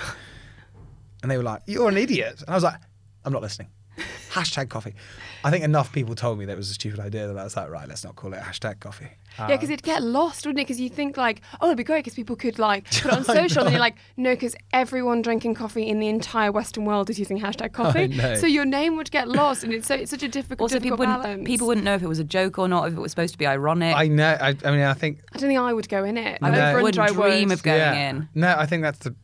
And 1.21 1.29
they 1.31 1.37
were 1.37 1.43
like, 1.43 1.61
you're 1.67 1.89
an 1.89 1.97
idiot. 1.97 2.39
And 2.41 2.49
I 2.49 2.53
was 2.55 2.63
like, 2.63 2.79
I'm 3.25 3.33
not 3.33 3.41
listening. 3.41 3.69
Hashtag 4.31 4.69
coffee. 4.69 4.93
I 5.43 5.51
think 5.51 5.63
enough 5.63 5.91
people 5.93 6.15
told 6.15 6.37
me 6.37 6.45
that 6.45 6.53
it 6.53 6.57
was 6.57 6.69
a 6.69 6.73
stupid 6.73 6.99
idea 6.99 7.27
that 7.27 7.37
I 7.37 7.43
was 7.43 7.55
like, 7.55 7.69
right, 7.69 7.87
let's 7.87 8.03
not 8.03 8.15
call 8.15 8.33
it 8.33 8.41
hashtag 8.41 8.81
coffee. 8.81 9.07
Yeah, 9.37 9.47
because 9.47 9.69
it'd 9.69 9.83
get 9.83 10.03
lost, 10.03 10.45
wouldn't 10.45 10.59
it? 10.59 10.63
Because 10.67 10.81
you 10.81 10.89
think 10.89 11.15
like, 11.15 11.41
oh, 11.61 11.67
it'd 11.67 11.77
be 11.77 11.83
great 11.85 11.99
because 11.99 12.15
people 12.15 12.35
could 12.35 12.59
like 12.59 12.85
put 12.91 13.05
it 13.05 13.13
on 13.13 13.23
social, 13.23 13.63
and 13.63 13.71
you're 13.71 13.79
like, 13.79 13.95
no, 14.17 14.33
because 14.33 14.55
everyone 14.73 15.21
drinking 15.21 15.53
coffee 15.53 15.87
in 15.87 15.99
the 15.99 16.07
entire 16.07 16.51
Western 16.51 16.83
world 16.83 17.09
is 17.09 17.17
using 17.17 17.39
hashtag 17.39 17.71
coffee, 17.71 18.11
so 18.35 18.47
your 18.47 18.65
name 18.65 18.97
would 18.97 19.11
get 19.11 19.29
lost, 19.29 19.63
and 19.63 19.71
it's 19.71 19.87
so 19.87 19.95
it's 19.95 20.11
such 20.11 20.23
a 20.23 20.27
difficult, 20.27 20.59
Also, 20.61 20.79
people 20.79 20.97
difficult 20.97 21.25
wouldn't, 21.25 21.45
people 21.47 21.67
wouldn't 21.67 21.85
know 21.85 21.95
if 21.95 22.03
it 22.03 22.07
was 22.07 22.19
a 22.19 22.23
joke 22.23 22.59
or 22.59 22.67
not, 22.67 22.87
if 22.89 22.93
it 22.95 22.99
was 22.99 23.11
supposed 23.11 23.33
to 23.33 23.37
be 23.37 23.47
ironic. 23.47 23.95
I 23.95 24.07
know. 24.07 24.37
I, 24.41 24.55
I 24.65 24.71
mean, 24.71 24.81
I 24.81 24.93
think. 24.93 25.21
I 25.31 25.37
don't 25.37 25.47
think 25.47 25.59
I 25.59 25.73
would 25.73 25.87
go 25.87 26.03
in 26.03 26.17
it. 26.17 26.41
No. 26.41 26.49
Over 26.49 26.57
I 26.57 26.69
and 26.71 26.83
wouldn't 26.83 26.95
dry 26.95 27.07
dream 27.07 27.49
words. 27.49 27.59
of 27.59 27.63
going 27.63 27.79
yeah. 27.79 28.09
in. 28.09 28.29
No, 28.35 28.55
I 28.57 28.65
think 28.65 28.83
that's 28.83 28.99
the. 28.99 29.15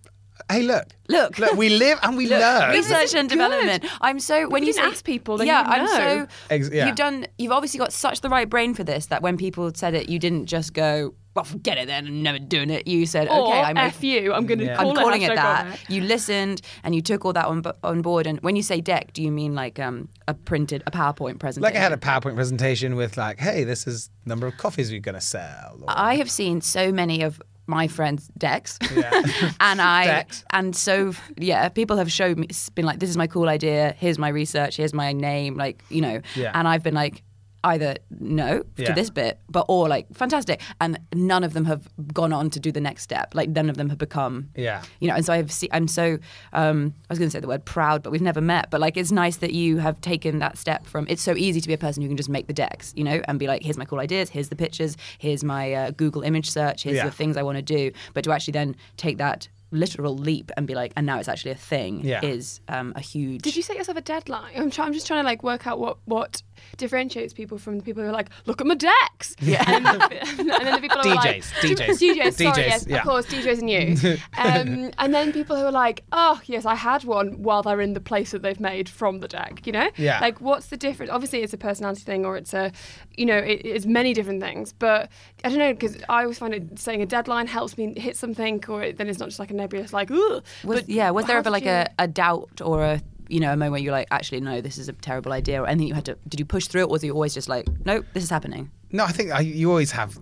Hey, 0.49 0.62
look. 0.62 0.86
Look. 1.10 1.39
Look, 1.39 1.53
we 1.58 1.69
live 1.69 1.97
and 2.03 2.15
we 2.17 2.29
learn. 2.29 2.71
Research 2.71 3.15
and 3.15 3.27
good. 3.29 3.36
development. 3.36 3.86
I'm 4.01 4.19
so 4.19 4.47
when 4.47 4.63
you 4.63 4.67
you 4.67 4.73
say, 4.73 4.81
ask 4.84 5.03
people, 5.03 5.38
then 5.38 5.47
yeah, 5.47 5.62
you'd 5.65 5.81
I'm 5.81 5.88
so 5.88 5.97
know. 6.17 6.27
Ex- 6.49 6.69
yeah. 6.71 6.86
you've 6.88 6.95
done. 6.95 7.25
You've 7.38 7.51
obviously 7.51 7.79
got 7.79 7.91
such 7.93 8.21
the 8.21 8.29
right 8.29 8.47
brain 8.49 8.73
for 8.73 8.84
this 8.84 9.08
that 9.08 9.21
when 9.21 9.38
people 9.38 9.71
said 9.73 9.93
it, 9.95 10.08
you 10.10 10.19
didn't 10.19 10.45
just 10.47 10.73
go, 10.73 11.13
"Well, 11.36 11.45
forget 11.45 11.77
it 11.79 11.88
then, 11.88 12.08
I'm 12.08 12.21
never 12.23 12.38
doing 12.39 12.69
it." 12.69 12.88
You 12.88 13.05
said, 13.05 13.27
Or 13.27 13.47
"Okay, 13.47 13.60
I'm 13.62 13.77
F 13.77 14.03
you, 14.03 14.34
I'm 14.34 14.45
going 14.45 14.60
to 14.60 14.65
Yeah. 14.65 14.75
call 14.77 14.89
I'm 14.91 14.95
calling 14.95 15.21
it 15.23 15.31
hashtag 15.31 15.36
that. 15.36 15.65
coffee. 15.71 15.93
You 15.93 16.01
listened 16.01 16.62
and 16.84 16.93
you 16.95 17.01
took 17.01 17.25
all 17.25 17.34
that 17.34 17.45
on 17.45 17.63
on 17.84 18.01
board. 18.01 18.25
And 18.27 18.39
when 18.41 18.55
you 18.55 18.63
say 18.63 18.81
deck, 18.81 19.13
do 19.13 19.21
you 19.23 19.31
mean 19.31 19.55
like 19.55 19.79
um, 19.79 20.10
a 20.27 20.34
printed 20.34 20.84
a 20.88 20.91
PowerPoint 20.91 21.39
presentation? 21.39 21.62
Like 21.63 21.75
I 21.75 21.79
had 21.79 21.91
a 21.93 21.97
PowerPoint 21.97 22.36
presentation 22.36 22.95
with 22.95 23.17
like, 23.17 23.39
hey, 23.39 23.63
this 23.63 23.86
is 23.88 24.10
number 24.25 24.45
of 24.47 24.58
coffees 24.58 24.91
we're 24.91 24.99
going 24.99 25.15
to 25.15 25.21
sell. 25.21 25.77
or- 25.81 25.86
I 25.88 26.15
have 26.15 26.29
seen 26.31 26.62
so 26.62 26.91
many 26.91 27.21
of 27.21 27.41
my 27.67 27.88
friends' 27.88 28.30
decks, 28.38 28.78
Yeah. 28.95 29.12
and 29.60 29.82
I 29.82 30.06
Decks. 30.06 30.43
and 30.51 30.75
so 30.75 31.13
yeah, 31.38 31.69
people 31.69 31.97
have 31.97 32.12
showed 32.12 32.38
me, 32.38 32.47
it's 32.49 32.69
been 32.69 32.86
like, 32.86 32.99
this 32.99 33.10
is 33.10 33.17
my 33.17 33.28
cool 33.28 33.49
idea. 33.49 33.95
Here's 33.97 34.19
my 34.19 34.30
research. 34.30 34.78
Here's 34.78 34.93
my 34.93 35.13
name. 35.13 35.56
Like 35.58 35.84
you 35.89 36.01
know, 36.01 36.21
Yeah. 36.36 36.51
and 36.54 36.67
I've 36.67 36.84
been 36.84 36.93
like. 36.95 37.23
Either 37.71 37.95
no 38.19 38.63
to 38.78 38.93
this 38.93 39.10
bit, 39.10 39.39
but 39.49 39.65
or 39.67 39.88
like 39.89 40.06
fantastic, 40.13 40.62
and 40.80 40.99
none 41.13 41.43
of 41.43 41.54
them 41.54 41.65
have 41.65 41.82
gone 42.13 42.32
on 42.32 42.49
to 42.51 42.60
do 42.60 42.71
the 42.71 42.80
next 42.89 43.01
step. 43.01 43.34
Like 43.34 43.49
none 43.49 43.69
of 43.71 43.78
them 43.78 43.89
have 43.89 43.97
become 43.97 44.49
Yeah. 44.56 44.84
you 45.01 45.08
know 45.10 45.15
and 45.15 45.25
so 45.25 45.34
i've 45.34 45.51
seen 45.51 45.69
i'm 45.78 45.88
so 45.88 46.06
um 46.54 46.93
i 47.10 47.12
was 47.13 47.19
going 47.19 47.30
to 47.30 47.36
say 47.36 47.39
the 47.39 47.47
word 47.47 47.63
proud 47.65 48.04
but 48.04 48.12
we've 48.12 48.21
never 48.32 48.41
met 48.41 48.69
but 48.69 48.80
like 48.86 48.95
it's 48.97 49.12
nice 49.12 49.38
that 49.38 49.54
you 49.54 49.78
have 49.80 49.99
taken 50.01 50.39
that 50.39 50.58
step 50.58 50.86
from 50.86 51.06
it's 51.10 51.21
so 51.30 51.34
easy 51.36 51.60
to 51.62 51.67
be 51.67 51.73
a 51.73 51.78
person 51.88 52.01
who 52.04 52.08
can 52.10 52.17
just 52.17 52.30
make 52.30 52.45
the 52.47 52.54
decks 52.54 52.93
you 52.95 53.04
know 53.04 53.21
and 53.28 53.39
be 53.39 53.47
like 53.47 53.63
here's 53.63 53.78
my 53.78 53.86
cool 53.86 53.99
ideas 53.99 54.30
here's 54.30 54.49
the 54.49 54.56
pictures 54.56 54.95
here's 55.17 55.43
my 55.43 55.73
uh, 55.73 55.91
google 55.91 56.21
image 56.21 56.49
search 56.49 56.84
here's 56.84 56.97
Yeah. 56.97 57.06
the 57.06 57.12
things 57.19 57.36
i 57.38 57.43
want 57.43 57.58
to 57.58 57.62
do 57.78 57.91
but 58.13 58.23
to 58.25 58.32
actually 58.32 58.51
then 58.54 58.75
take 58.97 59.17
that 59.17 59.47
literal 59.71 60.15
leap 60.15 60.51
and 60.56 60.67
be 60.67 60.75
like 60.75 60.93
and 60.95 61.06
now 61.06 61.17
it's 61.19 61.28
actually 61.28 61.51
a 61.51 61.56
thing 61.73 62.01
Yeah. 62.06 62.23
is 62.23 62.62
um, 62.67 62.93
a 62.95 63.01
huge 63.01 63.41
Did 63.41 63.56
you 63.56 63.62
set 63.63 63.75
yourself 63.75 63.97
a 63.97 64.01
deadline? 64.01 64.54
I'm, 64.56 64.69
try- 64.69 64.86
I'm 64.86 64.93
just 64.93 65.08
trying 65.08 65.21
to 65.23 65.25
like 65.25 65.43
work 65.43 65.67
out 65.67 65.80
what 65.80 65.97
what 66.06 66.41
differentiates 66.78 67.34
people 67.34 67.58
from 67.58 67.78
the 67.78 67.84
people 67.84 68.04
who 68.04 68.10
are 68.10 68.13
like, 68.13 68.30
look 68.46 68.62
at 68.62 68.68
my 68.68 68.76
decks. 68.76 69.36
Yeah. 69.39 69.63
And, 69.76 69.86
and 69.88 70.50
then 70.50 70.76
the 70.76 70.80
people 70.82 70.98
who 71.02 71.10
are 71.10 71.15
like, 71.15 71.44
DJs, 71.44 71.76
DJs, 71.76 71.98
DJs, 71.98 72.34
sorry, 72.34 72.52
DJs, 72.52 72.58
yes, 72.58 72.86
yeah. 72.88 72.98
of 72.98 73.04
course, 73.04 73.26
DJs 73.28 73.60
and 73.60 73.70
you. 73.70 74.18
Um, 74.38 74.91
and 74.98 75.13
then 75.13 75.32
people 75.34 75.56
who 75.56 75.65
are 75.65 75.72
like, 75.72 76.04
oh 76.12 76.39
yes, 76.46 76.65
I 76.65 76.76
had 76.76 77.04
one 77.04 77.41
while 77.41 77.62
they're 77.63 77.82
in 77.82 77.94
the 77.94 78.00
place 78.02 78.32
that 78.32 78.41
they've 78.41 78.60
made 78.60 78.88
from 78.89 79.20
the 79.20 79.28
deck. 79.28 79.65
You 79.65 79.74
know, 79.74 79.89
Yeah. 79.98 80.20
Like, 80.20 80.39
what's 80.41 80.68
the 80.68 80.78
difference? 80.78 81.12
Obviously, 81.12 81.41
it's 81.41 81.54
a 81.54 81.58
personality 81.58 82.02
thing, 82.04 82.26
or 82.26 82.38
it's 82.38 82.54
a, 82.54 82.72
you 83.15 83.26
know, 83.26 83.38
it, 83.38 83.62
it's 83.65 83.86
many 83.86 84.13
different 84.13 84.41
things. 84.41 84.74
But 84.74 85.10
I 85.44 85.50
don't 85.50 85.60
know 85.60 85.74
because 85.74 85.98
I 86.10 86.22
always 86.24 86.38
find 86.39 86.54
it 86.54 86.80
saying 86.80 87.02
a 87.02 87.06
deadline 87.06 87.48
helps 87.48 87.78
me 87.78 87.94
hit 88.00 88.15
something, 88.18 88.63
or 88.68 88.84
it, 88.84 88.98
then 88.98 89.08
it's 89.10 89.20
not 89.20 89.30
just 89.30 89.39
like 89.39 89.52
a 89.52 89.56
nebulous 89.56 89.94
like, 89.94 90.12
ooh. 90.12 90.41
was, 90.63 90.82
But 90.82 90.89
yeah 90.89 91.10
was 91.12 91.26
there 91.26 91.38
ever 91.38 91.50
like 91.50 91.63
you- 91.65 91.70
a, 91.72 91.88
a 92.00 92.08
doubt 92.08 92.62
or 92.62 92.84
a 92.84 93.02
you 93.29 93.39
know 93.39 93.51
a 93.51 93.55
moment 93.55 93.71
where 93.71 93.81
you're 93.81 93.91
like 93.91 94.07
actually 94.11 94.39
no 94.41 94.61
this 94.61 94.77
is 94.77 94.88
a 94.89 94.93
terrible 94.93 95.31
idea 95.33 95.61
or 95.61 95.67
anything 95.67 95.88
you 95.88 95.93
had 95.93 96.05
to 96.05 96.17
did 96.27 96.39
you 96.39 96.45
push 96.45 96.67
through 96.67 96.81
it 96.81 96.85
or 96.85 96.89
was 96.89 97.03
you 97.03 97.11
always 97.13 97.33
just 97.33 97.49
like 97.49 97.65
nope 97.85 98.05
this 98.13 98.23
is 98.23 98.29
happening 98.29 98.69
No, 98.91 99.03
I 99.03 99.11
think 99.11 99.31
I, 99.31 99.39
you 99.41 99.69
always 99.69 99.91
have. 99.91 100.17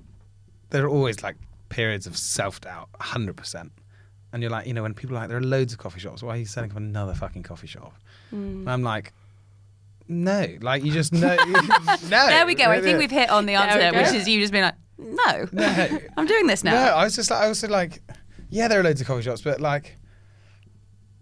There 0.72 0.86
are 0.86 0.90
always 0.90 1.22
like 1.22 1.36
periods 1.70 2.08
of 2.08 2.18
self 2.18 2.62
doubt, 2.62 2.90
hundred 3.00 3.36
percent. 3.38 3.72
And 4.32 4.42
you're 4.42 4.50
like, 4.50 4.66
you 4.66 4.74
know, 4.74 4.82
when 4.82 4.96
people 4.96 5.16
are 5.16 5.20
like, 5.20 5.30
there 5.30 5.38
are 5.38 5.42
loads 5.42 5.74
of 5.74 5.80
coffee 5.80 6.00
shops. 6.00 6.24
Why 6.24 6.34
are 6.34 6.38
you 6.38 6.46
setting 6.46 6.72
up 6.72 6.78
another 6.78 7.14
fucking 7.14 7.44
coffee 7.44 7.68
shop? 7.68 7.94
And 8.32 8.68
I'm 8.68 8.82
like, 8.82 9.14
no, 10.08 10.48
like 10.62 10.84
you 10.84 10.92
just 10.92 11.14
know. 11.14 11.36
no. 12.10 12.28
There 12.28 12.46
we 12.46 12.56
go. 12.56 12.66
I 12.66 12.82
think 12.82 12.98
we've 12.98 13.12
hit 13.12 13.30
on 13.30 13.46
the 13.46 13.54
answer, 13.56 13.92
go. 13.92 13.98
which 13.98 14.14
is 14.14 14.28
you 14.28 14.40
just 14.40 14.52
being 14.52 14.64
like, 14.64 14.76
no, 14.98 15.48
No. 15.52 16.00
I'm 16.18 16.26
doing 16.26 16.48
this 16.48 16.64
now. 16.64 16.72
No, 16.74 16.94
I 16.96 17.04
was 17.04 17.16
just 17.16 17.30
like, 17.30 17.42
I 17.44 17.48
was 17.48 17.64
like, 17.64 18.02
yeah, 18.50 18.68
there 18.68 18.80
are 18.80 18.84
loads 18.84 19.02
of 19.02 19.08
coffee 19.08 19.22
shops, 19.24 19.42
but 19.42 19.62
like, 19.62 19.98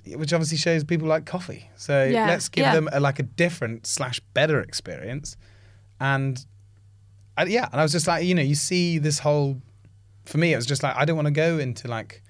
which 0.05 0.33
obviously 0.33 0.57
shows 0.57 0.83
people 0.83 1.07
like 1.07 1.25
coffee. 1.25 1.69
So 1.75 2.03
Yeah. 2.03 2.27
let's 2.27 2.49
give 2.49 2.63
Yeah. 2.63 2.73
them 2.73 2.89
a, 2.91 2.99
like 2.99 3.19
a 3.19 3.23
different 3.23 3.85
slash 3.85 4.19
better 4.33 4.59
experience. 4.59 5.37
And 5.99 6.43
I, 7.37 7.45
yeah, 7.45 7.67
and 7.71 7.79
I 7.79 7.83
was 7.83 7.91
just 7.91 8.07
like, 8.07 8.23
you 8.25 8.35
know, 8.35 8.41
you 8.41 8.55
see 8.55 8.97
this 8.97 9.19
whole. 9.19 9.61
For 10.25 10.37
me, 10.37 10.53
it 10.53 10.55
was 10.55 10.65
just 10.65 10.83
like 10.83 10.95
I 10.95 11.05
don't 11.05 11.15
want 11.15 11.27
to 11.27 11.31
go 11.31 11.57
into 11.57 11.87
like. 11.87 12.21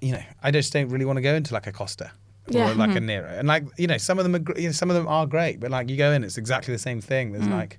You 0.00 0.12
know, 0.12 0.22
I 0.42 0.50
just 0.50 0.72
don't 0.72 0.88
really 0.88 1.04
want 1.04 1.18
to 1.18 1.22
go 1.22 1.34
into 1.34 1.52
like 1.52 1.66
a 1.66 1.72
Costa 1.72 2.12
or 2.48 2.58
Yeah. 2.58 2.72
like 2.72 2.90
a 2.90 2.94
mm-hmm. 2.94 3.06
Nero, 3.06 3.28
and 3.28 3.46
like 3.46 3.64
you 3.76 3.86
know, 3.86 3.98
some 3.98 4.18
of 4.18 4.24
them 4.24 4.34
are 4.34 4.58
you 4.58 4.68
know, 4.68 4.72
some 4.72 4.90
of 4.90 4.96
them 4.96 5.06
are 5.06 5.26
great, 5.26 5.60
but 5.60 5.70
like 5.70 5.90
you 5.90 5.96
go 5.96 6.12
in, 6.12 6.24
it's 6.24 6.38
exactly 6.38 6.72
the 6.72 6.78
same 6.78 7.00
thing. 7.00 7.32
There's 7.32 7.44
mm. 7.44 7.52
like, 7.52 7.78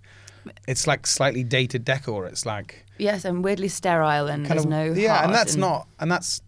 it's 0.68 0.86
like 0.86 1.08
slightly 1.08 1.44
dated 1.44 1.84
decor. 1.84 2.28
It's 2.28 2.46
like 2.46 2.86
Yes, 2.98 3.26
and 3.26 3.44
weirdly 3.44 3.70
sterile, 3.70 4.28
and 4.28 4.46
kind 4.46 4.60
there's 4.60 4.66
of 4.66 4.70
no 4.70 4.94
yeah, 4.94 5.24
and 5.24 5.34
that's 5.34 5.56
not, 5.56 5.88
and 6.00 6.12
that's 6.12 6.42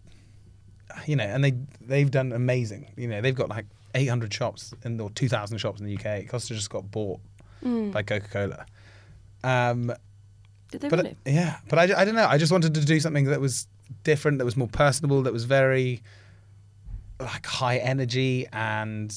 you 1.06 1.16
know, 1.16 1.24
and 1.24 1.44
they 1.44 1.54
they've 1.80 2.10
done 2.10 2.32
amazing. 2.32 2.92
You 2.96 3.08
know, 3.08 3.20
they've 3.20 3.34
got 3.34 3.48
like 3.48 3.66
800 3.94 4.32
shops 4.32 4.74
in 4.84 5.00
or 5.00 5.10
2,000 5.10 5.58
shops 5.58 5.80
in 5.80 5.86
the 5.86 5.96
UK. 5.96 6.28
Costa 6.28 6.54
just 6.54 6.70
got 6.70 6.90
bought 6.90 7.20
by 7.62 8.02
Coca 8.02 8.28
Cola. 8.28 8.66
Um, 9.42 9.92
Did 10.70 10.80
they 10.82 10.88
but 10.88 10.98
really? 10.98 11.16
yeah, 11.24 11.58
but 11.68 11.78
I, 11.78 12.00
I 12.00 12.04
don't 12.04 12.14
know. 12.14 12.26
I 12.26 12.38
just 12.38 12.52
wanted 12.52 12.74
to 12.74 12.84
do 12.84 12.98
something 13.00 13.26
that 13.26 13.40
was 13.40 13.66
different, 14.02 14.38
that 14.38 14.44
was 14.44 14.56
more 14.56 14.68
personable, 14.68 15.22
that 15.22 15.32
was 15.32 15.44
very 15.44 16.02
like 17.20 17.46
high 17.46 17.76
energy 17.78 18.46
and 18.52 19.14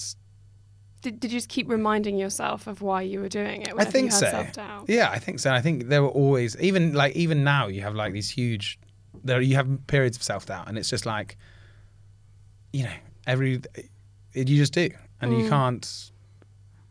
Did, 1.01 1.19
did 1.19 1.31
you 1.31 1.39
just 1.39 1.49
keep 1.49 1.67
reminding 1.69 2.17
yourself 2.17 2.67
of 2.67 2.81
why 2.81 3.01
you 3.01 3.19
were 3.19 3.29
doing 3.29 3.63
it? 3.63 3.73
I 3.77 3.85
think 3.85 4.11
so. 4.11 4.45
Yeah, 4.87 5.09
I 5.09 5.19
think 5.19 5.39
so. 5.39 5.51
I 5.51 5.61
think 5.61 5.87
there 5.87 6.03
were 6.03 6.09
always 6.09 6.55
even 6.59 6.93
like 6.93 7.15
even 7.15 7.43
now 7.43 7.67
you 7.67 7.81
have 7.81 7.95
like 7.95 8.13
these 8.13 8.29
huge 8.29 8.79
there 9.23 9.41
you 9.41 9.55
have 9.55 9.87
periods 9.87 10.15
of 10.15 10.23
self 10.23 10.45
doubt 10.45 10.67
and 10.67 10.77
it's 10.77 10.89
just 10.89 11.05
like 11.05 11.37
you 12.77 12.83
know 12.83 12.97
every 13.25 13.61
it, 14.33 14.47
you 14.49 14.57
just 14.57 14.73
do 14.73 14.89
and 15.21 15.31
Mm. 15.31 15.43
you 15.43 15.49
can't 15.49 16.11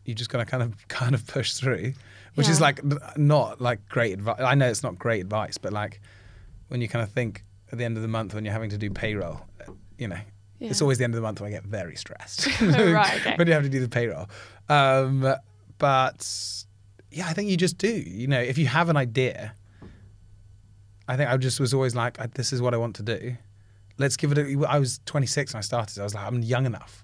you 0.05 0.13
just 0.13 0.29
gotta 0.29 0.45
kind 0.45 0.63
of 0.63 0.87
kind 1.01 1.13
of 1.15 1.25
push 1.27 1.53
through, 1.53 1.93
which 2.35 2.49
is 2.49 2.59
like 2.61 2.77
not 3.17 3.61
like 3.61 3.79
great 3.89 4.13
advice. 4.13 4.39
I 4.39 4.55
know 4.55 4.67
it's 4.69 4.83
not 4.83 4.97
great 4.99 5.21
advice, 5.21 5.57
but 5.57 5.71
like 5.73 6.01
when 6.69 6.81
you 6.81 6.87
kind 6.89 7.03
of 7.03 7.11
think 7.11 7.43
at 7.71 7.77
the 7.77 7.85
end 7.85 7.95
of 7.97 8.01
the 8.03 8.07
month 8.17 8.33
when 8.33 8.43
you're 8.45 8.53
having 8.59 8.69
to 8.71 8.77
do 8.77 8.89
payroll, 8.89 9.41
you 9.97 10.07
know. 10.07 10.19
It's 10.59 10.81
always 10.81 10.97
the 10.97 11.03
end 11.03 11.13
of 11.13 11.17
the 11.21 11.27
month 11.27 11.39
when 11.39 11.49
I 11.49 11.51
get 11.51 11.65
very 11.65 11.95
stressed. 11.95 12.47
Right, 12.61 13.15
okay. 13.19 13.35
when 13.37 13.45
you 13.47 13.53
have 13.53 13.63
to 13.63 13.69
do 13.69 13.79
the 13.79 13.87
payroll. 13.89 14.27
Um, 14.69 15.21
but 15.77 16.19
yeah, 17.11 17.27
I 17.27 17.33
think 17.33 17.49
you 17.51 17.57
just 17.57 17.77
do. 17.77 17.93
You 18.21 18.27
know, 18.27 18.39
if 18.41 18.57
you 18.57 18.65
have 18.65 18.89
an 18.89 18.97
idea, 18.97 19.53
I 21.07 21.15
think 21.15 21.29
I 21.29 21.37
just 21.37 21.59
was 21.59 21.73
always 21.73 21.95
like, 21.95 22.17
this 22.33 22.51
is 22.51 22.59
what 22.61 22.73
I 22.73 22.77
want 22.77 22.95
to 22.97 23.03
do. 23.03 23.35
Let's 23.97 24.17
give 24.17 24.31
it. 24.31 24.37
A, 24.37 24.67
I 24.69 24.79
was 24.79 24.99
26 25.05 25.53
when 25.53 25.59
I 25.59 25.61
started. 25.61 25.99
I 25.99 26.03
was 26.03 26.13
like, 26.15 26.25
I'm 26.25 26.41
young 26.41 26.65
enough. 26.65 27.03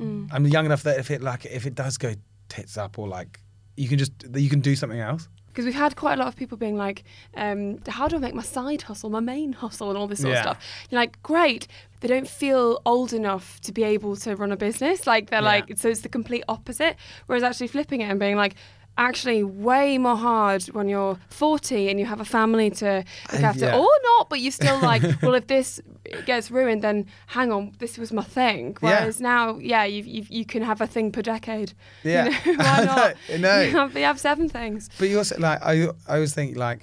Mm. 0.00 0.28
I'm 0.32 0.46
young 0.46 0.66
enough 0.66 0.82
that 0.84 0.98
if 0.98 1.10
it 1.10 1.22
like 1.22 1.44
if 1.46 1.66
it 1.66 1.74
does 1.74 1.96
go 1.98 2.14
tits 2.48 2.76
up 2.76 2.98
or 2.98 3.06
like 3.08 3.40
you 3.76 3.88
can 3.88 3.98
just 3.98 4.12
you 4.34 4.50
can 4.50 4.60
do 4.60 4.74
something 4.76 5.00
else. 5.00 5.28
Because 5.48 5.66
we've 5.66 5.74
had 5.74 5.96
quite 5.96 6.14
a 6.14 6.16
lot 6.16 6.28
of 6.28 6.36
people 6.36 6.56
being 6.56 6.78
like, 6.78 7.04
um, 7.34 7.78
how 7.86 8.08
do 8.08 8.16
I 8.16 8.20
make 8.20 8.32
my 8.34 8.42
side 8.42 8.80
hustle, 8.80 9.10
my 9.10 9.20
main 9.20 9.52
hustle, 9.52 9.90
and 9.90 9.98
all 9.98 10.06
this 10.08 10.20
sort 10.20 10.32
Yeah. 10.32 10.38
of 10.38 10.44
stuff. 10.44 10.64
You're 10.88 10.98
like, 10.98 11.22
great. 11.22 11.68
They 12.00 12.08
don't 12.08 12.26
feel 12.26 12.80
old 12.86 13.12
enough 13.12 13.60
to 13.60 13.70
be 13.72 13.82
able 13.82 14.16
to 14.16 14.34
run 14.34 14.50
a 14.50 14.56
business. 14.56 15.06
Like, 15.06 15.28
they're 15.28 15.40
Yeah. 15.42 15.46
like, 15.46 15.76
so 15.76 15.90
it's 15.90 16.00
the 16.00 16.08
complete 16.08 16.42
opposite. 16.48 16.96
Whereas 17.26 17.42
actually 17.42 17.66
flipping 17.66 18.00
it 18.00 18.04
and 18.04 18.18
being 18.18 18.34
like, 18.36 18.54
actually 18.98 19.42
way 19.42 19.96
more 19.98 20.16
hard 20.16 20.62
when 20.74 20.86
you're 20.88 21.16
40 21.30 21.88
and 21.88 21.98
you 21.98 22.04
have 22.06 22.20
a 22.20 22.24
family 22.26 22.70
to 22.70 23.04
look 23.32 23.42
Uh, 23.42 23.46
after 23.46 23.64
yeah. 23.66 23.78
or 23.78 23.88
not 24.04 24.28
but 24.28 24.38
you're 24.40 24.52
still 24.52 24.78
like 24.80 25.02
well 25.22 25.34
if 25.34 25.46
this 25.46 25.80
gets 26.26 26.50
ruined 26.50 26.82
then 26.82 27.06
hang 27.28 27.50
on 27.50 27.72
this 27.78 27.96
was 27.98 28.12
my 28.12 28.22
thing 28.22 28.76
Yeah. 28.82 29.00
whereas 29.00 29.18
now 29.20 29.56
yeah 29.58 29.84
you 29.84 30.02
you 30.04 30.26
you 30.28 30.44
can 30.44 30.62
have 30.62 30.80
a 30.82 30.86
thing 30.86 31.10
per 31.12 31.22
decade 31.22 31.72
Yeah. 32.04 32.26
you 32.44 32.56
know, 32.56 32.64
why 32.64 32.84
not 32.84 33.16
know. 33.40 33.60
you 33.62 33.70
have, 33.78 33.96
you 33.96 34.04
have 34.04 34.20
seven 34.20 34.48
things 34.48 34.90
But 34.98 35.08
you 35.08 35.18
also 35.18 35.36
like 35.38 35.60
I 35.62 35.72
I 36.06 36.14
always 36.16 36.34
think 36.34 36.56
like 36.56 36.82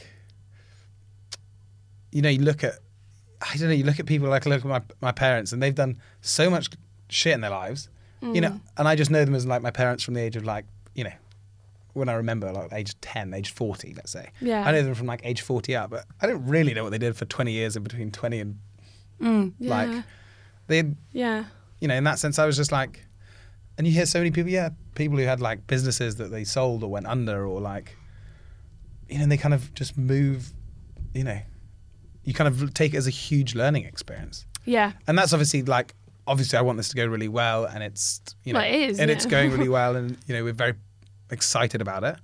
you 2.12 2.22
know 2.22 2.30
you 2.30 2.40
look 2.42 2.64
at 2.64 2.74
I 3.42 3.56
don't 3.58 3.70
know 3.70 3.76
you 3.76 3.84
look 3.86 4.00
at 4.00 4.06
people 4.06 4.28
like 4.30 4.46
I 4.48 4.50
look 4.50 4.62
at 4.66 4.68
my 4.68 4.82
my 5.02 5.12
parents 5.12 5.54
and 5.54 5.62
they've 5.62 5.76
done 5.76 5.98
so 6.22 6.50
much 6.50 6.70
shit 7.10 7.34
in 7.34 7.42
their 7.42 7.52
lives 7.52 7.90
you 8.22 8.28
Mm. 8.34 8.42
know 8.42 8.60
and 8.78 8.88
I 8.88 8.96
just 8.96 9.12
know 9.12 9.24
them 9.24 9.34
as 9.36 9.46
like 9.46 9.62
my 9.62 9.72
parents 9.72 10.04
from 10.04 10.14
the 10.16 10.22
age 10.22 10.36
of 10.36 10.44
like 10.44 10.66
you 10.96 11.04
know 11.06 11.14
when 11.94 12.10
I 12.10 12.14
remember 12.14 12.52
like 12.52 12.72
age 12.74 13.00
10 13.02 13.34
age 13.34 13.52
40 13.52 13.94
let's 13.96 14.12
say. 14.12 14.30
Yeah. 14.42 14.64
I 14.66 14.72
know 14.72 14.84
them 14.84 14.96
from 14.96 15.08
like 15.08 15.22
age 15.24 15.42
40 15.42 15.76
up 15.76 15.90
but 15.90 16.06
I 16.22 16.28
don't 16.28 16.46
really 16.46 16.74
know 16.74 16.84
what 16.84 16.92
they 16.92 16.98
did 16.98 17.16
for 17.16 17.26
20 17.26 17.52
years 17.52 17.76
in 17.76 17.84
between 17.84 18.12
20 18.12 18.40
and 18.40 18.60
Mm, 19.22 19.54
yeah. 19.60 19.70
like 19.70 20.04
they 20.68 20.84
yeah. 21.12 21.44
you 21.82 21.88
know, 21.90 21.96
in 21.96 22.06
that 22.06 22.20
sense, 22.20 22.40
I 22.40 22.46
was 22.46 22.56
just 22.56 22.72
like, 22.72 23.06
and 23.78 23.86
you 23.86 23.92
hear 23.92 24.06
so 24.06 24.20
many 24.20 24.32
people, 24.32 24.50
yeah, 24.50 24.70
people 24.96 25.18
who 25.18 25.26
had 25.26 25.42
like 25.42 25.68
businesses 25.68 26.16
that 26.18 26.32
they 26.32 26.44
sold 26.46 26.84
or 26.84 26.90
went 26.90 27.06
under, 27.06 27.46
or 27.46 27.60
like, 27.60 27.98
you 29.10 29.18
know, 29.18 29.24
and 29.24 29.32
they 29.32 29.38
kind 29.38 29.54
of 29.54 29.74
just 29.74 29.98
move, 29.98 30.54
you 31.14 31.24
know, 31.24 31.40
you 32.24 32.34
kind 32.34 32.48
of 32.48 32.74
take 32.74 32.94
it 32.94 32.98
as 32.98 33.08
a 33.08 33.12
huge 33.12 33.56
learning 33.56 33.86
experience, 33.86 34.46
yeah. 34.66 34.94
And 35.08 35.18
that's 35.18 35.34
obviously 35.34 35.64
like, 35.64 35.96
obviously, 36.28 36.58
I 36.60 36.62
want 36.62 36.78
this 36.78 36.90
to 36.90 36.96
go 36.96 37.06
really 37.08 37.28
well, 37.30 37.66
and 37.66 37.84
it's, 37.84 38.22
you 38.44 38.54
know, 38.54 38.60
Well, 38.60 38.70
it 38.70 38.76
is, 38.76 39.00
and 39.00 39.10
it's 39.12 39.26
going 39.26 39.52
really 39.52 39.70
well, 39.78 39.96
and 39.96 40.18
you 40.28 40.36
know, 40.36 40.44
we're 40.44 40.54
very 40.54 40.76
excited 41.32 41.82
about 41.82 42.04
it. 42.04 42.16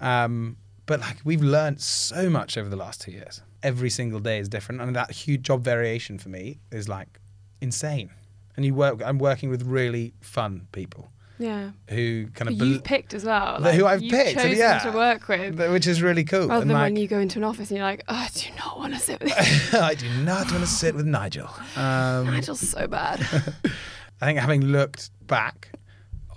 Um, 0.00 0.56
but 0.86 1.00
like, 1.00 1.18
we've 1.24 1.42
learned 1.42 1.80
so 1.80 2.30
much 2.30 2.56
over 2.56 2.68
the 2.68 2.76
last 2.76 3.00
two 3.00 3.12
years. 3.12 3.42
Every 3.62 3.90
single 3.90 4.20
day 4.20 4.38
is 4.38 4.48
different, 4.48 4.80
and 4.80 4.94
that 4.94 5.10
huge 5.10 5.42
job 5.42 5.62
variation 5.64 6.18
for 6.18 6.28
me 6.28 6.60
is 6.70 6.88
like 6.88 7.20
insane. 7.60 8.10
And 8.56 8.64
you 8.64 8.74
work. 8.74 9.02
I'm 9.04 9.18
working 9.18 9.50
with 9.50 9.62
really 9.62 10.14
fun 10.20 10.68
people 10.72 11.10
yeah 11.38 11.70
who 11.90 12.26
kind 12.34 12.48
Who 12.48 12.64
of 12.64 12.68
you've 12.68 12.84
picked 12.84 13.12
as 13.12 13.24
well 13.24 13.60
The- 13.60 13.72
who 13.72 13.84
I've 13.86 14.00
picked, 14.00 14.38
chosen 14.40 14.56
yeah. 14.56 14.78
to 14.78 14.90
work 14.90 15.28
with 15.28 15.58
which 15.70 15.86
is 15.86 16.00
really 16.02 16.24
cool. 16.24 16.48
rather 16.48 16.62
and 16.62 16.70
than 16.70 16.76
like, 16.76 16.84
when 16.84 16.96
you 16.96 17.06
go 17.06 17.18
into 17.18 17.38
an 17.38 17.44
office 17.44 17.70
and 17.70 17.76
you're 17.78 17.86
like 17.86 18.02
oh, 18.08 18.14
I 18.14 18.28
do 18.34 18.48
not 18.56 18.78
want 18.78 18.94
to 18.94 19.00
sit 19.00 19.20
with 19.22 19.34
I 19.74 19.94
do 19.94 20.08
not 20.22 20.50
want 20.50 20.62
to 20.62 20.66
sit 20.66 20.94
with 20.94 21.06
Nigel. 21.06 21.48
Um, 21.76 22.26
Nigel's 22.30 22.60
so 22.60 22.86
bad 22.86 23.20
I 24.20 24.24
think 24.26 24.38
having 24.38 24.62
looked 24.62 25.10
back 25.26 25.72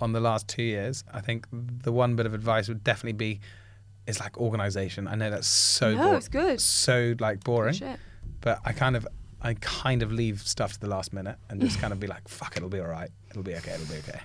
on 0.00 0.12
the 0.12 0.20
last 0.20 0.48
two 0.48 0.62
years, 0.62 1.04
I 1.12 1.20
think 1.20 1.46
the 1.52 1.92
one 1.92 2.16
bit 2.16 2.26
of 2.26 2.34
advice 2.34 2.68
would 2.68 2.82
definitely 2.84 3.12
be 3.18 3.40
is 4.06 4.18
like 4.20 4.38
organization. 4.38 5.06
I 5.06 5.14
know 5.14 5.30
that's 5.30 5.46
so 5.46 5.94
No, 5.94 6.08
bor- 6.08 6.16
it's 6.16 6.28
good. 6.28 6.60
so 6.60 7.14
like 7.20 7.44
boring, 7.44 7.74
Shit. 7.74 7.98
but 8.40 8.60
I 8.64 8.72
kind 8.72 8.96
of 8.96 9.06
I 9.42 9.54
kind 9.60 10.02
of 10.02 10.12
leave 10.12 10.40
stuff 10.42 10.72
to 10.74 10.80
the 10.80 10.88
last 10.88 11.12
minute 11.12 11.36
and 11.48 11.60
just 11.60 11.78
kind 11.80 11.92
of 11.92 12.00
be 12.00 12.06
like, 12.06 12.28
fuck, 12.28 12.56
it'll 12.56 12.68
be 12.68 12.80
all 12.80 12.88
right, 12.88 13.10
it'll 13.30 13.42
be 13.42 13.54
okay, 13.56 13.72
it'll 13.72 13.86
be 13.86 13.98
okay, 13.98 14.20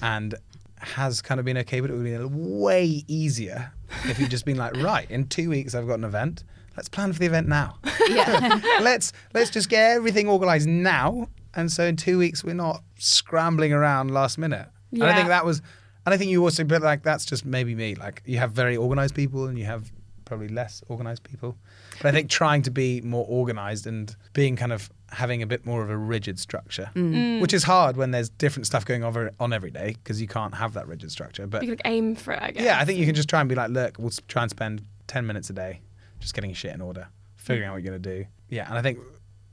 and 0.00 0.34
has 0.78 1.22
kind 1.22 1.38
of 1.38 1.44
been 1.46 1.58
okay, 1.58 1.80
but 1.80 1.90
it 1.90 1.94
would 1.94 2.04
be 2.04 2.16
way 2.18 3.04
easier 3.06 3.72
if 4.04 4.18
you'd 4.18 4.30
just 4.30 4.44
been 4.44 4.56
like, 4.56 4.74
right, 4.76 5.08
in 5.10 5.26
two 5.28 5.48
weeks 5.50 5.74
I've 5.74 5.86
got 5.86 5.94
an 5.98 6.04
event. 6.04 6.44
Let's 6.76 6.88
plan 6.88 7.12
for 7.12 7.18
the 7.18 7.26
event 7.26 7.48
now. 7.48 7.76
Yeah. 8.08 8.60
let's 8.80 9.12
let's 9.32 9.48
just 9.50 9.68
get 9.68 9.92
everything 9.92 10.28
organized 10.28 10.68
now 10.68 11.28
and 11.54 11.70
so 11.70 11.84
in 11.84 11.96
two 11.96 12.18
weeks 12.18 12.42
we're 12.42 12.52
not 12.54 12.82
scrambling 12.98 13.72
around 13.72 14.10
last 14.10 14.38
minute 14.38 14.66
and 14.92 15.02
i 15.02 15.08
Yeah. 15.08 15.16
think 15.16 15.28
that 15.28 15.44
was 15.44 15.60
and 16.04 16.14
i 16.14 16.16
think 16.16 16.30
you 16.30 16.42
also 16.42 16.64
but 16.64 16.82
like 16.82 17.02
that's 17.02 17.24
just 17.24 17.44
maybe 17.44 17.74
me. 17.74 17.94
Like 17.94 18.22
you 18.26 18.38
have 18.38 18.52
very 18.52 18.76
organized 18.76 19.14
people 19.14 19.46
and 19.46 19.58
you 19.58 19.64
have 19.64 19.92
probably 20.24 20.48
less 20.48 20.82
organized 20.88 21.22
people. 21.24 21.56
But 22.00 22.08
i 22.08 22.12
think 22.12 22.30
trying 22.30 22.62
to 22.62 22.70
be 22.70 23.00
more 23.02 23.26
organized 23.28 23.86
and 23.86 24.14
being 24.32 24.56
kind 24.56 24.72
of 24.72 24.90
having 25.10 25.42
a 25.42 25.46
bit 25.46 25.66
more 25.66 25.82
of 25.82 25.90
a 25.90 25.96
rigid 25.96 26.38
structure 26.38 26.90
Mm. 26.94 27.40
which 27.42 27.52
is 27.52 27.64
hard 27.64 27.96
when 27.96 28.12
there's 28.12 28.30
different 28.30 28.66
stuff 28.66 28.84
going 28.86 29.04
on, 29.04 29.30
on 29.38 29.52
every 29.52 29.70
day 29.70 29.88
because 30.02 30.20
you 30.22 30.26
can't 30.28 30.54
have 30.54 30.72
that 30.72 30.86
rigid 30.88 31.10
structure. 31.10 31.46
But 31.46 31.62
you 31.62 31.68
can 31.68 31.76
like, 31.76 31.82
aim 31.96 32.14
for 32.16 32.32
it 32.32 32.42
I 32.42 32.50
guess 32.52 32.64
yeah 32.64 32.78
i 32.80 32.84
think 32.86 32.98
you 32.98 33.04
can 33.06 33.14
just 33.14 33.28
try 33.28 33.40
and 33.40 33.48
be 33.48 33.54
like 33.54 33.70
look 33.70 33.98
we'll 33.98 34.10
try 34.28 34.42
and 34.42 34.50
spend 34.50 34.82
10 35.08 35.26
minutes 35.26 35.50
a 35.50 35.52
day 35.52 35.80
just 36.20 36.32
getting 36.34 36.54
shit 36.54 36.72
in 36.74 36.80
order 36.80 37.08
figuring 37.36 37.68
out 37.68 37.74
what 37.74 37.82
you're 37.82 37.90
going 37.92 38.02
to 38.02 38.16
do. 38.18 38.24
Yeah 38.48 38.66
and 38.68 38.78
i 38.78 38.82
think 38.82 38.98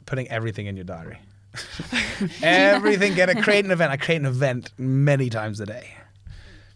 putting 0.06 0.28
everything 0.30 0.65
in 0.67 0.75
your 0.78 0.86
diary 0.86 1.19
everything 2.41 3.13
get 3.13 3.29
a 3.29 3.41
create 3.41 3.65
an 3.65 3.71
event 3.71 3.91
i 3.91 3.97
create 3.97 4.17
an 4.17 4.25
event 4.25 4.71
many 4.77 5.29
times 5.29 5.59
a 5.59 5.65
day 5.65 5.93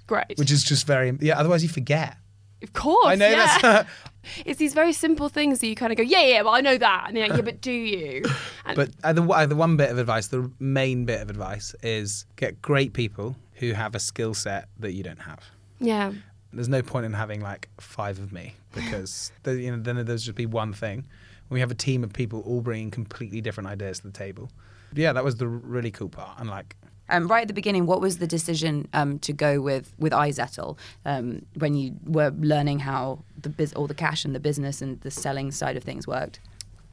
great 0.07 0.37
which 0.37 0.51
is 0.51 0.63
just 0.63 0.87
very 0.87 1.17
yeah 1.21 1.37
otherwise 1.37 1.63
you 1.63 1.69
forget 1.69 2.17
of 2.61 2.73
course 2.73 3.05
i 3.07 3.15
know 3.15 3.29
yeah. 3.29 3.57
that's 3.61 3.89
it's 4.45 4.57
these 4.57 4.73
very 4.73 4.93
simple 4.93 5.29
things 5.29 5.59
that 5.59 5.67
you 5.67 5.75
kind 5.75 5.91
of 5.91 5.97
go, 5.97 6.01
yeah, 6.03 6.21
yeah, 6.21 6.41
well, 6.43 6.53
I 6.53 6.61
know 6.61 6.77
that. 6.77 7.05
And 7.07 7.17
you're 7.17 7.27
like, 7.27 7.35
yeah, 7.35 7.43
but 7.43 7.59
do 7.59 7.73
you? 7.73 8.23
And 8.65 8.77
but 8.77 8.89
uh, 9.03 9.11
the, 9.11 9.21
uh, 9.21 9.45
the 9.45 9.55
one 9.57 9.75
bit 9.75 9.91
of 9.91 9.97
advice 9.97 10.27
the 10.27 10.49
main 10.59 11.03
bit 11.03 11.21
of 11.21 11.29
advice 11.29 11.75
is 11.83 12.25
get 12.37 12.61
great 12.61 12.93
people 12.93 13.35
who 13.55 13.73
have 13.73 13.95
a 13.95 13.99
skill 13.99 14.33
set 14.33 14.69
that 14.79 14.93
you 14.93 15.03
don't 15.03 15.19
have 15.19 15.43
yeah, 15.83 16.13
there's 16.53 16.69
no 16.69 16.81
point 16.81 17.05
in 17.05 17.13
having 17.13 17.41
like 17.41 17.69
five 17.79 18.19
of 18.19 18.31
me 18.31 18.55
because 18.73 19.31
the, 19.43 19.55
you 19.55 19.71
know 19.71 19.81
then 19.81 20.05
there's 20.05 20.23
just 20.23 20.37
be 20.37 20.45
one 20.45 20.73
thing. 20.73 21.05
When 21.53 21.57
we 21.57 21.61
have 21.61 21.69
a 21.69 21.75
team 21.75 22.03
of 22.03 22.11
people 22.11 22.39
all 22.47 22.61
bringing 22.61 22.89
completely 22.89 23.39
different 23.39 23.69
ideas 23.69 23.99
to 23.99 24.07
the 24.07 24.11
table. 24.11 24.49
Yeah, 24.95 25.13
that 25.13 25.23
was 25.23 25.35
the 25.35 25.47
really 25.47 25.91
cool 25.91 26.09
part. 26.09 26.39
And 26.39 26.49
like, 26.49 26.75
Um, 27.09 27.27
right 27.27 27.43
at 27.43 27.47
the 27.47 27.53
beginning, 27.53 27.85
what 27.85 28.01
was 28.01 28.17
the 28.17 28.25
decision 28.25 28.87
um, 28.91 29.19
to 29.19 29.33
go 29.33 29.61
with 29.61 29.93
with 29.99 30.13
iZettle 30.13 30.79
um, 31.05 31.45
when 31.59 31.75
you 31.75 31.93
were 32.05 32.31
learning 32.39 32.79
how 32.79 33.19
the 33.39 33.49
biz- 33.49 33.73
all 33.73 33.85
the 33.85 33.93
cash 33.93 34.25
and 34.25 34.33
the 34.33 34.39
business 34.39 34.81
and 34.81 34.99
the 35.01 35.11
selling 35.11 35.51
side 35.51 35.77
of 35.77 35.83
things 35.83 36.07
worked? 36.07 36.39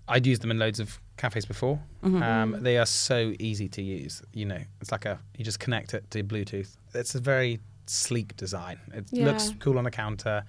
I'd 0.08 0.26
used 0.26 0.42
them 0.42 0.50
in 0.50 0.58
loads 0.58 0.78
of 0.78 1.00
cafes 1.16 1.46
before. 1.46 1.80
Um, 2.02 2.58
they 2.60 2.76
are 2.76 2.84
so 2.84 3.32
easy 3.38 3.68
to 3.70 3.80
use. 3.82 4.20
You 4.34 4.44
know, 4.44 4.60
it's 4.82 4.92
like 4.92 5.06
a 5.06 5.18
you 5.38 5.42
just 5.46 5.58
connect 5.58 5.94
it 5.94 6.10
to 6.10 6.22
Bluetooth. 6.22 6.76
It's 6.92 7.14
a 7.14 7.20
very 7.20 7.60
sleek 7.86 8.36
design. 8.36 8.78
It 8.92 9.06
Yeah. 9.10 9.24
looks 9.24 9.54
cool 9.58 9.78
on 9.78 9.86
a 9.86 9.90
counter. 9.90 10.44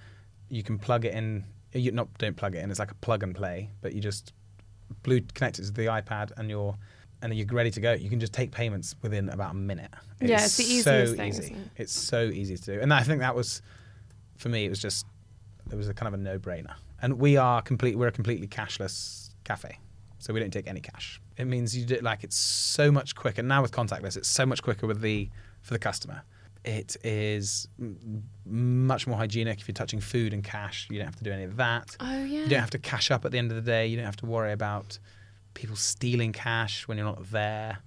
You 0.50 0.62
can 0.62 0.78
plug 0.78 1.06
it 1.06 1.14
in. 1.14 1.44
You 1.72 1.92
not 1.92 2.08
don't 2.18 2.36
plug 2.36 2.54
it 2.54 2.62
in. 2.62 2.70
It's 2.70 2.78
like 2.78 2.90
a 2.90 2.96
plug 2.96 3.22
and 3.22 3.34
play, 3.34 3.70
but 3.80 3.94
you 3.94 4.00
just 4.00 4.32
blue 5.02 5.20
connect 5.34 5.58
it 5.58 5.64
to 5.64 5.72
the 5.72 5.86
iPad 5.86 6.32
and 6.36 6.50
you're 6.50 6.76
and 7.22 7.32
you're 7.34 7.46
ready 7.46 7.70
to 7.70 7.80
go. 7.80 7.92
You 7.92 8.10
can 8.10 8.20
just 8.20 8.32
take 8.32 8.50
payments 8.50 8.94
within 9.00 9.28
about 9.28 9.52
a 9.52 9.54
minute. 9.54 9.90
Yeah, 10.20 10.44
it's 10.44 10.56
the 10.56 10.64
so 10.64 11.02
easiest 11.02 11.16
thing, 11.16 11.28
easy. 11.28 11.56
It's 11.76 11.92
so 11.92 12.24
easy 12.24 12.56
to 12.56 12.62
do, 12.62 12.80
and 12.80 12.92
I 12.92 13.02
think 13.02 13.20
that 13.20 13.34
was 13.34 13.62
for 14.36 14.48
me. 14.48 14.64
It 14.64 14.68
was 14.68 14.80
just 14.80 15.06
it 15.70 15.76
was 15.76 15.88
a 15.88 15.94
kind 15.94 16.08
of 16.12 16.14
a 16.14 16.22
no-brainer. 16.22 16.74
And 17.00 17.18
we 17.18 17.36
are 17.36 17.62
complete. 17.62 17.96
We're 17.96 18.08
a 18.08 18.12
completely 18.12 18.46
cashless 18.46 19.30
cafe, 19.44 19.78
so 20.18 20.32
we 20.32 20.40
don't 20.40 20.52
take 20.52 20.66
any 20.66 20.80
cash. 20.80 21.20
It 21.36 21.46
means 21.46 21.76
you 21.76 21.84
do 21.86 21.96
like 22.02 22.24
it's 22.24 22.36
so 22.36 22.92
much 22.92 23.14
quicker 23.14 23.42
now 23.42 23.62
with 23.62 23.72
contactless. 23.72 24.16
It's 24.16 24.28
so 24.28 24.44
much 24.44 24.62
quicker 24.62 24.86
with 24.86 25.00
the 25.00 25.30
for 25.62 25.72
the 25.74 25.78
customer. 25.78 26.22
It 26.64 26.96
is 27.02 27.66
m- 27.80 28.22
much 28.46 29.06
more 29.06 29.16
hygienic. 29.16 29.60
If 29.60 29.66
you're 29.68 29.72
touching 29.74 30.00
food 30.00 30.32
and 30.32 30.44
cash, 30.44 30.86
you 30.90 30.98
don't 30.98 31.06
have 31.06 31.16
to 31.16 31.24
do 31.24 31.32
any 31.32 31.42
of 31.44 31.56
that. 31.56 31.96
Oh, 31.98 32.24
yeah. 32.24 32.44
You 32.44 32.48
don't 32.48 32.60
have 32.60 32.70
to 32.70 32.78
cash 32.78 33.10
up 33.10 33.24
at 33.24 33.32
the 33.32 33.38
end 33.38 33.50
of 33.50 33.56
the 33.56 33.62
day. 33.68 33.86
You 33.88 33.96
don't 33.96 34.06
have 34.06 34.16
to 34.16 34.26
worry 34.26 34.52
about 34.52 34.98
people 35.54 35.74
stealing 35.76 36.32
cash 36.32 36.86
when 36.86 36.96
you're 36.98 37.06
not 37.06 37.30
there. 37.30 37.78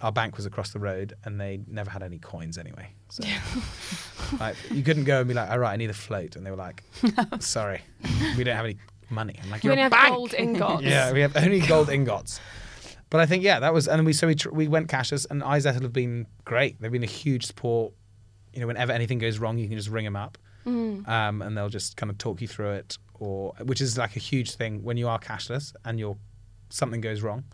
Our 0.00 0.12
bank 0.12 0.36
was 0.36 0.44
across 0.46 0.70
the 0.70 0.78
road, 0.78 1.14
and 1.24 1.40
they 1.40 1.60
never 1.66 1.90
had 1.90 2.02
any 2.02 2.18
coins 2.18 2.58
anyway. 2.58 2.90
So, 3.08 3.24
like, 4.40 4.56
you 4.70 4.82
couldn't 4.82 5.04
go 5.04 5.20
and 5.20 5.28
be 5.28 5.34
like, 5.34 5.50
"All 5.50 5.58
right, 5.58 5.72
I 5.72 5.76
need 5.76 5.88
a 5.90 5.94
float," 5.94 6.36
and 6.36 6.44
they 6.44 6.50
were 6.50 6.56
like, 6.56 6.82
"Sorry, 7.40 7.80
we 8.36 8.44
don't 8.44 8.56
have 8.56 8.66
any 8.66 8.76
money." 9.08 9.36
I'm 9.42 9.50
like, 9.50 9.62
we 9.62 9.68
"You're 9.68 9.72
only 9.72 9.82
have 9.82 9.92
bank." 9.92 10.14
gold 10.14 10.34
ingots. 10.34 10.82
Yeah, 10.84 11.12
we 11.12 11.20
have 11.20 11.36
only 11.36 11.60
gold 11.60 11.88
ingots. 11.88 12.38
But 13.14 13.20
I 13.20 13.26
think 13.26 13.44
yeah, 13.44 13.60
that 13.60 13.72
was, 13.72 13.86
and 13.86 14.04
we 14.04 14.12
so 14.12 14.26
we 14.26 14.34
tr- 14.34 14.50
we 14.50 14.66
went 14.66 14.88
cashless, 14.88 15.24
and 15.30 15.40
iZettle 15.40 15.82
have 15.82 15.92
been 15.92 16.26
great. 16.44 16.80
They've 16.80 16.90
been 16.90 17.04
a 17.04 17.06
huge 17.06 17.46
support. 17.46 17.92
You 18.52 18.60
know, 18.60 18.66
whenever 18.66 18.90
anything 18.90 19.18
goes 19.18 19.38
wrong, 19.38 19.56
you 19.56 19.68
can 19.68 19.76
just 19.76 19.88
ring 19.88 20.04
them 20.04 20.16
up, 20.16 20.36
Mm. 20.66 21.06
um, 21.08 21.40
and 21.40 21.56
they'll 21.56 21.68
just 21.68 21.96
kind 21.96 22.10
of 22.10 22.18
talk 22.18 22.40
you 22.42 22.48
through 22.48 22.72
it. 22.72 22.98
Or 23.20 23.52
which 23.62 23.80
is 23.80 23.96
like 23.96 24.16
a 24.16 24.18
huge 24.18 24.56
thing 24.56 24.82
when 24.82 24.96
you 24.96 25.06
are 25.06 25.20
cashless 25.20 25.72
and 25.84 26.00
you're 26.00 26.16
something 26.70 27.00
goes 27.00 27.22
wrong, 27.22 27.44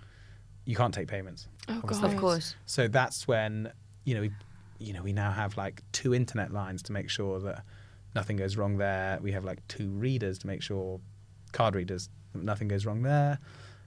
you 0.65 0.75
can't 0.77 0.95
take 0.95 1.09
payments. 1.09 1.47
Oh, 1.69 1.81
Obviously. 1.83 2.09
God. 2.09 2.15
Of 2.15 2.21
course. 2.23 2.55
So 2.65 2.89
that's 2.89 3.29
when 3.29 3.71
you 4.07 4.15
know 4.15 4.23
we, 4.23 4.31
you 4.79 4.95
know 4.95 5.03
we 5.03 5.13
now 5.13 5.31
have 5.31 5.59
like 5.59 5.83
two 5.93 6.15
internet 6.15 6.55
lines 6.55 6.83
to 6.85 6.93
make 6.93 7.11
sure 7.11 7.39
that 7.41 7.65
nothing 8.15 8.39
goes 8.39 8.57
wrong 8.57 8.79
there. 8.79 9.19
We 9.21 9.33
have 9.33 9.45
like 9.45 9.59
two 9.69 9.91
readers 9.91 10.39
to 10.39 10.47
make 10.47 10.63
sure 10.63 11.01
card 11.53 11.75
readers 11.75 12.09
nothing 12.33 12.69
goes 12.69 12.87
wrong 12.87 13.03
there. 13.03 13.39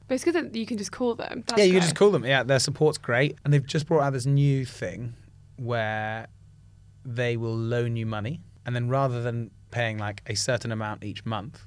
But 0.08 0.16
it's 0.16 0.24
good 0.24 0.36
that 0.36 0.56
you 0.56 0.66
can 0.66 0.78
just 0.78 0.92
call 0.92 1.16
them. 1.16 1.44
That's 1.48 1.58
yeah, 1.60 1.66
you 1.66 1.72
great. 1.72 1.80
can 1.80 1.88
just 1.88 1.96
call 1.96 2.12
them. 2.12 2.26
Yeah, 2.26 2.44
their 2.44 2.60
support's 2.60 2.98
great, 2.98 3.38
and 3.44 3.54
they've 3.54 3.66
just 3.66 3.88
brought 3.88 4.02
out 4.02 4.14
this 4.14 4.26
new 4.26 4.66
thing 4.66 5.14
where 5.58 6.28
they 7.06 7.38
will 7.38 7.56
loan 7.56 7.96
you 7.96 8.06
money, 8.06 8.42
and 8.66 8.76
then 8.76 8.90
rather 8.90 9.22
than 9.22 9.52
paying 9.72 9.98
like 9.98 10.22
a 10.28 10.36
certain 10.36 10.72
amount 10.72 11.04
each 11.04 11.26
month, 11.26 11.66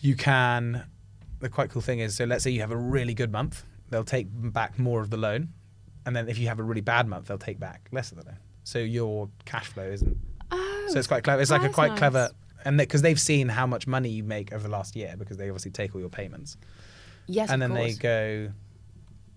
you 0.00 0.14
can. 0.14 0.84
The 1.40 1.48
quite 1.48 1.70
cool 1.70 1.82
thing 1.82 1.98
is, 1.98 2.14
so 2.16 2.24
let's 2.24 2.42
say 2.44 2.50
you 2.50 2.60
have 2.60 2.70
a 2.70 2.76
really 2.76 3.12
good 3.12 3.30
month, 3.30 3.64
they'll 3.90 4.04
take 4.04 4.28
back 4.30 4.78
more 4.78 5.00
of 5.02 5.10
the 5.10 5.16
loan, 5.18 5.48
and 6.06 6.14
then 6.16 6.28
if 6.28 6.38
you 6.38 6.48
have 6.48 6.58
a 6.58 6.62
really 6.62 6.80
bad 6.80 7.06
month, 7.06 7.26
they'll 7.26 7.36
take 7.36 7.58
back 7.60 7.88
less 7.92 8.12
of 8.12 8.18
the 8.18 8.24
loan. 8.24 8.38
So 8.62 8.78
your 8.78 9.28
cash 9.44 9.66
flow 9.66 9.84
isn't. 9.84 10.16
Oh, 10.50 10.86
So 10.88 10.98
it's 10.98 11.08
quite 11.08 11.22
clever. 11.22 11.42
It's 11.42 11.50
like 11.50 11.62
a 11.62 11.68
quite 11.68 11.88
nice. 11.90 11.98
clever, 11.98 12.30
and 12.64 12.78
because 12.78 13.02
they've 13.02 13.20
seen 13.20 13.48
how 13.48 13.66
much 13.66 13.86
money 13.86 14.08
you 14.08 14.22
make 14.22 14.52
over 14.54 14.62
the 14.62 14.70
last 14.70 14.96
year, 14.96 15.16
because 15.18 15.36
they 15.36 15.50
obviously 15.50 15.70
take 15.70 15.94
all 15.94 16.00
your 16.00 16.08
payments, 16.08 16.56
Yes, 17.26 17.50
and 17.50 17.62
of 17.62 17.70
then 17.70 17.78
they 17.78 17.92
go, 17.94 18.52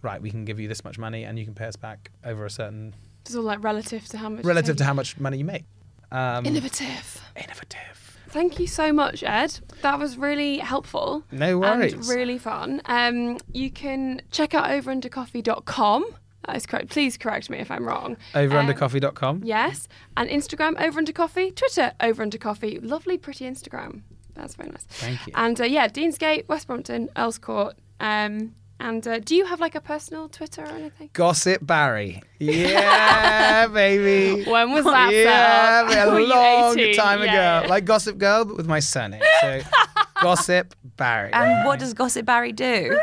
right, 0.01 0.21
we 0.21 0.29
can 0.31 0.45
give 0.45 0.59
you 0.59 0.67
this 0.67 0.83
much 0.83 0.97
money, 0.97 1.23
and 1.23 1.37
you 1.39 1.45
can 1.45 1.53
pay 1.53 1.65
us 1.65 1.75
back 1.75 2.11
over 2.25 2.45
a 2.45 2.49
certain 2.49 2.93
It's 3.25 3.35
all 3.35 3.43
like 3.43 3.63
relative 3.63 4.05
to 4.09 4.17
how 4.17 4.29
much. 4.29 4.43
relative 4.45 4.75
to 4.77 4.83
how 4.83 4.93
much 4.93 5.17
money 5.19 5.37
you 5.37 5.45
make. 5.45 5.65
Um, 6.11 6.45
Innovative. 6.45 7.21
innovative. 7.35 8.17
Thank 8.29 8.59
you 8.59 8.67
so 8.67 8.91
much, 8.93 9.23
Ed. 9.23 9.59
That 9.81 9.99
was 9.99 10.17
really 10.17 10.57
helpful. 10.59 11.23
No 11.31 11.57
worries. 11.59 11.93
And 11.93 12.07
really 12.07 12.37
fun. 12.37 12.81
Um, 12.85 13.37
you 13.53 13.71
can 13.71 14.21
check 14.31 14.53
out 14.53 14.65
overundercoffee.com. 14.69 16.05
That 16.45 16.55
is 16.55 16.65
correct. 16.65 16.89
Please 16.89 17.17
correct 17.17 17.49
me 17.49 17.57
if 17.57 17.69
I'm 17.71 17.85
wrong. 17.85 18.15
Um, 18.33 18.49
Overundercoffee.com. 18.49 19.41
Yes. 19.43 19.87
And 20.15 20.29
Instagram, 20.29 20.75
overundercoffee. 20.77 21.55
Twitter, 21.55 21.91
overundercoffee. 21.99 22.79
Lovely, 22.81 23.17
pretty 23.17 23.45
Instagram. 23.45 24.01
That's 24.37 24.55
very 24.55 24.69
nice. 24.69 24.83
Thank 24.89 25.27
you. 25.27 25.33
And 25.35 25.59
uh, 25.59 25.65
yeah, 25.65 25.87
Deansgate, 25.87 26.47
West 26.47 26.67
Brompton, 26.67 27.09
Earls 27.17 27.37
Court. 27.37 27.75
Um, 27.99 28.53
and 28.79 29.07
uh, 29.07 29.17
do 29.19 29.35
you 29.35 29.45
have 29.45 29.59
like 29.59 29.73
a 29.73 29.81
personal 29.81 30.29
Twitter 30.29 30.61
or 30.63 30.67
anything? 30.67 31.09
Gossip 31.13 31.65
Barry. 31.65 32.21
Yeah, 32.39 33.65
baby. 33.67 34.43
When 34.49 34.71
was 34.71 34.85
that 34.85 35.11
yeah, 35.11 36.05
a 36.05 36.13
long 36.21 36.75
time 36.93 37.23
Yeah. 37.23 37.61
ago. 37.61 37.67
Like 37.69 37.85
Gossip 37.85 38.19
Girl, 38.19 38.45
but 38.45 38.55
with 38.57 38.67
my 38.67 38.79
surname. 38.79 39.23
So 39.41 39.61
Gossip 40.21 40.75
Barry. 40.97 41.33
And 41.33 41.65
what 41.65 41.79
does 41.79 41.95
Gossip 41.95 42.27
Barry 42.27 42.51
do? 42.51 42.95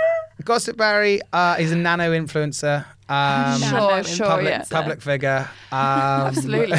Gossip 0.45 0.77
Barry 0.77 1.21
uh, 1.33 1.57
is 1.59 1.73
a 1.73 1.77
nano 1.77 2.13
influencer. 2.13 2.85
Um, 3.09 3.61
Sure, 3.61 4.05
sure, 4.05 4.27
public, 4.27 4.49
yeah. 4.51 4.65
public 4.71 5.03
figure. 5.03 5.49
Um, 5.73 5.79
Absolutely. 6.31 6.79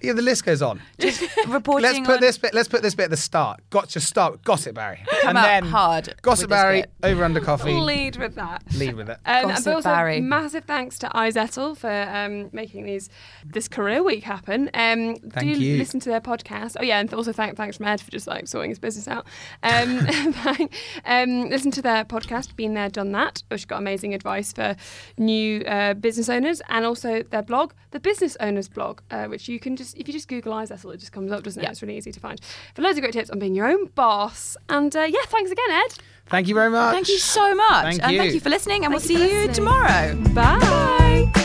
Yeah, 0.00 0.12
the 0.12 0.22
list 0.22 0.44
goes 0.44 0.62
on. 0.62 0.80
Just 0.98 1.22
reporting 1.46 1.82
Let's 1.90 1.98
put 2.00 2.16
on 2.16 2.20
this 2.20 2.38
bit. 2.38 2.54
Let's 2.54 2.68
put 2.68 2.82
this 2.82 2.94
bit 2.94 3.04
at 3.04 3.10
the 3.10 3.16
start. 3.16 3.60
Got 3.70 3.88
to 3.90 4.00
start 4.00 4.32
with 4.32 4.44
Gossip 4.44 4.74
Barry, 4.74 5.00
Come 5.22 5.30
and 5.30 5.38
out 5.38 5.42
then 5.46 5.64
hard 5.64 6.14
Gossip 6.22 6.44
with 6.44 6.50
this 6.50 6.56
Barry 6.62 6.80
bit. 6.82 6.90
over 7.04 7.24
under 7.24 7.40
coffee. 7.40 7.72
Lead 7.72 8.16
with 8.16 8.34
that. 8.36 8.62
Lead 8.76 8.94
with 8.94 9.08
it. 9.10 9.18
Um, 9.26 9.48
Gossip 9.48 9.64
but 9.64 9.74
also, 9.74 9.88
Barry. 9.90 10.20
massive 10.20 10.64
thanks 10.64 10.98
to 11.00 11.08
iZettle 11.08 11.76
for 11.76 11.90
um, 11.90 12.50
making 12.52 12.84
these 12.84 13.08
this 13.44 13.68
career 13.68 14.02
week 14.02 14.24
happen. 14.24 14.68
Um, 14.74 15.16
Thank 15.16 15.54
do 15.54 15.60
you. 15.60 15.76
listen 15.78 16.00
to 16.00 16.08
their 16.08 16.20
podcast. 16.20 16.76
Oh 16.78 16.82
yeah, 16.82 16.98
and 17.00 17.12
also 17.14 17.32
thank 17.32 17.56
thanks 17.56 17.76
from 17.76 17.86
Ed 17.86 18.00
for 18.00 18.10
just 18.10 18.26
like 18.26 18.46
sorting 18.48 18.70
his 18.70 18.78
business 18.78 19.08
out. 19.08 19.26
Um, 19.62 20.00
thank- 20.32 20.72
um, 21.04 21.48
listen 21.48 21.70
to 21.72 21.82
their 21.82 22.04
podcast, 22.04 22.54
Been 22.56 22.74
There, 22.74 22.88
Done 22.88 23.12
That, 23.12 23.42
which 23.50 23.66
got 23.68 23.78
amazing 23.78 24.14
advice 24.14 24.52
for 24.52 24.76
new 25.16 25.62
uh, 25.62 25.94
business 25.94 26.28
owners, 26.28 26.60
and 26.68 26.84
also 26.84 27.22
their 27.22 27.42
blog, 27.42 27.72
the 27.90 28.00
Business 28.00 28.36
Owners 28.40 28.68
blog, 28.68 29.00
uh, 29.10 29.26
which 29.26 29.48
you 29.48 29.58
can 29.58 29.76
just 29.76 29.87
if 29.96 30.08
you 30.08 30.12
just 30.12 30.28
Google 30.28 30.52
iZettle, 30.52 30.94
it 30.94 30.98
just 30.98 31.12
comes 31.12 31.32
up, 31.32 31.42
doesn't 31.42 31.60
it? 31.60 31.64
Yeah. 31.64 31.70
It's 31.70 31.82
really 31.82 31.96
easy 31.96 32.12
to 32.12 32.20
find. 32.20 32.40
For 32.74 32.82
loads 32.82 32.98
of 32.98 33.02
great 33.02 33.12
tips 33.12 33.30
on 33.30 33.38
being 33.38 33.54
your 33.54 33.66
own 33.66 33.86
boss. 33.94 34.56
And 34.68 34.94
uh, 34.94 35.02
yeah, 35.02 35.20
thanks 35.26 35.50
again, 35.50 35.70
Ed. 35.70 35.94
Thank 36.26 36.48
you 36.48 36.54
very 36.54 36.70
much. 36.70 36.92
Thank 36.94 37.08
you 37.08 37.18
so 37.18 37.54
much. 37.54 37.82
Thank 37.82 38.02
and 38.02 38.12
you. 38.12 38.18
thank 38.18 38.34
you 38.34 38.40
for 38.40 38.50
listening, 38.50 38.84
and 38.84 38.92
Thank 38.92 39.08
we'll 39.08 39.12
you 39.12 39.26
see 39.28 39.32
you 39.32 39.46
listening. 39.46 39.54
tomorrow. 39.54 40.14
Bye. 40.34 41.44